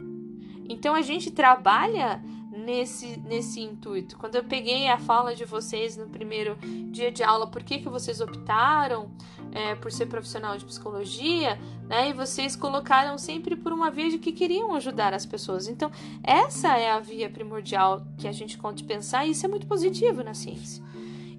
Então 0.70 0.96
a 0.96 1.02
gente 1.02 1.32
trabalha 1.32 2.22
nesse, 2.58 3.18
nesse 3.20 3.62
intuito. 3.62 4.18
Quando 4.18 4.36
eu 4.36 4.44
peguei 4.44 4.88
a 4.88 4.98
fala 4.98 5.36
de 5.36 5.46
vocês 5.46 5.96
no 5.96 6.08
primeiro 6.08 6.58
dia 6.92 7.12
de 7.12 7.24
aula, 7.24 7.48
por 7.48 7.64
que, 7.64 7.80
que 7.80 7.88
vocês 7.88 8.20
optaram 8.20 9.12
é, 9.52 9.76
por 9.76 9.92
ser 9.92 10.08
profissional 10.08 10.58
de 10.58 10.66
psicologia, 10.66 11.60
né? 11.88 12.10
E 12.10 12.14
vocês 12.14 12.56
colocaram 12.56 13.18
sempre 13.18 13.56
por 13.56 13.72
uma 13.72 13.90
via 13.90 14.10
de 14.10 14.18
que 14.18 14.32
queriam 14.32 14.74
ajudar 14.76 15.14
as 15.14 15.26
pessoas. 15.26 15.68
Então, 15.68 15.92
essa 16.24 16.78
é 16.78 16.92
a 16.92 17.00
via 17.00 17.30
primordial 17.30 18.06
que 18.18 18.28
a 18.28 18.32
gente 18.32 18.58
conta 18.58 18.84
pensar, 18.84 19.26
e 19.26 19.32
isso 19.32 19.46
é 19.46 19.50
muito 19.50 19.68
positivo 19.68 20.24
na 20.24 20.34
ciência. 20.34 20.84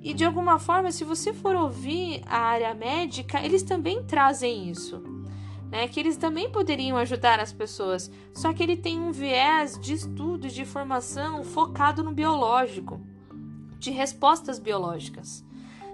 E 0.03 0.15
de 0.15 0.25
alguma 0.25 0.59
forma, 0.59 0.93
se 0.93 1.05
você 1.05 1.33
for 1.33 1.57
ouvir 1.57 2.23
a 2.27 2.39
área 2.39 2.73
médica, 2.73 3.45
eles 3.45 3.63
também 3.63 4.03
trazem 4.05 4.71
isso 4.71 5.18
né, 5.71 5.87
que 5.87 6.01
eles 6.01 6.17
também 6.17 6.51
poderiam 6.51 6.97
ajudar 6.97 7.41
as 7.41 7.53
pessoas, 7.53 8.11
só 8.33 8.53
que 8.53 8.63
ele 8.63 8.77
tem 8.77 8.99
um 8.99 9.13
viés 9.13 9.79
de 9.79 9.93
estudo, 9.93 10.49
de 10.49 10.65
formação 10.65 11.45
focado 11.45 12.03
no 12.03 12.13
biológico, 12.13 13.01
de 13.79 13.91
respostas 13.91 14.59
biológicas, 14.59 15.45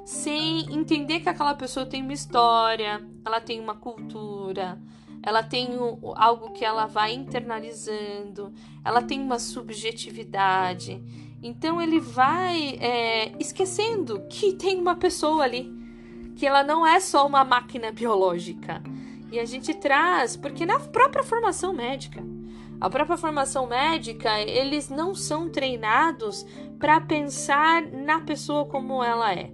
sem 0.05 0.72
entender 0.72 1.20
que 1.20 1.29
aquela 1.29 1.55
pessoa 1.55 1.87
tem 1.87 2.03
uma 2.03 2.12
história, 2.12 3.05
ela 3.25 3.41
tem 3.41 3.61
uma 3.61 3.75
cultura, 3.75 4.81
ela 5.22 5.43
tem 5.43 5.68
algo 6.16 6.53
que 6.53 6.64
ela 6.64 6.87
vai 6.87 7.14
internalizando, 7.14 8.53
ela 8.85 9.03
tem 9.03 9.20
uma 9.20 9.39
subjetividade. 9.39 11.03
Então 11.43 11.81
ele 11.81 11.99
vai 11.99 12.77
é, 12.81 13.33
esquecendo 13.41 14.22
que 14.29 14.53
tem 14.53 14.79
uma 14.79 14.95
pessoa 14.95 15.45
ali, 15.45 15.72
que 16.37 16.47
ela 16.47 16.62
não 16.62 16.87
é 16.87 17.01
só 17.01 17.27
uma 17.27 17.43
máquina 17.43 17.91
biológica 17.91 18.83
e 19.35 19.41
a 19.41 19.45
gente 19.45 19.74
traz, 19.74 20.37
porque 20.37 20.64
na 20.64 20.78
própria 20.78 21.24
formação 21.24 21.72
médica, 21.72 22.22
a 22.80 22.89
própria 22.89 23.16
formação 23.16 23.66
médica, 23.66 24.41
eles 24.41 24.89
não 24.89 25.12
são 25.12 25.51
treinados 25.51 26.47
para 26.78 27.01
pensar 27.01 27.82
na 27.82 28.20
pessoa 28.20 28.64
como 28.64 29.03
ela 29.03 29.32
é. 29.32 29.51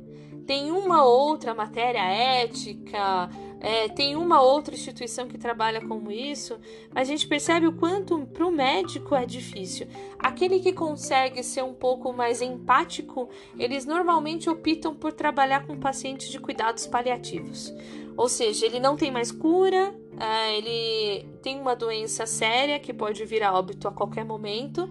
Tem 0.47 0.70
uma 0.70 1.03
outra 1.03 1.55
matéria 1.55 2.03
ética, 2.03 3.31
é, 3.59 3.89
tem 3.89 4.16
uma 4.16 4.43
outra 4.43 4.74
instituição 4.74 5.28
que 5.28 5.39
trabalha 5.39 5.81
com 5.81 6.11
isso, 6.11 6.59
mas 6.93 7.09
a 7.09 7.12
gente 7.12 7.26
percebe 7.26 7.66
o 7.66 7.72
quanto 7.72 8.18
para 8.26 8.47
o 8.47 8.51
médico 8.51 9.14
é 9.14 9.24
difícil. 9.24 9.87
Aquele 10.18 10.61
que 10.61 10.74
consegue 10.74 11.43
ser 11.43 11.62
um 11.62 11.72
pouco 11.72 12.12
mais 12.12 12.43
empático, 12.43 13.31
eles 13.59 13.87
normalmente 13.87 14.51
optam 14.51 14.95
por 14.95 15.12
trabalhar 15.12 15.66
com 15.66 15.78
pacientes 15.78 16.28
de 16.28 16.39
cuidados 16.39 16.87
paliativos. 16.87 17.72
Ou 18.21 18.29
seja, 18.29 18.66
ele 18.66 18.79
não 18.79 18.99
tem 18.99 19.11
mais 19.11 19.33
cura, 19.33 19.95
é, 20.18 20.59
ele 20.59 21.27
tem 21.43 21.59
uma 21.59 21.75
doença 21.75 22.27
séria 22.27 22.79
que 22.79 22.93
pode 22.93 23.25
vir 23.25 23.43
a 23.43 23.51
óbito 23.51 23.89
a 23.89 23.93
qualquer 23.93 24.27
momento 24.27 24.91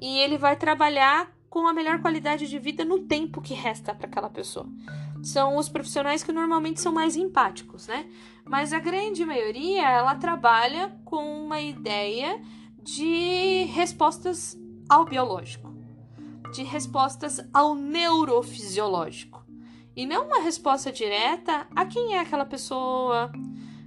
e 0.00 0.20
ele 0.20 0.38
vai 0.38 0.54
trabalhar 0.54 1.28
com 1.50 1.66
a 1.66 1.72
melhor 1.72 2.00
qualidade 2.00 2.46
de 2.46 2.56
vida 2.56 2.84
no 2.84 3.00
tempo 3.00 3.40
que 3.40 3.52
resta 3.52 3.92
para 3.92 4.06
aquela 4.06 4.30
pessoa. 4.30 4.64
São 5.24 5.56
os 5.56 5.68
profissionais 5.68 6.22
que 6.22 6.30
normalmente 6.30 6.80
são 6.80 6.92
mais 6.92 7.16
empáticos, 7.16 7.88
né? 7.88 8.08
Mas 8.44 8.72
a 8.72 8.78
grande 8.78 9.24
maioria 9.24 9.82
ela 9.82 10.14
trabalha 10.14 10.96
com 11.04 11.46
uma 11.46 11.60
ideia 11.60 12.40
de 12.80 13.64
respostas 13.74 14.56
ao 14.88 15.04
biológico, 15.04 15.74
de 16.52 16.62
respostas 16.62 17.40
ao 17.52 17.74
neurofisiológico 17.74 19.37
e 19.98 20.06
não 20.06 20.26
uma 20.26 20.38
resposta 20.38 20.92
direta 20.92 21.66
a 21.74 21.84
quem 21.84 22.14
é 22.14 22.20
aquela 22.20 22.46
pessoa, 22.46 23.32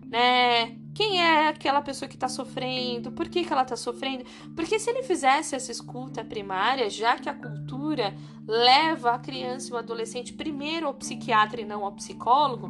né? 0.08 0.78
Quem 0.94 1.22
é 1.22 1.48
aquela 1.48 1.82
pessoa 1.82 2.10
que 2.10 2.16
está 2.16 2.28
sofrendo? 2.28 3.14
Por 3.14 3.30
que, 3.30 3.46
que 3.46 3.54
ela 3.54 3.62
está 3.62 3.78
sofrendo? 3.78 4.26
Porque 4.54 4.78
se 4.78 4.90
ele 4.90 5.04
fizesse 5.04 5.56
essa 5.56 5.72
escuta 5.72 6.22
primária, 6.22 6.90
já 6.90 7.16
que 7.16 7.30
a 7.30 7.34
cultura 7.34 8.14
leva 8.46 9.12
a 9.12 9.20
criança 9.20 9.70
e 9.70 9.74
o 9.74 9.78
adolescente 9.78 10.34
primeiro 10.34 10.86
ao 10.86 10.94
psiquiatra 10.94 11.62
e 11.62 11.66
não 11.66 11.86
ao 11.86 11.94
psicólogo, 11.94 12.70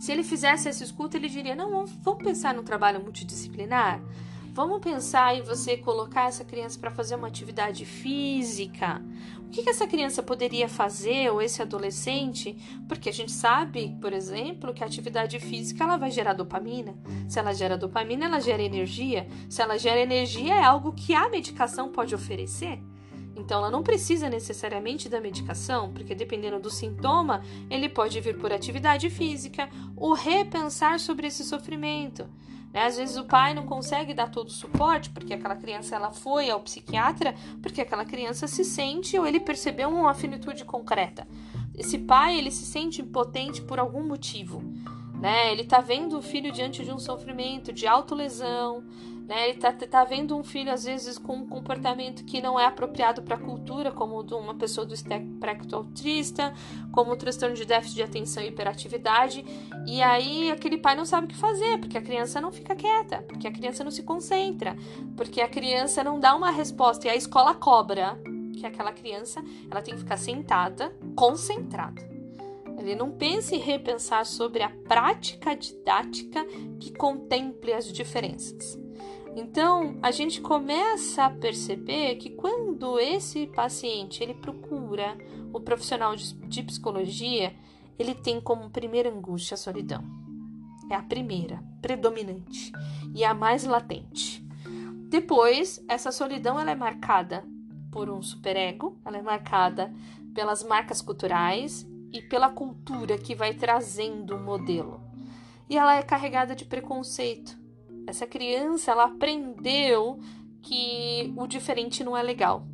se 0.00 0.10
ele 0.10 0.24
fizesse 0.24 0.68
essa 0.68 0.82
escuta, 0.82 1.16
ele 1.16 1.28
diria: 1.28 1.54
não, 1.54 1.86
vamos, 1.86 1.92
pensar 2.20 2.52
no 2.52 2.64
trabalho 2.64 3.00
multidisciplinar. 3.00 4.02
Vamos 4.54 4.78
pensar 4.78 5.36
em 5.36 5.42
você 5.42 5.76
colocar 5.76 6.28
essa 6.28 6.44
criança 6.44 6.78
para 6.78 6.92
fazer 6.92 7.16
uma 7.16 7.26
atividade 7.26 7.84
física. 7.84 9.02
O 9.40 9.50
que, 9.50 9.64
que 9.64 9.68
essa 9.68 9.84
criança 9.84 10.22
poderia 10.22 10.68
fazer 10.68 11.28
ou 11.32 11.42
esse 11.42 11.60
adolescente? 11.60 12.56
Porque 12.86 13.08
a 13.08 13.12
gente 13.12 13.32
sabe, 13.32 13.98
por 14.00 14.12
exemplo, 14.12 14.72
que 14.72 14.84
a 14.84 14.86
atividade 14.86 15.40
física 15.40 15.82
ela 15.82 15.96
vai 15.96 16.12
gerar 16.12 16.34
dopamina. 16.34 16.94
Se 17.28 17.40
ela 17.40 17.52
gera 17.52 17.76
dopamina, 17.76 18.26
ela 18.26 18.38
gera 18.38 18.62
energia. 18.62 19.26
Se 19.50 19.60
ela 19.60 19.76
gera 19.76 19.98
energia, 19.98 20.54
é 20.54 20.62
algo 20.62 20.92
que 20.92 21.16
a 21.16 21.28
medicação 21.28 21.90
pode 21.90 22.14
oferecer. 22.14 22.80
Então, 23.34 23.58
ela 23.58 23.72
não 23.72 23.82
precisa 23.82 24.30
necessariamente 24.30 25.08
da 25.08 25.20
medicação, 25.20 25.92
porque 25.92 26.14
dependendo 26.14 26.60
do 26.60 26.70
sintoma, 26.70 27.42
ele 27.68 27.88
pode 27.88 28.20
vir 28.20 28.38
por 28.38 28.52
atividade 28.52 29.10
física 29.10 29.68
ou 29.96 30.12
repensar 30.12 31.00
sobre 31.00 31.26
esse 31.26 31.42
sofrimento. 31.42 32.28
Né? 32.74 32.84
Às 32.84 32.96
vezes 32.96 33.16
o 33.16 33.24
pai 33.24 33.54
não 33.54 33.64
consegue 33.64 34.12
dar 34.12 34.28
todo 34.28 34.48
o 34.48 34.52
suporte 34.52 35.08
porque 35.10 35.32
aquela 35.32 35.54
criança 35.54 35.94
ela 35.94 36.10
foi 36.10 36.50
ao 36.50 36.58
psiquiatra 36.60 37.32
porque 37.62 37.80
aquela 37.80 38.04
criança 38.04 38.48
se 38.48 38.64
sente 38.64 39.16
ou 39.16 39.24
ele 39.24 39.38
percebeu 39.38 39.88
uma 39.88 40.12
finitude 40.12 40.64
concreta. 40.64 41.26
Esse 41.72 41.98
pai 41.98 42.36
ele 42.36 42.50
se 42.50 42.66
sente 42.66 43.00
impotente 43.00 43.62
por 43.62 43.78
algum 43.78 44.04
motivo, 44.06 44.62
né? 45.20 45.52
Ele 45.52 45.62
está 45.62 45.80
vendo 45.80 46.18
o 46.18 46.22
filho 46.22 46.52
diante 46.52 46.84
de 46.84 46.92
um 46.92 46.98
sofrimento 46.98 47.72
de 47.72 47.86
autolesão, 47.86 48.84
né? 49.26 49.48
Ele 49.48 49.56
está 49.56 49.72
tá 49.72 50.04
vendo 50.04 50.36
um 50.36 50.44
filho, 50.44 50.70
às 50.70 50.84
vezes, 50.84 51.16
com 51.18 51.36
um 51.36 51.46
comportamento 51.46 52.24
que 52.24 52.42
não 52.42 52.60
é 52.60 52.66
apropriado 52.66 53.22
para 53.22 53.36
a 53.36 53.38
cultura, 53.38 53.90
como 53.90 54.22
de 54.22 54.34
uma 54.34 54.54
pessoa 54.54 54.86
do 54.86 54.92
espectro 54.92 55.76
autista, 55.76 56.52
como 56.92 57.12
o 57.12 57.16
transtorno 57.16 57.56
de 57.56 57.64
déficit 57.64 57.96
de 57.96 58.02
atenção 58.02 58.42
e 58.42 58.48
hiperatividade. 58.48 59.44
E 59.86 60.02
aí 60.02 60.50
aquele 60.50 60.76
pai 60.76 60.94
não 60.94 61.06
sabe 61.06 61.26
o 61.26 61.28
que 61.30 61.36
fazer, 61.36 61.78
porque 61.78 61.96
a 61.96 62.02
criança 62.02 62.40
não 62.40 62.52
fica 62.52 62.76
quieta, 62.76 63.22
porque 63.22 63.48
a 63.48 63.52
criança 63.52 63.82
não 63.82 63.90
se 63.90 64.02
concentra, 64.02 64.76
porque 65.16 65.40
a 65.40 65.48
criança 65.48 66.04
não 66.04 66.20
dá 66.20 66.34
uma 66.34 66.50
resposta. 66.50 67.06
E 67.06 67.10
a 67.10 67.16
escola 67.16 67.54
cobra 67.54 68.20
que 68.54 68.66
aquela 68.66 68.92
criança 68.92 69.42
ela 69.70 69.80
tem 69.80 69.94
que 69.94 70.00
ficar 70.00 70.18
sentada, 70.18 70.94
concentrada. 71.16 72.12
Ele 72.78 72.94
não 72.94 73.10
pensa 73.10 73.54
em 73.54 73.58
repensar 73.58 74.26
sobre 74.26 74.62
a 74.62 74.68
prática 74.68 75.54
didática 75.54 76.44
que 76.78 76.92
contemple 76.92 77.72
as 77.72 77.90
diferenças. 77.90 78.83
Então, 79.36 79.98
a 80.00 80.12
gente 80.12 80.40
começa 80.40 81.24
a 81.24 81.30
perceber 81.30 82.16
que 82.16 82.30
quando 82.30 83.00
esse 83.00 83.48
paciente 83.48 84.22
ele 84.22 84.34
procura 84.34 85.18
o 85.52 85.60
profissional 85.60 86.14
de, 86.14 86.62
psicologia, 86.62 87.54
ele 87.98 88.14
tem 88.14 88.40
como 88.40 88.70
primeira 88.70 89.10
angústia 89.10 89.54
a 89.54 89.58
solidão. 89.58 90.04
É 90.88 90.94
a 90.94 91.02
primeira, 91.02 91.62
predominante 91.82 92.70
e 93.12 93.24
a 93.24 93.34
mais 93.34 93.64
latente. 93.64 94.44
Depois, 95.08 95.84
essa 95.88 96.12
solidão 96.12 96.58
ela 96.58 96.70
é 96.70 96.74
marcada 96.74 97.44
por 97.90 98.08
um 98.10 98.22
superego, 98.22 98.98
ela 99.04 99.18
é 99.18 99.22
marcada 99.22 99.92
pelas 100.32 100.62
marcas 100.62 101.00
culturais 101.00 101.86
e 102.12 102.22
pela 102.22 102.50
cultura 102.50 103.18
que 103.18 103.34
vai 103.34 103.54
trazendo 103.54 104.36
o 104.36 104.40
modelo. 104.40 105.00
E 105.68 105.76
ela 105.76 105.96
é 105.96 106.02
carregada 106.02 106.54
de 106.54 106.64
preconceito. 106.64 107.63
Essa 108.06 108.26
criança, 108.26 108.90
ela 108.90 109.04
aprendeu 109.04 110.18
que 110.62 111.32
o 111.36 111.46
diferente 111.46 112.02
não 112.02 112.16
é 112.16 112.22
legal. 112.22 112.66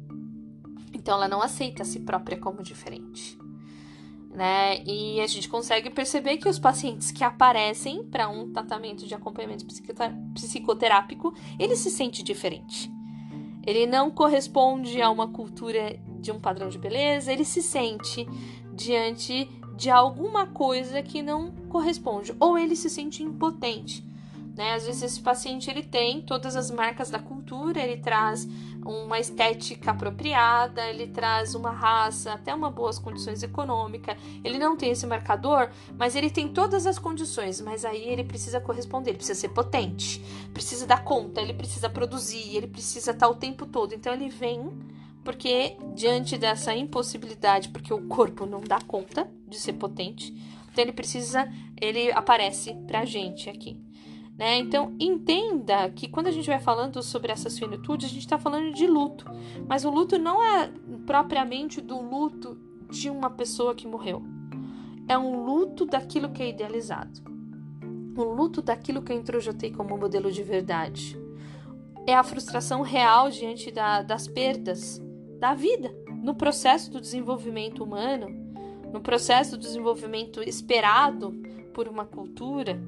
Então 0.92 1.14
ela 1.14 1.28
não 1.28 1.42
aceita 1.42 1.82
a 1.82 1.86
si 1.86 2.00
própria 2.00 2.38
como 2.38 2.62
diferente. 2.62 3.38
Né? 4.30 4.82
E 4.84 5.20
a 5.20 5.26
gente 5.26 5.48
consegue 5.48 5.90
perceber 5.90 6.36
que 6.36 6.48
os 6.48 6.58
pacientes 6.58 7.10
que 7.10 7.24
aparecem 7.24 8.04
para 8.04 8.28
um 8.28 8.52
tratamento 8.52 9.06
de 9.06 9.14
acompanhamento 9.14 9.66
psicoterápico, 10.34 11.34
ele 11.58 11.74
se 11.74 11.90
sente 11.90 12.22
diferente. 12.22 12.90
Ele 13.66 13.86
não 13.86 14.10
corresponde 14.10 15.02
a 15.02 15.10
uma 15.10 15.28
cultura 15.28 15.98
de 16.20 16.30
um 16.30 16.40
padrão 16.40 16.68
de 16.68 16.78
beleza, 16.78 17.32
ele 17.32 17.44
se 17.44 17.60
sente 17.60 18.26
diante 18.72 19.48
de 19.76 19.90
alguma 19.90 20.46
coisa 20.46 21.02
que 21.02 21.22
não 21.22 21.52
corresponde, 21.68 22.34
ou 22.38 22.58
ele 22.58 22.76
se 22.76 22.88
sente 22.88 23.22
impotente. 23.22 24.04
Né? 24.56 24.74
Às 24.74 24.86
vezes 24.86 25.02
esse 25.02 25.20
paciente 25.20 25.70
ele 25.70 25.82
tem 25.82 26.20
todas 26.20 26.56
as 26.56 26.70
marcas 26.70 27.10
da 27.10 27.18
cultura, 27.18 27.80
ele 27.80 27.96
traz 27.96 28.48
uma 28.84 29.18
estética 29.18 29.90
apropriada, 29.90 30.86
ele 30.88 31.06
traz 31.06 31.54
uma 31.54 31.70
raça, 31.70 32.32
até 32.32 32.54
uma 32.54 32.70
boas 32.70 32.98
condições 32.98 33.42
econômicas. 33.42 34.16
Ele 34.42 34.58
não 34.58 34.76
tem 34.76 34.90
esse 34.90 35.06
marcador, 35.06 35.70
mas 35.96 36.16
ele 36.16 36.30
tem 36.30 36.48
todas 36.48 36.86
as 36.86 36.98
condições, 36.98 37.60
mas 37.60 37.84
aí 37.84 38.08
ele 38.08 38.24
precisa 38.24 38.60
corresponder, 38.60 39.10
ele 39.10 39.18
precisa 39.18 39.38
ser 39.38 39.50
potente, 39.50 40.20
precisa 40.52 40.86
dar 40.86 41.04
conta, 41.04 41.40
ele 41.40 41.54
precisa 41.54 41.88
produzir, 41.88 42.56
ele 42.56 42.66
precisa 42.66 43.12
estar 43.12 43.28
o 43.28 43.34
tempo 43.34 43.66
todo. 43.66 43.94
Então 43.94 44.12
ele 44.12 44.28
vem 44.28 44.70
porque 45.22 45.76
diante 45.94 46.38
dessa 46.38 46.74
impossibilidade, 46.74 47.68
porque 47.68 47.92
o 47.92 48.08
corpo 48.08 48.46
não 48.46 48.60
dá 48.60 48.80
conta 48.80 49.30
de 49.46 49.58
ser 49.58 49.74
potente, 49.74 50.32
então 50.72 50.82
ele 50.82 50.92
precisa, 50.92 51.48
ele 51.80 52.10
aparece 52.12 52.74
pra 52.86 53.04
gente 53.04 53.50
aqui. 53.50 53.76
Né? 54.40 54.56
Então, 54.56 54.94
entenda 54.98 55.90
que 55.90 56.08
quando 56.08 56.28
a 56.28 56.30
gente 56.30 56.46
vai 56.46 56.58
falando 56.58 57.02
sobre 57.02 57.30
essas 57.30 57.58
finitudes, 57.58 58.06
a 58.06 58.08
gente 58.08 58.22
está 58.22 58.38
falando 58.38 58.72
de 58.72 58.86
luto. 58.86 59.26
Mas 59.68 59.84
o 59.84 59.90
luto 59.90 60.18
não 60.18 60.42
é 60.42 60.72
propriamente 61.04 61.78
do 61.78 62.00
luto 62.00 62.56
de 62.90 63.10
uma 63.10 63.28
pessoa 63.28 63.74
que 63.74 63.86
morreu. 63.86 64.22
É 65.06 65.18
um 65.18 65.44
luto 65.44 65.84
daquilo 65.84 66.30
que 66.30 66.42
é 66.42 66.48
idealizado. 66.48 67.20
Um 68.16 68.32
luto 68.32 68.62
daquilo 68.62 69.02
que 69.02 69.12
eu 69.12 69.18
introjetei 69.18 69.72
como 69.72 69.98
modelo 69.98 70.32
de 70.32 70.42
verdade. 70.42 71.20
É 72.06 72.14
a 72.14 72.22
frustração 72.22 72.80
real 72.80 73.28
diante 73.28 73.70
da, 73.70 74.00
das 74.00 74.26
perdas 74.26 75.02
da 75.38 75.52
vida, 75.52 75.94
no 76.22 76.34
processo 76.34 76.90
do 76.90 76.98
desenvolvimento 76.98 77.84
humano, 77.84 78.28
no 78.90 79.02
processo 79.02 79.58
do 79.58 79.60
desenvolvimento 79.60 80.42
esperado 80.42 81.30
por 81.74 81.86
uma 81.86 82.06
cultura 82.06 82.80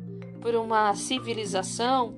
por 0.43 0.55
uma 0.57 0.95
civilização. 0.95 2.15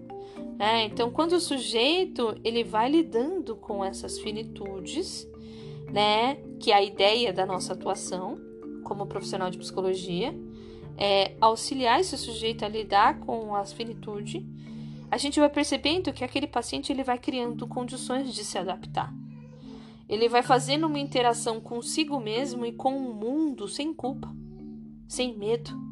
Né? 0.58 0.86
Então, 0.86 1.10
quando 1.10 1.34
o 1.34 1.40
sujeito 1.40 2.34
ele 2.42 2.64
vai 2.64 2.88
lidando 2.90 3.54
com 3.54 3.84
essas 3.84 4.18
finitudes, 4.18 5.28
né, 5.92 6.36
que 6.58 6.72
é 6.72 6.74
a 6.74 6.82
ideia 6.82 7.32
da 7.32 7.44
nossa 7.44 7.74
atuação 7.74 8.40
como 8.82 9.06
profissional 9.06 9.50
de 9.50 9.58
psicologia, 9.58 10.34
é 10.96 11.36
auxiliar 11.40 12.00
esse 12.00 12.16
sujeito 12.16 12.64
a 12.64 12.68
lidar 12.68 13.20
com 13.20 13.54
as 13.54 13.72
finitudes, 13.72 14.42
a 15.10 15.16
gente 15.16 15.38
vai 15.38 15.48
percebendo 15.48 16.12
que 16.12 16.24
aquele 16.24 16.46
paciente 16.46 16.90
ele 16.90 17.04
vai 17.04 17.18
criando 17.18 17.66
condições 17.66 18.32
de 18.34 18.44
se 18.44 18.58
adaptar. 18.58 19.12
Ele 20.08 20.28
vai 20.28 20.42
fazendo 20.42 20.86
uma 20.86 20.98
interação 20.98 21.60
consigo 21.60 22.20
mesmo 22.20 22.66
e 22.66 22.72
com 22.72 22.96
o 22.96 23.14
mundo 23.14 23.68
sem 23.68 23.92
culpa, 23.92 24.34
sem 25.06 25.36
medo. 25.36 25.83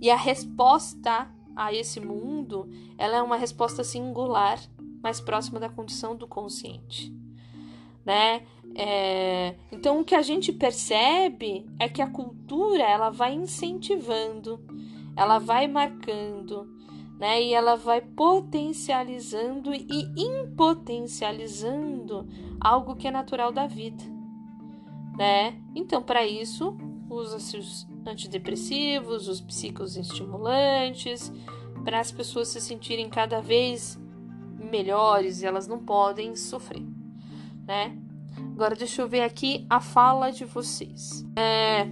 E 0.00 0.10
a 0.10 0.16
resposta 0.16 1.28
a 1.54 1.72
esse 1.72 1.98
mundo, 1.98 2.68
ela 2.96 3.16
é 3.16 3.22
uma 3.22 3.36
resposta 3.36 3.82
singular, 3.82 4.60
mais 5.02 5.20
próxima 5.20 5.58
da 5.58 5.68
condição 5.68 6.14
do 6.16 6.26
consciente, 6.26 7.12
né? 8.04 8.46
É, 8.74 9.56
então 9.72 10.00
o 10.00 10.04
que 10.04 10.14
a 10.14 10.22
gente 10.22 10.52
percebe 10.52 11.66
é 11.78 11.88
que 11.88 12.00
a 12.00 12.08
cultura 12.08 12.84
ela 12.84 13.10
vai 13.10 13.34
incentivando, 13.34 14.64
ela 15.16 15.40
vai 15.40 15.66
marcando, 15.66 16.68
né? 17.18 17.42
E 17.42 17.52
ela 17.52 17.74
vai 17.74 18.00
potencializando 18.00 19.74
e 19.74 20.12
impotencializando 20.16 22.28
algo 22.60 22.94
que 22.94 23.08
é 23.08 23.10
natural 23.10 23.50
da 23.50 23.66
vida, 23.66 24.04
né? 25.16 25.60
Então 25.74 26.00
para 26.02 26.24
isso 26.24 26.76
usa-se 27.10 27.56
os 27.56 27.88
antidepressivos, 28.08 29.28
os 29.28 29.40
psicoestimulantes, 29.40 31.32
para 31.84 32.00
as 32.00 32.10
pessoas 32.10 32.48
se 32.48 32.60
sentirem 32.60 33.08
cada 33.08 33.40
vez 33.40 33.98
melhores 34.58 35.40
e 35.40 35.46
elas 35.46 35.66
não 35.66 35.78
podem 35.78 36.34
sofrer, 36.36 36.84
né? 37.66 37.96
Agora 38.54 38.74
deixa 38.74 39.02
eu 39.02 39.08
ver 39.08 39.22
aqui 39.22 39.66
a 39.70 39.80
fala 39.80 40.30
de 40.30 40.44
vocês. 40.44 41.24
É, 41.36 41.86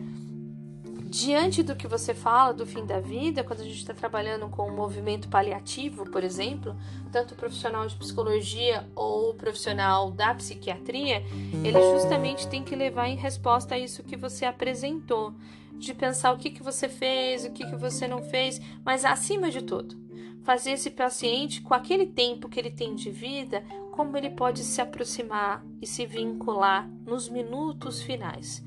diante 1.09 1.63
do 1.63 1.75
que 1.75 1.87
você 1.87 2.13
fala 2.13 2.53
do 2.53 2.67
fim 2.67 2.85
da 2.85 3.01
vida, 3.01 3.43
quando 3.45 3.61
a 3.61 3.65
gente 3.65 3.79
está 3.79 3.95
trabalhando 3.95 4.49
com 4.49 4.69
um 4.69 4.75
movimento 4.75 5.29
paliativo, 5.29 6.05
por 6.11 6.23
exemplo, 6.23 6.77
tanto 7.11 7.35
o 7.35 7.37
profissional 7.37 7.87
de 7.87 7.97
psicologia 7.97 8.87
ou 8.95 9.31
o 9.31 9.35
profissional 9.35 10.11
da 10.11 10.35
psiquiatria, 10.35 11.25
ele 11.65 11.81
justamente 11.93 12.49
tem 12.49 12.63
que 12.63 12.77
levar 12.77 13.09
em 13.09 13.17
resposta 13.17 13.77
a 13.77 13.79
isso 13.79 14.03
que 14.03 14.17
você 14.17 14.45
apresentou, 14.45 15.33
de 15.79 15.95
pensar 15.95 16.33
o 16.33 16.39
que, 16.39 16.51
que 16.51 16.63
você 16.63 16.89
fez, 16.89 17.45
o 17.45 17.51
que, 17.51 17.65
que 17.65 17.77
você 17.77 18.09
não 18.09 18.23
fez, 18.23 18.61
mas 18.85 19.05
acima 19.05 19.51
de 19.51 19.63
tudo, 19.63 19.97
fazer 20.43 20.73
esse 20.73 20.91
paciente, 20.91 21.61
com 21.61 21.75
aquele 21.75 22.07
tempo 22.07 22.49
que 22.49 22.59
ele 22.59 22.71
tem 22.71 22.95
de 22.95 23.11
vida, 23.11 23.65
como 23.93 24.17
ele 24.17 24.31
pode 24.31 24.63
se 24.63 24.81
aproximar 24.81 25.65
e 25.81 25.87
se 25.87 26.05
vincular 26.07 26.89
nos 27.07 27.29
minutos 27.29 28.03
finais. 28.03 28.65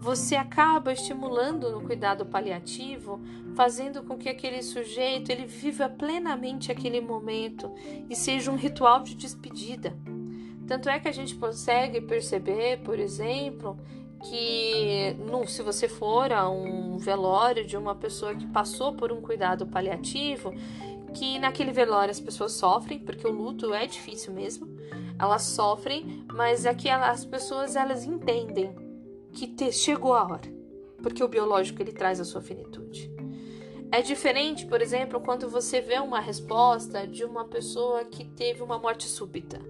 Você 0.00 0.36
acaba 0.36 0.92
estimulando 0.92 1.70
no 1.70 1.80
cuidado 1.80 2.26
paliativo, 2.26 3.20
fazendo 3.54 4.02
com 4.02 4.18
que 4.18 4.28
aquele 4.28 4.62
sujeito 4.62 5.30
ele 5.30 5.46
viva 5.46 5.88
plenamente 5.88 6.70
aquele 6.70 7.00
momento 7.00 7.72
e 8.10 8.14
seja 8.14 8.50
um 8.50 8.56
ritual 8.56 9.02
de 9.02 9.14
despedida. 9.14 9.96
Tanto 10.66 10.88
é 10.88 10.98
que 10.98 11.08
a 11.08 11.12
gente 11.12 11.34
consegue 11.34 12.00
perceber, 12.00 12.80
por 12.82 12.98
exemplo, 12.98 13.78
que 14.24 15.14
no, 15.18 15.46
se 15.46 15.62
você 15.62 15.86
for 15.86 16.32
a 16.32 16.48
um 16.48 16.96
velório 16.96 17.66
de 17.66 17.76
uma 17.76 17.94
pessoa 17.94 18.34
que 18.34 18.46
passou 18.46 18.94
por 18.94 19.12
um 19.12 19.20
cuidado 19.20 19.66
paliativo, 19.66 20.52
que 21.12 21.38
naquele 21.38 21.72
velório 21.72 22.10
as 22.10 22.20
pessoas 22.20 22.52
sofrem, 22.52 22.98
porque 22.98 23.26
o 23.26 23.32
luto 23.32 23.72
é 23.74 23.86
difícil 23.86 24.32
mesmo, 24.32 24.66
elas 25.18 25.42
sofrem, 25.42 26.24
mas 26.32 26.64
é 26.64 26.74
que 26.74 26.88
as 26.88 27.24
pessoas 27.24 27.76
elas 27.76 28.04
entendem 28.04 28.74
que 29.32 29.46
te, 29.46 29.70
chegou 29.70 30.14
a 30.14 30.24
hora, 30.24 30.52
porque 31.02 31.22
o 31.22 31.28
biológico 31.28 31.82
ele 31.82 31.92
traz 31.92 32.18
a 32.18 32.24
sua 32.24 32.40
finitude. 32.40 33.12
É 33.92 34.02
diferente, 34.02 34.66
por 34.66 34.80
exemplo, 34.80 35.20
quando 35.20 35.48
você 35.48 35.80
vê 35.80 35.98
uma 36.00 36.18
resposta 36.18 37.06
de 37.06 37.24
uma 37.24 37.44
pessoa 37.44 38.04
que 38.04 38.24
teve 38.24 38.62
uma 38.62 38.78
morte 38.78 39.06
súbita. 39.06 39.60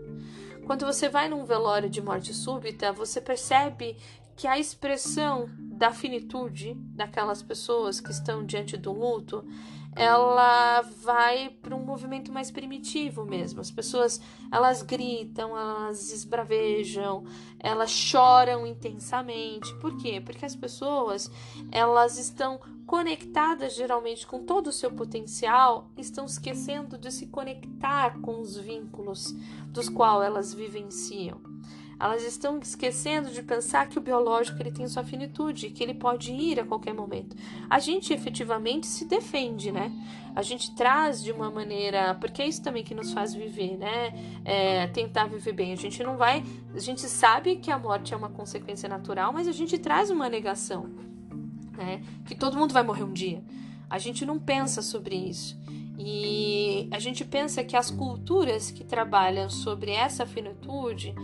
Quando 0.65 0.87
você 0.87 1.11
vai 1.11 1.29
num 1.29 1.45
velório 1.45 1.91
de 1.91 2.01
morte 2.01 2.33
súbita, 2.33 2.91
você 2.91 3.21
percebe 3.21 3.99
que 4.37 4.47
a 4.47 4.59
expressão 4.59 5.49
da 5.59 5.93
finitude 5.93 6.75
daquelas 6.95 7.43
pessoas 7.43 8.01
que 8.01 8.11
estão 8.11 8.45
diante 8.45 8.77
do 8.77 8.93
luto, 8.93 9.45
ela 9.97 10.81
vai 10.81 11.51
para 11.63 11.75
um 11.75 11.85
movimento 11.85 12.33
mais 12.33 12.51
primitivo 12.51 13.25
mesmo. 13.25 13.61
As 13.61 13.71
pessoas, 13.71 14.21
elas 14.51 14.83
gritam, 14.83 15.57
elas 15.57 16.11
esbravejam, 16.11 17.25
elas 17.61 17.91
choram 17.91 18.67
intensamente. 18.67 19.73
Por 19.77 19.97
quê? 19.97 20.21
Porque 20.21 20.45
as 20.45 20.57
pessoas, 20.57 21.31
elas 21.71 22.19
estão 22.19 22.61
conectadas 22.87 23.75
geralmente 23.75 24.27
com 24.27 24.45
todo 24.45 24.67
o 24.67 24.73
seu 24.73 24.91
potencial, 24.91 25.91
estão 25.97 26.25
esquecendo 26.25 26.99
de 26.99 27.11
se 27.13 27.27
conectar 27.27 28.21
com 28.21 28.41
os 28.41 28.57
vínculos 28.57 29.33
dos 29.69 29.89
quais 29.89 30.27
elas 30.27 30.53
vivenciam. 30.53 31.41
Elas 31.99 32.23
estão 32.25 32.59
esquecendo 32.59 33.31
de 33.31 33.43
pensar 33.43 33.89
que 33.89 33.99
o 33.99 34.03
biológico 34.03 34.61
ele 34.61 34.73
tem 34.73 34.87
sua 34.89 35.05
finitude, 35.05 35.71
que 35.71 35.83
ele 35.83 35.95
pode 35.95 36.33
ir 36.33 36.61
a 36.61 36.65
qualquer 36.65 36.93
momento. 36.93 37.37
A 37.71 37.79
gente 37.79 38.13
efetivamente 38.13 38.87
se 38.87 39.05
defende, 39.05 39.71
né? 39.71 39.93
A 40.35 40.43
gente 40.43 40.75
traz 40.75 41.23
de 41.23 41.31
uma 41.31 41.51
maneira, 41.51 42.15
porque 42.17 42.43
é 42.43 42.49
isso 42.49 42.63
também 42.63 42.83
que 42.83 42.95
nos 42.95 43.13
faz 43.13 43.33
viver, 43.33 43.77
né? 43.79 44.13
É, 44.45 44.87
tentar 44.89 45.27
viver 45.27 45.53
bem. 45.53 45.73
A 45.73 45.77
gente 45.77 46.03
não 46.03 46.17
vai, 46.17 46.45
a 46.75 46.79
gente 46.81 47.03
sabe 47.03 47.57
que 47.57 47.71
a 47.71 47.79
morte 47.79 48.13
é 48.13 48.17
uma 48.17 48.29
consequência 48.29 48.89
natural, 48.89 49.33
mas 49.33 49.47
a 49.47 49.53
gente 49.53 49.79
traz 49.79 50.11
uma 50.11 50.29
negação, 50.29 50.91
né? 51.77 52.03
Que 52.27 52.35
todo 52.35 52.59
mundo 52.59 52.75
vai 52.75 52.83
morrer 52.83 53.05
um 53.05 53.13
dia. 53.13 53.43
A 53.89 53.99
gente 53.99 54.27
não 54.27 54.39
pensa 54.39 54.83
sobre 54.83 55.15
isso. 55.15 55.57
E 55.97 56.89
a 56.91 56.99
gente 56.99 57.25
pensa 57.25 57.63
que 57.63 57.77
as 57.77 57.91
culturas 57.91 58.71
que 58.71 58.83
trabalham 58.83 59.49
sobre 59.49 59.93
essa 59.93 60.27
finitude 60.27 61.15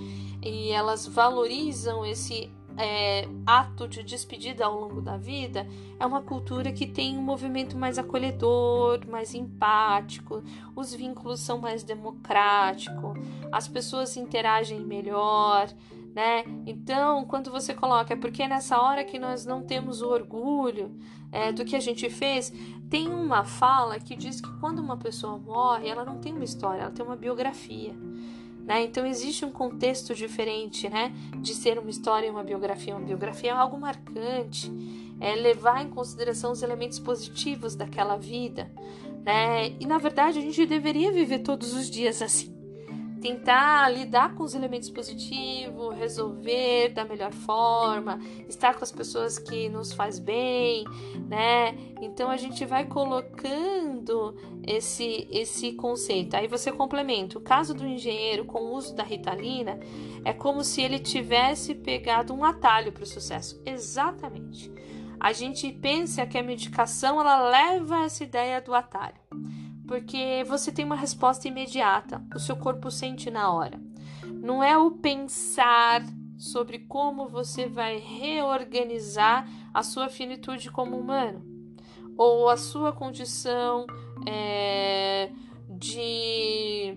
e 0.43 0.71
elas 0.71 1.07
valorizam 1.07 2.05
esse 2.05 2.51
é, 2.77 3.29
ato 3.47 3.87
de 3.87 4.03
despedida 4.03 4.65
ao 4.65 4.79
longo 4.79 5.01
da 5.01 5.17
vida, 5.17 5.67
é 5.99 6.07
uma 6.07 6.23
cultura 6.23 6.73
que 6.73 6.87
tem 6.87 7.17
um 7.19 7.23
movimento 7.23 7.77
mais 7.77 7.99
acolhedor, 7.99 9.07
mais 9.09 9.35
empático, 9.35 10.43
os 10.75 10.95
vínculos 10.95 11.41
são 11.41 11.59
mais 11.59 11.83
democráticos, 11.83 13.19
as 13.53 13.69
pessoas 13.69 14.17
interagem 14.17 14.81
melhor, 14.81 15.69
né? 16.15 16.45
Então, 16.67 17.25
quando 17.25 17.51
você 17.51 17.75
coloca, 17.75 18.15
é 18.15 18.17
porque 18.17 18.47
nessa 18.47 18.81
hora 18.81 19.05
que 19.05 19.19
nós 19.19 19.45
não 19.45 19.63
temos 19.63 20.03
o 20.03 20.09
orgulho 20.09 20.91
é, 21.31 21.53
do 21.53 21.65
que 21.65 21.77
a 21.77 21.81
gente 21.81 22.09
fez, 22.11 22.53
tem 22.89 23.09
uma 23.09 23.45
fala 23.45 24.01
que 24.01 24.17
diz 24.17 24.41
que 24.41 24.51
quando 24.59 24.81
uma 24.81 24.97
pessoa 24.97 25.39
morre, 25.39 25.89
ela 25.89 26.05
não 26.05 26.19
tem 26.19 26.33
uma 26.33 26.45
história, 26.45 26.83
ela 26.83 26.91
tem 26.91 27.05
uma 27.05 27.17
biografia. 27.17 27.95
Né? 28.71 28.85
Então 28.85 29.05
existe 29.05 29.45
um 29.45 29.51
contexto 29.51 30.15
diferente, 30.15 30.89
né? 30.89 31.13
De 31.39 31.57
ser 31.57 31.77
uma 31.77 31.91
história 31.91 32.29
e 32.29 32.31
uma 32.31 32.45
biografia. 32.45 32.95
Uma 32.95 33.05
biografia 33.05 33.51
é 33.51 33.53
algo 33.53 33.77
marcante, 33.77 34.71
é 35.19 35.35
levar 35.35 35.83
em 35.83 35.91
consideração 35.91 36.53
os 36.53 36.63
elementos 36.63 37.01
positivos 37.01 37.75
daquela 37.75 38.17
vida, 38.17 38.71
né? 39.25 39.71
E 39.81 39.85
na 39.85 39.99
verdade 39.99 40.39
a 40.39 40.41
gente 40.41 40.65
deveria 40.67 41.11
viver 41.11 41.41
todos 41.41 41.75
os 41.75 41.91
dias 41.91 42.23
assim 42.23 42.60
tentar 43.21 43.89
lidar 43.91 44.35
com 44.35 44.43
os 44.43 44.55
elementos 44.55 44.91
positivos, 44.91 45.95
resolver 45.97 46.89
da 46.89 47.05
melhor 47.05 47.33
forma, 47.33 48.19
estar 48.49 48.75
com 48.75 48.83
as 48.83 48.91
pessoas 48.91 49.39
que 49.39 49.69
nos 49.69 49.93
faz 49.93 50.19
bem, 50.19 50.85
né? 51.29 51.77
Então 52.01 52.31
a 52.31 52.37
gente 52.37 52.65
vai 52.65 52.87
colocando 52.87 54.35
esse 54.67 55.29
esse 55.31 55.73
conceito. 55.73 56.35
Aí 56.35 56.49
você 56.49 56.73
complementa. 56.73 57.39
O 57.39 57.41
caso 57.41 57.75
do 57.75 57.87
engenheiro 57.87 58.45
com 58.45 58.59
o 58.61 58.75
uso 58.75 58.95
da 58.95 59.03
Ritalina 59.03 59.79
é 60.25 60.33
como 60.33 60.65
se 60.65 60.81
ele 60.81 60.99
tivesse 60.99 61.75
pegado 61.75 62.35
um 62.35 62.45
atalho 62.45 62.93
para 62.93 63.03
o 63.03 63.07
sucesso. 63.07 63.61
Exatamente. 63.67 64.73
A 65.19 65.35
gente 65.35 65.71
pensa 65.71 66.25
que 66.25 66.39
a 66.39 66.43
medicação 66.43 67.21
ela 67.21 67.51
leva 67.51 68.05
essa 68.05 68.25
ideia 68.25 68.61
do 68.61 68.75
atalho 68.75 69.21
porque 69.91 70.45
você 70.47 70.71
tem 70.71 70.85
uma 70.85 70.95
resposta 70.95 71.49
imediata, 71.49 72.25
o 72.33 72.39
seu 72.39 72.55
corpo 72.55 72.93
sente 72.93 73.29
na 73.29 73.53
hora. 73.53 73.77
Não 74.25 74.63
é 74.63 74.79
o 74.79 74.93
pensar 74.93 76.01
sobre 76.39 76.79
como 76.79 77.29
você 77.29 77.67
vai 77.67 77.99
reorganizar 77.99 79.49
a 79.75 79.83
sua 79.83 80.09
finitude 80.09 80.71
como 80.71 80.97
humano 80.97 81.45
ou 82.17 82.49
a 82.49 82.57
sua 82.57 82.93
condição 82.93 83.85
é, 84.29 85.33
de, 85.69 86.97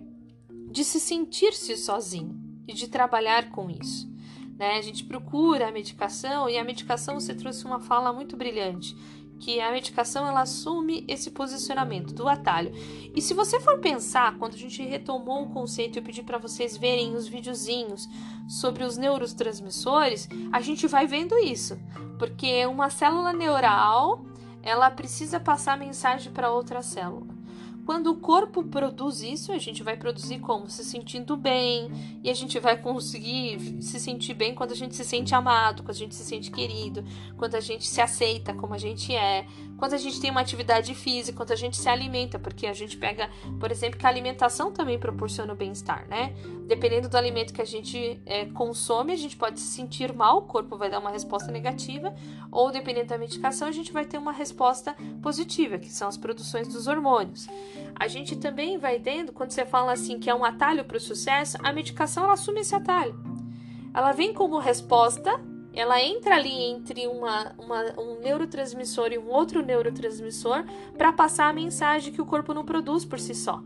de 0.69 0.83
se 0.83 0.99
sentir-se 0.99 1.75
sozinho 1.75 2.39
e 2.67 2.73
de 2.73 2.87
trabalhar 2.87 3.49
com 3.49 3.71
isso. 3.71 4.07
Né? 4.55 4.77
A 4.77 4.81
gente 4.83 5.03
procura 5.03 5.69
a 5.69 5.71
medicação 5.71 6.47
e 6.47 6.59
a 6.59 6.63
medicação 6.63 7.19
você 7.19 7.33
trouxe 7.33 7.65
uma 7.65 7.79
fala 7.79 8.13
muito 8.13 8.37
brilhante 8.37 8.95
que 9.43 9.59
a 9.59 9.71
medicação 9.71 10.25
ela 10.25 10.43
assume 10.43 11.03
esse 11.05 11.29
posicionamento 11.29 12.13
do 12.13 12.29
atalho. 12.29 12.71
E 13.13 13.21
se 13.21 13.33
você 13.33 13.59
for 13.59 13.77
pensar, 13.77 14.37
quando 14.37 14.53
a 14.53 14.57
gente 14.57 14.81
retomou 14.81 15.43
o 15.43 15.49
conceito, 15.49 15.99
eu 15.99 16.03
pedi 16.03 16.23
para 16.23 16.37
vocês 16.37 16.77
verem 16.77 17.13
os 17.13 17.27
videozinhos 17.27 18.07
sobre 18.47 18.85
os 18.85 18.95
neurotransmissores, 18.95 20.29
a 20.49 20.61
gente 20.61 20.87
vai 20.87 21.05
vendo 21.07 21.37
isso, 21.37 21.77
porque 22.17 22.65
uma 22.65 22.89
célula 22.89 23.33
neural 23.33 24.25
ela 24.61 24.89
precisa 24.89 25.41
passar 25.41 25.77
mensagem 25.77 26.31
para 26.31 26.49
outra 26.49 26.81
célula. 26.81 27.27
Quando 27.85 28.07
o 28.07 28.15
corpo 28.15 28.63
produz 28.63 29.21
isso, 29.21 29.51
a 29.51 29.57
gente 29.57 29.83
vai 29.83 29.97
produzir 29.97 30.39
como? 30.39 30.69
Se 30.69 30.85
sentindo 30.85 31.35
bem, 31.35 31.91
e 32.23 32.29
a 32.29 32.33
gente 32.33 32.57
vai 32.59 32.77
conseguir 32.77 33.81
se 33.81 33.99
sentir 33.99 34.33
bem 34.33 34.55
quando 34.55 34.71
a 34.71 34.75
gente 34.75 34.95
se 34.95 35.03
sente 35.03 35.35
amado, 35.35 35.83
quando 35.83 35.91
a 35.95 35.99
gente 35.99 36.15
se 36.15 36.23
sente 36.23 36.49
querido, 36.49 37.03
quando 37.37 37.55
a 37.55 37.59
gente 37.59 37.85
se 37.85 37.99
aceita 37.99 38.53
como 38.53 38.73
a 38.73 38.77
gente 38.77 39.13
é, 39.13 39.45
quando 39.83 39.95
a 39.95 39.97
gente 39.97 40.21
tem 40.21 40.31
uma 40.31 40.39
atividade 40.39 40.95
física, 40.95 41.35
quando 41.35 41.51
a 41.51 41.57
gente 41.57 41.75
se 41.75 41.89
alimenta, 41.89 42.39
porque 42.39 42.67
a 42.67 42.71
gente 42.71 42.95
pega, 42.95 43.29
por 43.59 43.69
exemplo, 43.69 43.99
que 43.99 44.05
a 44.05 44.09
alimentação 44.09 44.71
também 44.71 44.97
proporciona 44.97 45.51
o 45.51 45.57
bem-estar, 45.57 46.07
né? 46.07 46.33
Dependendo 46.65 47.09
do 47.09 47.17
alimento 47.17 47.53
que 47.53 47.61
a 47.61 47.65
gente 47.65 48.17
é, 48.25 48.45
consome, 48.45 49.11
a 49.11 49.17
gente 49.17 49.35
pode 49.35 49.59
se 49.59 49.67
sentir 49.67 50.13
mal, 50.13 50.37
o 50.37 50.41
corpo 50.43 50.77
vai 50.77 50.89
dar 50.89 50.99
uma 50.99 51.09
resposta 51.09 51.51
negativa, 51.51 52.15
ou 52.49 52.71
dependendo 52.71 53.07
da 53.07 53.17
medicação, 53.17 53.67
a 53.67 53.73
gente 53.73 53.91
vai 53.91 54.05
ter 54.05 54.17
uma 54.17 54.31
resposta 54.31 54.95
positiva, 55.21 55.77
que 55.77 55.91
são 55.91 56.07
as 56.07 56.15
produções 56.15 56.69
dos 56.69 56.87
hormônios. 56.87 57.49
A 57.93 58.07
gente 58.07 58.37
também 58.37 58.77
vai 58.77 58.99
tendo, 58.99 59.33
quando 59.33 59.51
você 59.51 59.65
fala 59.65 59.91
assim 59.91 60.17
que 60.17 60.29
é 60.29 60.33
um 60.33 60.45
atalho 60.45 60.85
para 60.85 60.95
o 60.95 61.01
sucesso, 61.01 61.57
a 61.61 61.73
medicação 61.73 62.23
ela 62.23 62.35
assume 62.35 62.61
esse 62.61 62.73
atalho. 62.73 63.21
Ela 63.93 64.13
vem 64.13 64.33
como 64.33 64.59
resposta 64.59 65.37
ela 65.73 66.01
entra 66.01 66.35
ali 66.35 66.53
entre 66.53 67.07
uma, 67.07 67.53
uma, 67.57 67.99
um 67.99 68.19
neurotransmissor 68.19 69.11
e 69.11 69.17
um 69.17 69.29
outro 69.29 69.65
neurotransmissor 69.65 70.63
para 70.97 71.11
passar 71.11 71.49
a 71.49 71.53
mensagem 71.53 72.13
que 72.13 72.21
o 72.21 72.25
corpo 72.25 72.53
não 72.53 72.63
produz 72.63 73.03
por 73.03 73.19
si 73.19 73.33
só. 73.33 73.61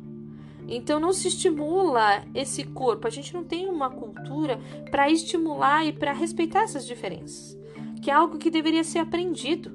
Então 0.68 1.00
não 1.00 1.14
se 1.14 1.28
estimula 1.28 2.26
esse 2.34 2.64
corpo. 2.64 3.08
A 3.08 3.10
gente 3.10 3.34
não 3.34 3.44
tem 3.44 3.68
uma 3.70 3.90
cultura 3.90 4.60
para 4.92 5.10
estimular 5.10 5.86
e 5.86 5.94
para 5.94 6.12
respeitar 6.12 6.64
essas 6.64 6.86
diferenças, 6.86 7.58
que 8.02 8.12
é 8.12 8.14
algo 8.14 8.38
que 8.38 8.50
deveria 8.50 8.84
ser 8.84 9.00
aprendido, 9.00 9.72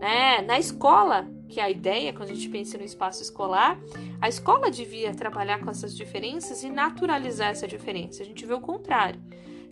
né? 0.00 0.42
Na 0.42 0.58
escola, 0.58 1.28
que 1.48 1.60
é 1.60 1.64
a 1.64 1.70
ideia 1.70 2.12
quando 2.12 2.30
a 2.30 2.34
gente 2.34 2.48
pensa 2.48 2.76
no 2.76 2.84
espaço 2.84 3.22
escolar, 3.22 3.78
a 4.20 4.28
escola 4.28 4.70
devia 4.70 5.14
trabalhar 5.14 5.60
com 5.60 5.70
essas 5.70 5.96
diferenças 5.96 6.64
e 6.64 6.70
naturalizar 6.70 7.50
essa 7.50 7.68
diferença. 7.68 8.22
A 8.22 8.26
gente 8.26 8.44
vê 8.44 8.54
o 8.54 8.60
contrário, 8.60 9.20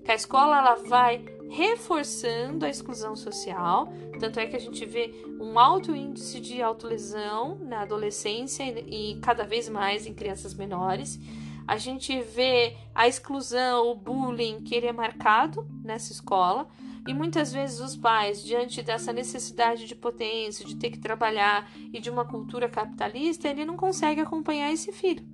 que 0.05 0.11
a 0.11 0.15
escola 0.15 0.59
ela 0.59 0.75
vai 0.75 1.25
reforçando 1.49 2.65
a 2.65 2.69
exclusão 2.69 3.15
social, 3.15 3.93
tanto 4.19 4.41
é 4.41 4.47
que 4.47 4.57
a 4.57 4.61
gente 4.61 4.85
vê 4.85 5.15
um 5.41 5.59
alto 5.59 5.95
índice 5.95 6.41
de 6.41 6.61
autolesão 6.63 7.59
na 7.59 7.83
adolescência 7.83 8.65
e 8.65 9.19
cada 9.21 9.45
vez 9.45 9.69
mais 9.69 10.07
em 10.07 10.15
crianças 10.15 10.55
menores. 10.55 11.19
A 11.67 11.77
gente 11.77 12.21
vê 12.21 12.77
a 12.95 13.09
exclusão, 13.09 13.91
o 13.91 13.95
bullying, 13.95 14.61
que 14.63 14.75
ele 14.75 14.87
é 14.87 14.93
marcado 14.93 15.67
nessa 15.83 16.13
escola, 16.13 16.69
e 17.07 17.13
muitas 17.13 17.53
vezes 17.53 17.81
os 17.81 17.97
pais, 17.97 18.43
diante 18.43 18.83
dessa 18.83 19.13
necessidade 19.13 19.87
de 19.87 19.95
potência, 19.95 20.65
de 20.65 20.77
ter 20.77 20.91
que 20.91 20.99
trabalhar 20.99 21.71
e 21.93 22.01
de 22.01 22.09
uma 22.09 22.25
cultura 22.25 22.69
capitalista, 22.69 23.49
ele 23.49 23.65
não 23.65 23.77
consegue 23.77 24.21
acompanhar 24.21 24.73
esse 24.73 24.91
filho. 24.91 25.27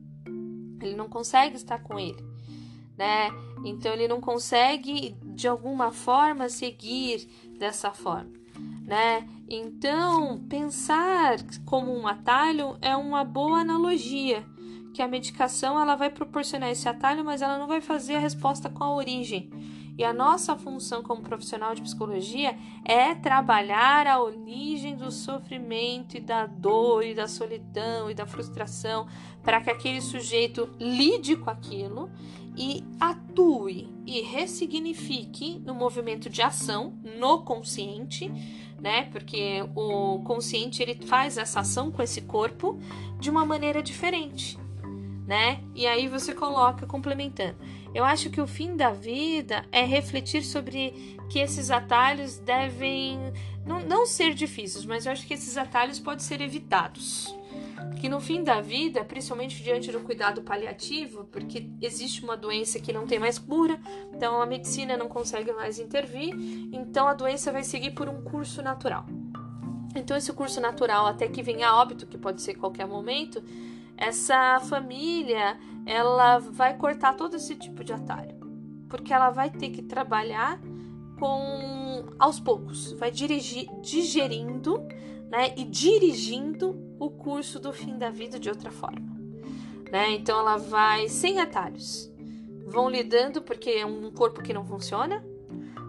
Ele 0.81 0.97
não 0.97 1.09
consegue 1.09 1.57
estar 1.57 1.79
com 1.81 1.99
ele, 1.99 2.23
né? 3.01 3.33
Então 3.65 3.95
ele 3.95 4.07
não 4.07 4.21
consegue 4.21 5.17
de 5.25 5.49
alguma 5.49 5.91
forma 5.91 6.51
seguir 6.51 7.27
dessa 7.59 7.93
forma, 7.93 8.31
né? 8.85 9.27
Então, 9.49 10.39
pensar 10.51 11.39
como 11.65 11.97
um 11.97 12.07
atalho 12.07 12.77
é 12.83 12.95
uma 12.95 13.25
boa 13.25 13.61
analogia, 13.61 14.45
que 14.93 15.01
a 15.01 15.09
medicação 15.09 15.81
ela 15.81 15.97
vai 15.97 16.11
proporcionar 16.11 16.69
esse 16.69 16.91
atalho, 16.91 17.25
mas 17.25 17.41
ela 17.41 17.59
não 17.59 17.67
vai 17.67 17.81
fazer 17.81 18.17
a 18.17 18.21
resposta 18.21 18.69
com 18.69 18.85
a 18.85 18.95
origem. 18.95 19.51
E 19.97 20.05
a 20.05 20.13
nossa 20.13 20.57
função 20.57 21.03
como 21.03 21.23
profissional 21.23 21.75
de 21.75 21.83
psicologia 21.83 22.57
é 22.85 23.15
trabalhar 23.15 24.07
a 24.07 24.23
origem 24.23 24.97
do 24.97 25.11
sofrimento 25.11 26.17
e 26.17 26.21
da 26.21 26.47
dor 26.47 27.05
e 27.05 27.15
da 27.15 27.29
solidão 27.29 28.11
e 28.11 28.15
da 28.15 28.25
frustração 28.25 29.07
para 29.43 29.61
que 29.61 29.71
aquele 29.71 30.01
sujeito 30.01 30.71
lide 30.79 31.37
com 31.37 31.51
aquilo 31.51 32.11
e 32.57 32.85
atue 32.99 33.89
e 34.07 34.21
ressignifique 34.23 35.61
no 35.65 35.75
movimento 35.75 36.29
de 36.29 36.43
ação 36.43 36.99
no 37.19 37.43
consciente, 37.43 38.31
né? 38.81 39.05
Porque 39.13 39.63
o 39.75 40.21
consciente 40.25 40.83
ele 40.83 40.95
faz 41.07 41.39
essa 41.39 41.61
ação 41.61 41.91
com 41.91 42.03
esse 42.03 42.23
corpo 42.23 42.79
de 43.19 43.31
uma 43.31 43.45
maneira 43.45 43.83
diferente, 43.83 44.59
né? 45.27 45.63
E 45.75 45.87
aí 45.87 46.09
você 46.09 46.35
coloca 46.35 46.87
complementando. 46.87 47.57
Eu 47.95 48.05
acho 48.05 48.31
que 48.31 48.41
o 48.41 48.47
fim 48.47 48.77
da 48.77 48.91
vida 48.91 49.65
é 49.73 49.85
refletir 49.85 50.45
sobre 50.45 51.19
que 51.29 51.39
esses 51.39 51.71
atalhos 51.71 52.39
devem 52.39 53.19
não, 53.65 53.81
não 53.81 54.07
ser 54.07 54.35
difíceis, 54.35 54.85
mas 54.85 55.07
eu 55.07 55.13
acho 55.13 55.27
que 55.27 55.35
esses 55.35 55.57
atalhos 55.57 55.99
podem 55.99 56.25
ser 56.25 56.41
evitados 56.41 57.35
que 58.01 58.09
no 58.09 58.21
fim 58.21 58.43
da 58.43 58.61
vida, 58.61 59.05
principalmente 59.05 59.63
diante 59.63 59.93
do 59.93 60.01
cuidado 60.01 60.43
paliativo, 60.43 61.25
porque 61.25 61.71
existe 61.81 62.23
uma 62.23 62.37
doença 62.37 62.79
que 62.79 62.93
não 62.93 63.07
tem 63.07 63.19
mais 63.19 63.39
cura, 63.39 63.79
então 64.13 64.41
a 64.41 64.47
medicina 64.47 64.97
não 64.97 65.09
consegue 65.09 65.53
mais 65.53 65.79
intervir, 65.79 66.35
então 66.73 67.07
a 67.07 67.15
doença 67.15 67.53
vai 67.53 67.63
seguir 67.63 67.91
por 67.91 68.09
um 68.09 68.23
curso 68.23 68.63
natural. 68.63 69.07
Então 69.95 70.17
esse 70.17 70.33
curso 70.33 70.61
natural 70.61 71.07
até 71.07 71.29
que 71.29 71.43
venha 71.43 71.75
óbito, 71.75 72.07
que 72.07 72.17
pode 72.17 72.41
ser 72.41 72.55
qualquer 72.55 72.87
momento, 72.87 73.43
essa 73.97 74.59
família, 74.61 75.59
ela 75.85 76.39
vai 76.39 76.77
cortar 76.77 77.15
todo 77.15 77.37
esse 77.37 77.55
tipo 77.55 77.85
de 77.85 77.93
atalho, 77.93 78.37
porque 78.89 79.13
ela 79.13 79.31
vai 79.31 79.51
ter 79.51 79.71
que 79.71 79.83
trabalhar 79.83 80.59
com 81.19 82.07
aos 82.19 82.41
poucos, 82.41 82.93
vai 82.93 83.11
dirigir 83.11 83.69
digerindo, 83.83 84.83
né, 85.31 85.55
e 85.57 85.65
dirigindo 85.65 86.77
o 86.99 87.09
curso 87.09 87.59
do 87.61 87.73
fim 87.73 87.97
da 87.97 88.11
vida 88.11 88.39
de 88.39 88.49
outra 88.49 88.71
forma. 88.71 89.19
Né? 89.91 90.13
Então 90.13 90.39
ela 90.39 90.57
vai 90.57 91.09
sem 91.09 91.39
atalhos. 91.39 92.11
Vão 92.67 92.89
lidando 92.89 93.41
porque 93.43 93.71
é 93.71 93.87
um 93.87 94.11
corpo 94.11 94.43
que 94.43 94.53
não 94.53 94.65
funciona, 94.65 95.25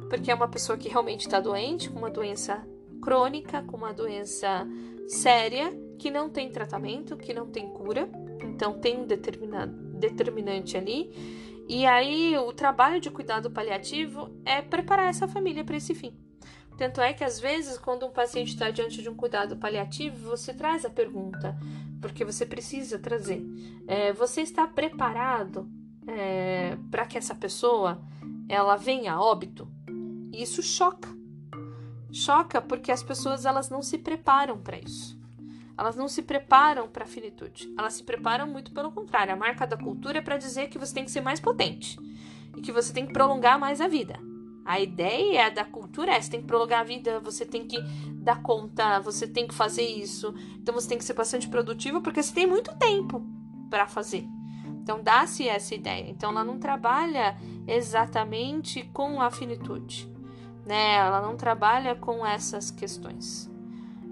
porque 0.09 0.31
é 0.31 0.35
uma 0.35 0.47
pessoa 0.47 0.77
que 0.77 0.89
realmente 0.89 1.21
está 1.21 1.39
doente, 1.39 1.89
com 1.89 1.99
uma 1.99 2.09
doença 2.09 2.65
crônica, 3.01 3.63
com 3.63 3.77
uma 3.77 3.93
doença 3.93 4.67
séria, 5.07 5.71
que 5.97 6.09
não 6.09 6.29
tem 6.29 6.49
tratamento, 6.49 7.17
que 7.17 7.33
não 7.33 7.47
tem 7.47 7.69
cura, 7.69 8.09
então 8.43 8.79
tem 8.79 8.99
um 8.99 9.05
determinante 9.05 10.77
ali. 10.77 11.11
E 11.67 11.85
aí 11.85 12.35
o 12.37 12.51
trabalho 12.51 12.99
de 12.99 13.09
cuidado 13.11 13.49
paliativo 13.49 14.29
é 14.43 14.61
preparar 14.61 15.09
essa 15.09 15.27
família 15.27 15.63
para 15.63 15.77
esse 15.77 15.93
fim. 15.93 16.13
Tanto 16.81 16.99
é 16.99 17.13
que 17.13 17.23
às 17.23 17.39
vezes, 17.39 17.77
quando 17.77 18.07
um 18.07 18.09
paciente 18.09 18.53
está 18.53 18.71
diante 18.71 19.03
de 19.03 19.07
um 19.07 19.13
cuidado 19.13 19.55
paliativo, 19.55 20.27
você 20.27 20.51
traz 20.51 20.83
a 20.83 20.89
pergunta, 20.89 21.55
porque 22.01 22.25
você 22.25 22.43
precisa 22.43 22.97
trazer. 22.97 23.45
É, 23.87 24.11
você 24.11 24.41
está 24.41 24.65
preparado 24.65 25.69
é, 26.07 26.75
para 26.89 27.05
que 27.05 27.19
essa 27.19 27.35
pessoa 27.35 28.01
ela 28.49 28.77
venha 28.77 29.13
a 29.13 29.21
óbito? 29.21 29.67
E 30.33 30.41
isso 30.41 30.63
choca. 30.63 31.07
Choca 32.11 32.59
porque 32.59 32.91
as 32.91 33.03
pessoas 33.03 33.45
elas 33.45 33.69
não 33.69 33.83
se 33.83 33.99
preparam 33.99 34.57
para 34.57 34.79
isso. 34.79 35.15
Elas 35.77 35.95
não 35.95 36.07
se 36.07 36.23
preparam 36.23 36.87
para 36.87 37.03
a 37.03 37.07
finitude. 37.07 37.71
Elas 37.77 37.93
se 37.93 38.03
preparam 38.03 38.47
muito 38.47 38.71
pelo 38.71 38.91
contrário. 38.91 39.31
A 39.31 39.37
marca 39.37 39.67
da 39.67 39.77
cultura 39.77 40.17
é 40.17 40.21
para 40.21 40.37
dizer 40.37 40.67
que 40.69 40.79
você 40.79 40.95
tem 40.95 41.05
que 41.05 41.11
ser 41.11 41.21
mais 41.21 41.39
potente 41.39 41.95
e 42.57 42.59
que 42.59 42.71
você 42.71 42.91
tem 42.91 43.05
que 43.05 43.13
prolongar 43.13 43.59
mais 43.59 43.79
a 43.79 43.87
vida. 43.87 44.30
A 44.63 44.79
ideia 44.79 45.49
da 45.49 45.65
cultura 45.65 46.13
é: 46.13 46.21
você 46.21 46.31
tem 46.31 46.41
que 46.41 46.47
prolongar 46.47 46.81
a 46.81 46.83
vida, 46.83 47.19
você 47.19 47.45
tem 47.45 47.65
que 47.65 47.81
dar 48.13 48.41
conta, 48.41 48.99
você 48.99 49.27
tem 49.27 49.47
que 49.47 49.53
fazer 49.53 49.83
isso. 49.83 50.33
Então 50.59 50.73
você 50.73 50.89
tem 50.89 50.97
que 50.97 51.03
ser 51.03 51.13
bastante 51.13 51.47
produtivo 51.47 52.01
porque 52.01 52.21
você 52.21 52.33
tem 52.33 52.47
muito 52.47 52.75
tempo 52.77 53.25
para 53.69 53.87
fazer. 53.87 54.27
Então 54.81 55.01
dá-se 55.01 55.47
essa 55.47 55.73
ideia. 55.73 56.09
Então 56.09 56.31
ela 56.31 56.43
não 56.43 56.59
trabalha 56.59 57.37
exatamente 57.67 58.83
com 58.93 59.21
a 59.21 59.31
finitude, 59.31 60.07
né? 60.65 60.95
Ela 60.95 61.21
não 61.21 61.35
trabalha 61.35 61.95
com 61.95 62.25
essas 62.25 62.69
questões, 62.69 63.49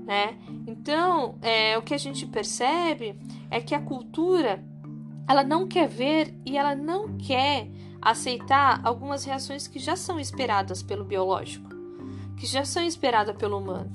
né? 0.05 0.37
Então 0.65 1.37
é, 1.41 1.77
o 1.77 1.81
que 1.81 1.93
a 1.93 1.97
gente 1.97 2.25
percebe 2.25 3.19
é 3.51 3.59
que 3.59 3.75
a 3.75 3.81
cultura 3.81 4.63
ela 5.27 5.43
não 5.43 5.67
quer 5.67 5.87
ver 5.87 6.33
e 6.43 6.57
ela 6.57 6.75
não 6.75 7.15
quer 7.17 7.69
aceitar 8.01 8.81
algumas 8.83 9.23
reações 9.23 9.67
que 9.67 9.79
já 9.79 9.95
são 9.95 10.19
esperadas 10.19 10.81
pelo 10.81 11.03
biológico, 11.03 11.69
que 12.37 12.45
já 12.45 12.63
são 12.63 12.83
esperadas 12.83 13.35
pelo 13.35 13.57
humano. 13.57 13.91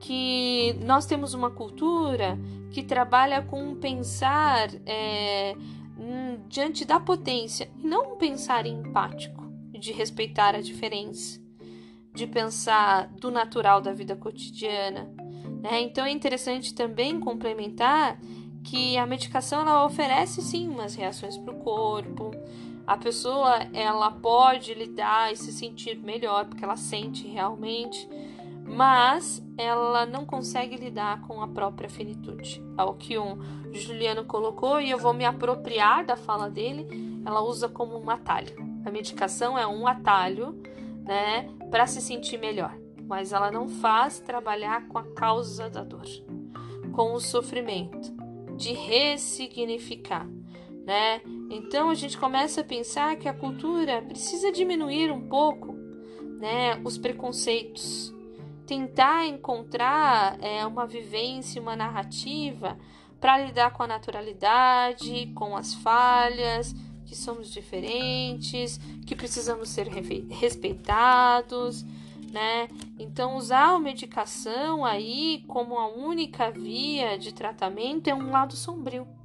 Que 0.00 0.74
nós 0.80 1.06
temos 1.06 1.34
uma 1.34 1.50
cultura 1.50 2.38
que 2.70 2.82
trabalha 2.82 3.42
com 3.42 3.74
pensar 3.74 4.68
é, 4.86 5.56
hum, 5.98 6.38
diante 6.48 6.84
da 6.84 7.00
potência, 7.00 7.70
e 7.76 7.86
não 7.86 8.14
um 8.14 8.16
pensar 8.16 8.66
empático, 8.66 9.44
de 9.72 9.92
respeitar 9.92 10.54
a 10.54 10.60
diferença, 10.60 11.40
de 12.14 12.26
pensar 12.26 13.08
do 13.08 13.30
natural 13.30 13.80
da 13.80 13.92
vida 13.92 14.16
cotidiana. 14.16 15.08
Né? 15.62 15.82
Então 15.82 16.04
é 16.04 16.10
interessante 16.10 16.74
também 16.74 17.18
complementar 17.18 18.18
que 18.64 18.96
a 18.96 19.06
medicação 19.06 19.62
ela 19.62 19.84
oferece 19.84 20.42
sim 20.42 20.68
umas 20.68 20.94
reações 20.94 21.36
para 21.38 21.54
o 21.54 21.58
corpo. 21.58 22.30
A 22.88 22.96
pessoa 22.96 23.58
ela 23.74 24.10
pode 24.10 24.72
lidar 24.72 25.30
e 25.30 25.36
se 25.36 25.52
sentir 25.52 25.98
melhor 25.98 26.46
porque 26.46 26.64
ela 26.64 26.74
sente 26.74 27.28
realmente, 27.28 28.08
mas 28.64 29.46
ela 29.58 30.06
não 30.06 30.24
consegue 30.24 30.74
lidar 30.74 31.20
com 31.20 31.42
a 31.42 31.48
própria 31.48 31.90
finitude. 31.90 32.64
É 32.78 32.82
o 32.82 32.94
que 32.94 33.18
um 33.18 33.38
Juliano 33.74 34.24
colocou 34.24 34.80
e 34.80 34.88
eu 34.90 34.96
vou 34.96 35.12
me 35.12 35.26
apropriar 35.26 36.02
da 36.02 36.16
fala 36.16 36.48
dele. 36.48 36.86
Ela 37.26 37.42
usa 37.42 37.68
como 37.68 38.02
um 38.02 38.08
atalho. 38.08 38.56
A 38.86 38.90
medicação 38.90 39.58
é 39.58 39.66
um 39.66 39.86
atalho, 39.86 40.58
né, 41.04 41.46
para 41.70 41.86
se 41.86 42.00
sentir 42.00 42.38
melhor, 42.38 42.74
mas 43.06 43.34
ela 43.34 43.50
não 43.50 43.68
faz 43.68 44.18
trabalhar 44.18 44.88
com 44.88 44.96
a 44.96 45.04
causa 45.12 45.68
da 45.68 45.84
dor, 45.84 46.06
com 46.92 47.12
o 47.12 47.20
sofrimento, 47.20 48.14
de 48.56 48.72
ressignificar, 48.72 50.26
né? 50.88 51.20
Então 51.50 51.90
a 51.90 51.94
gente 51.94 52.16
começa 52.16 52.62
a 52.62 52.64
pensar 52.64 53.14
que 53.16 53.28
a 53.28 53.34
cultura 53.34 54.00
precisa 54.00 54.50
diminuir 54.50 55.12
um 55.12 55.28
pouco, 55.28 55.74
né, 56.40 56.80
os 56.82 56.96
preconceitos, 56.96 58.10
tentar 58.66 59.26
encontrar 59.26 60.38
é, 60.40 60.64
uma 60.64 60.86
vivência, 60.86 61.60
uma 61.60 61.76
narrativa 61.76 62.78
para 63.20 63.36
lidar 63.36 63.72
com 63.74 63.82
a 63.82 63.86
naturalidade, 63.86 65.30
com 65.34 65.54
as 65.54 65.74
falhas, 65.74 66.74
que 67.04 67.14
somos 67.14 67.52
diferentes, 67.52 68.80
que 69.06 69.14
precisamos 69.14 69.68
ser 69.68 69.88
respeitados, 69.88 71.84
né? 72.32 72.68
Então 72.98 73.36
usar 73.36 73.74
a 73.74 73.78
medicação 73.78 74.86
aí 74.86 75.44
como 75.48 75.78
a 75.78 75.88
única 75.88 76.50
via 76.50 77.18
de 77.18 77.34
tratamento 77.34 78.08
é 78.08 78.14
um 78.14 78.30
lado 78.30 78.56
sombrio. 78.56 79.17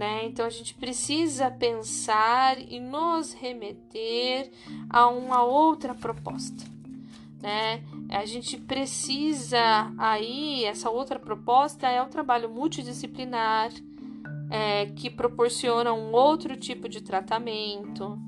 Né? 0.00 0.24
Então 0.24 0.46
a 0.46 0.50
gente 0.50 0.72
precisa 0.72 1.50
pensar 1.50 2.58
e 2.58 2.80
nos 2.80 3.34
remeter 3.34 4.50
a 4.88 5.06
uma 5.08 5.42
outra 5.42 5.94
proposta 5.94 6.64
né? 7.40 7.82
A 8.10 8.24
gente 8.26 8.56
precisa 8.58 9.92
aí, 9.96 10.64
essa 10.64 10.90
outra 10.90 11.18
proposta 11.18 11.88
é 11.88 12.02
o 12.02 12.06
trabalho 12.06 12.50
multidisciplinar, 12.50 13.70
é, 14.50 14.86
que 14.86 15.08
proporciona 15.08 15.92
um 15.92 16.12
outro 16.12 16.56
tipo 16.56 16.88
de 16.88 17.00
tratamento, 17.00 18.18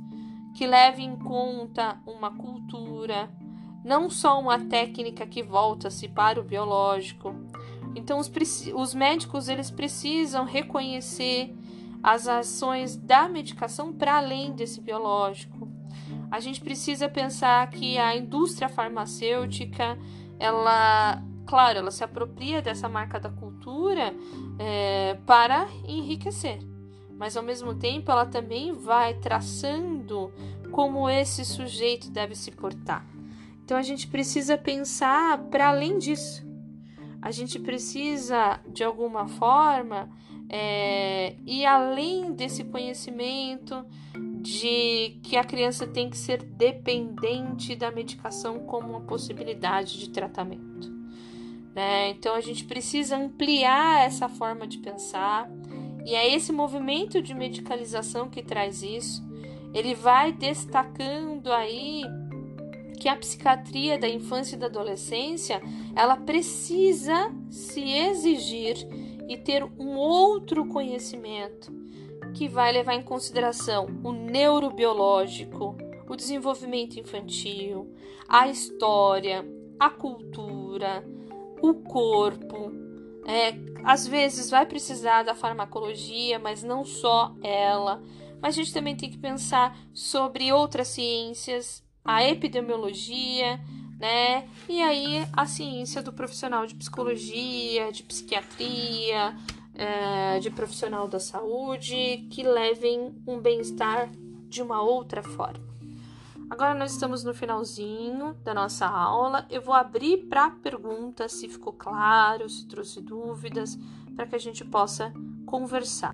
que 0.54 0.66
leve 0.66 1.02
em 1.02 1.16
conta 1.16 2.00
uma 2.06 2.30
cultura, 2.30 3.28
não 3.84 4.08
só 4.08 4.40
uma 4.40 4.58
técnica 4.58 5.26
que 5.26 5.42
volta-se 5.42 6.08
para 6.08 6.40
o 6.40 6.44
biológico. 6.44 7.34
Então, 7.94 8.18
os, 8.18 8.30
os 8.74 8.94
médicos 8.94 9.48
eles 9.48 9.70
precisam 9.70 10.44
reconhecer 10.44 11.54
as 12.02 12.26
ações 12.26 12.96
da 12.96 13.28
medicação 13.28 13.92
para 13.92 14.16
além 14.16 14.52
desse 14.52 14.80
biológico 14.80 15.70
a 16.32 16.40
gente 16.40 16.62
precisa 16.62 17.10
pensar 17.10 17.68
que 17.68 17.98
a 17.98 18.16
indústria 18.16 18.66
farmacêutica, 18.66 19.98
ela, 20.38 21.22
claro, 21.46 21.78
ela 21.78 21.90
se 21.90 22.02
apropria 22.02 22.62
dessa 22.62 22.88
marca 22.88 23.20
da 23.20 23.28
cultura 23.28 24.14
é, 24.58 25.18
para 25.26 25.68
enriquecer, 25.86 26.58
mas 27.18 27.36
ao 27.36 27.42
mesmo 27.42 27.74
tempo 27.74 28.10
ela 28.10 28.24
também 28.24 28.72
vai 28.72 29.12
traçando 29.12 30.32
como 30.70 31.06
esse 31.06 31.44
sujeito 31.44 32.10
deve 32.10 32.34
se 32.34 32.50
portar. 32.50 33.06
Então 33.62 33.76
a 33.76 33.82
gente 33.82 34.08
precisa 34.08 34.56
pensar 34.56 35.36
para 35.50 35.68
além 35.68 35.98
disso. 35.98 36.50
A 37.20 37.30
gente 37.30 37.58
precisa, 37.58 38.58
de 38.66 38.82
alguma 38.82 39.28
forma, 39.28 40.08
é, 40.52 41.34
ir 41.46 41.64
além 41.64 42.32
desse 42.32 42.62
conhecimento, 42.62 43.84
de 44.42 45.20
que 45.22 45.36
a 45.36 45.44
criança 45.44 45.86
tem 45.86 46.10
que 46.10 46.18
ser 46.18 46.42
dependente 46.42 47.74
da 47.74 47.90
medicação 47.90 48.58
como 48.60 48.90
uma 48.90 49.00
possibilidade 49.00 49.98
de 49.98 50.10
tratamento. 50.10 50.92
Né? 51.74 52.10
Então 52.10 52.34
a 52.34 52.40
gente 52.40 52.64
precisa 52.64 53.16
ampliar 53.16 54.04
essa 54.04 54.28
forma 54.28 54.66
de 54.66 54.78
pensar 54.78 55.48
e 56.04 56.14
é 56.14 56.34
esse 56.34 56.52
movimento 56.52 57.22
de 57.22 57.32
medicalização 57.32 58.28
que 58.28 58.42
traz 58.42 58.82
isso. 58.82 59.24
Ele 59.72 59.94
vai 59.94 60.32
destacando 60.32 61.50
aí 61.50 62.02
que 63.00 63.08
a 63.08 63.16
psiquiatria 63.16 63.96
da 63.96 64.08
infância 64.08 64.54
e 64.54 64.58
da 64.58 64.66
adolescência 64.66 65.62
ela 65.94 66.16
precisa 66.16 67.32
se 67.48 67.80
exigir 67.80 68.76
e 69.32 69.38
ter 69.38 69.64
um 69.64 69.96
outro 69.96 70.66
conhecimento 70.66 71.72
que 72.34 72.48
vai 72.48 72.70
levar 72.70 72.94
em 72.94 73.02
consideração 73.02 73.86
o 74.04 74.12
neurobiológico, 74.12 75.76
o 76.08 76.14
desenvolvimento 76.14 77.00
infantil, 77.00 77.94
a 78.28 78.48
história, 78.48 79.44
a 79.78 79.88
cultura, 79.88 81.04
o 81.62 81.74
corpo. 81.74 82.72
É, 83.26 83.54
às 83.84 84.06
vezes 84.06 84.50
vai 84.50 84.66
precisar 84.66 85.22
da 85.22 85.34
farmacologia, 85.34 86.38
mas 86.38 86.62
não 86.62 86.84
só 86.84 87.34
ela. 87.42 88.02
Mas 88.40 88.54
a 88.54 88.62
gente 88.62 88.74
também 88.74 88.96
tem 88.96 89.10
que 89.10 89.18
pensar 89.18 89.78
sobre 89.92 90.52
outras 90.52 90.88
ciências, 90.88 91.82
a 92.04 92.22
epidemiologia, 92.26 93.60
né? 94.02 94.48
E 94.68 94.82
aí 94.82 95.24
a 95.32 95.46
ciência 95.46 96.02
do 96.02 96.12
profissional 96.12 96.66
de 96.66 96.74
psicologia, 96.74 97.92
de 97.92 98.02
psiquiatria, 98.02 99.32
é, 99.76 100.40
de 100.40 100.50
profissional 100.50 101.06
da 101.06 101.20
saúde 101.20 102.26
que 102.28 102.42
levem 102.42 103.14
um 103.24 103.38
bem-estar 103.38 104.10
de 104.48 104.60
uma 104.60 104.82
outra 104.82 105.22
forma. 105.22 105.70
Agora 106.50 106.74
nós 106.74 106.92
estamos 106.92 107.22
no 107.22 107.32
finalzinho 107.32 108.34
da 108.42 108.52
nossa 108.52 108.86
aula. 108.86 109.46
Eu 109.48 109.62
vou 109.62 109.72
abrir 109.72 110.26
para 110.28 110.50
perguntas, 110.50 111.34
se 111.34 111.48
ficou 111.48 111.72
claro, 111.72 112.48
se 112.50 112.66
trouxe 112.66 113.00
dúvidas, 113.00 113.78
para 114.16 114.26
que 114.26 114.34
a 114.34 114.40
gente 114.40 114.64
possa 114.64 115.12
conversar. 115.46 116.12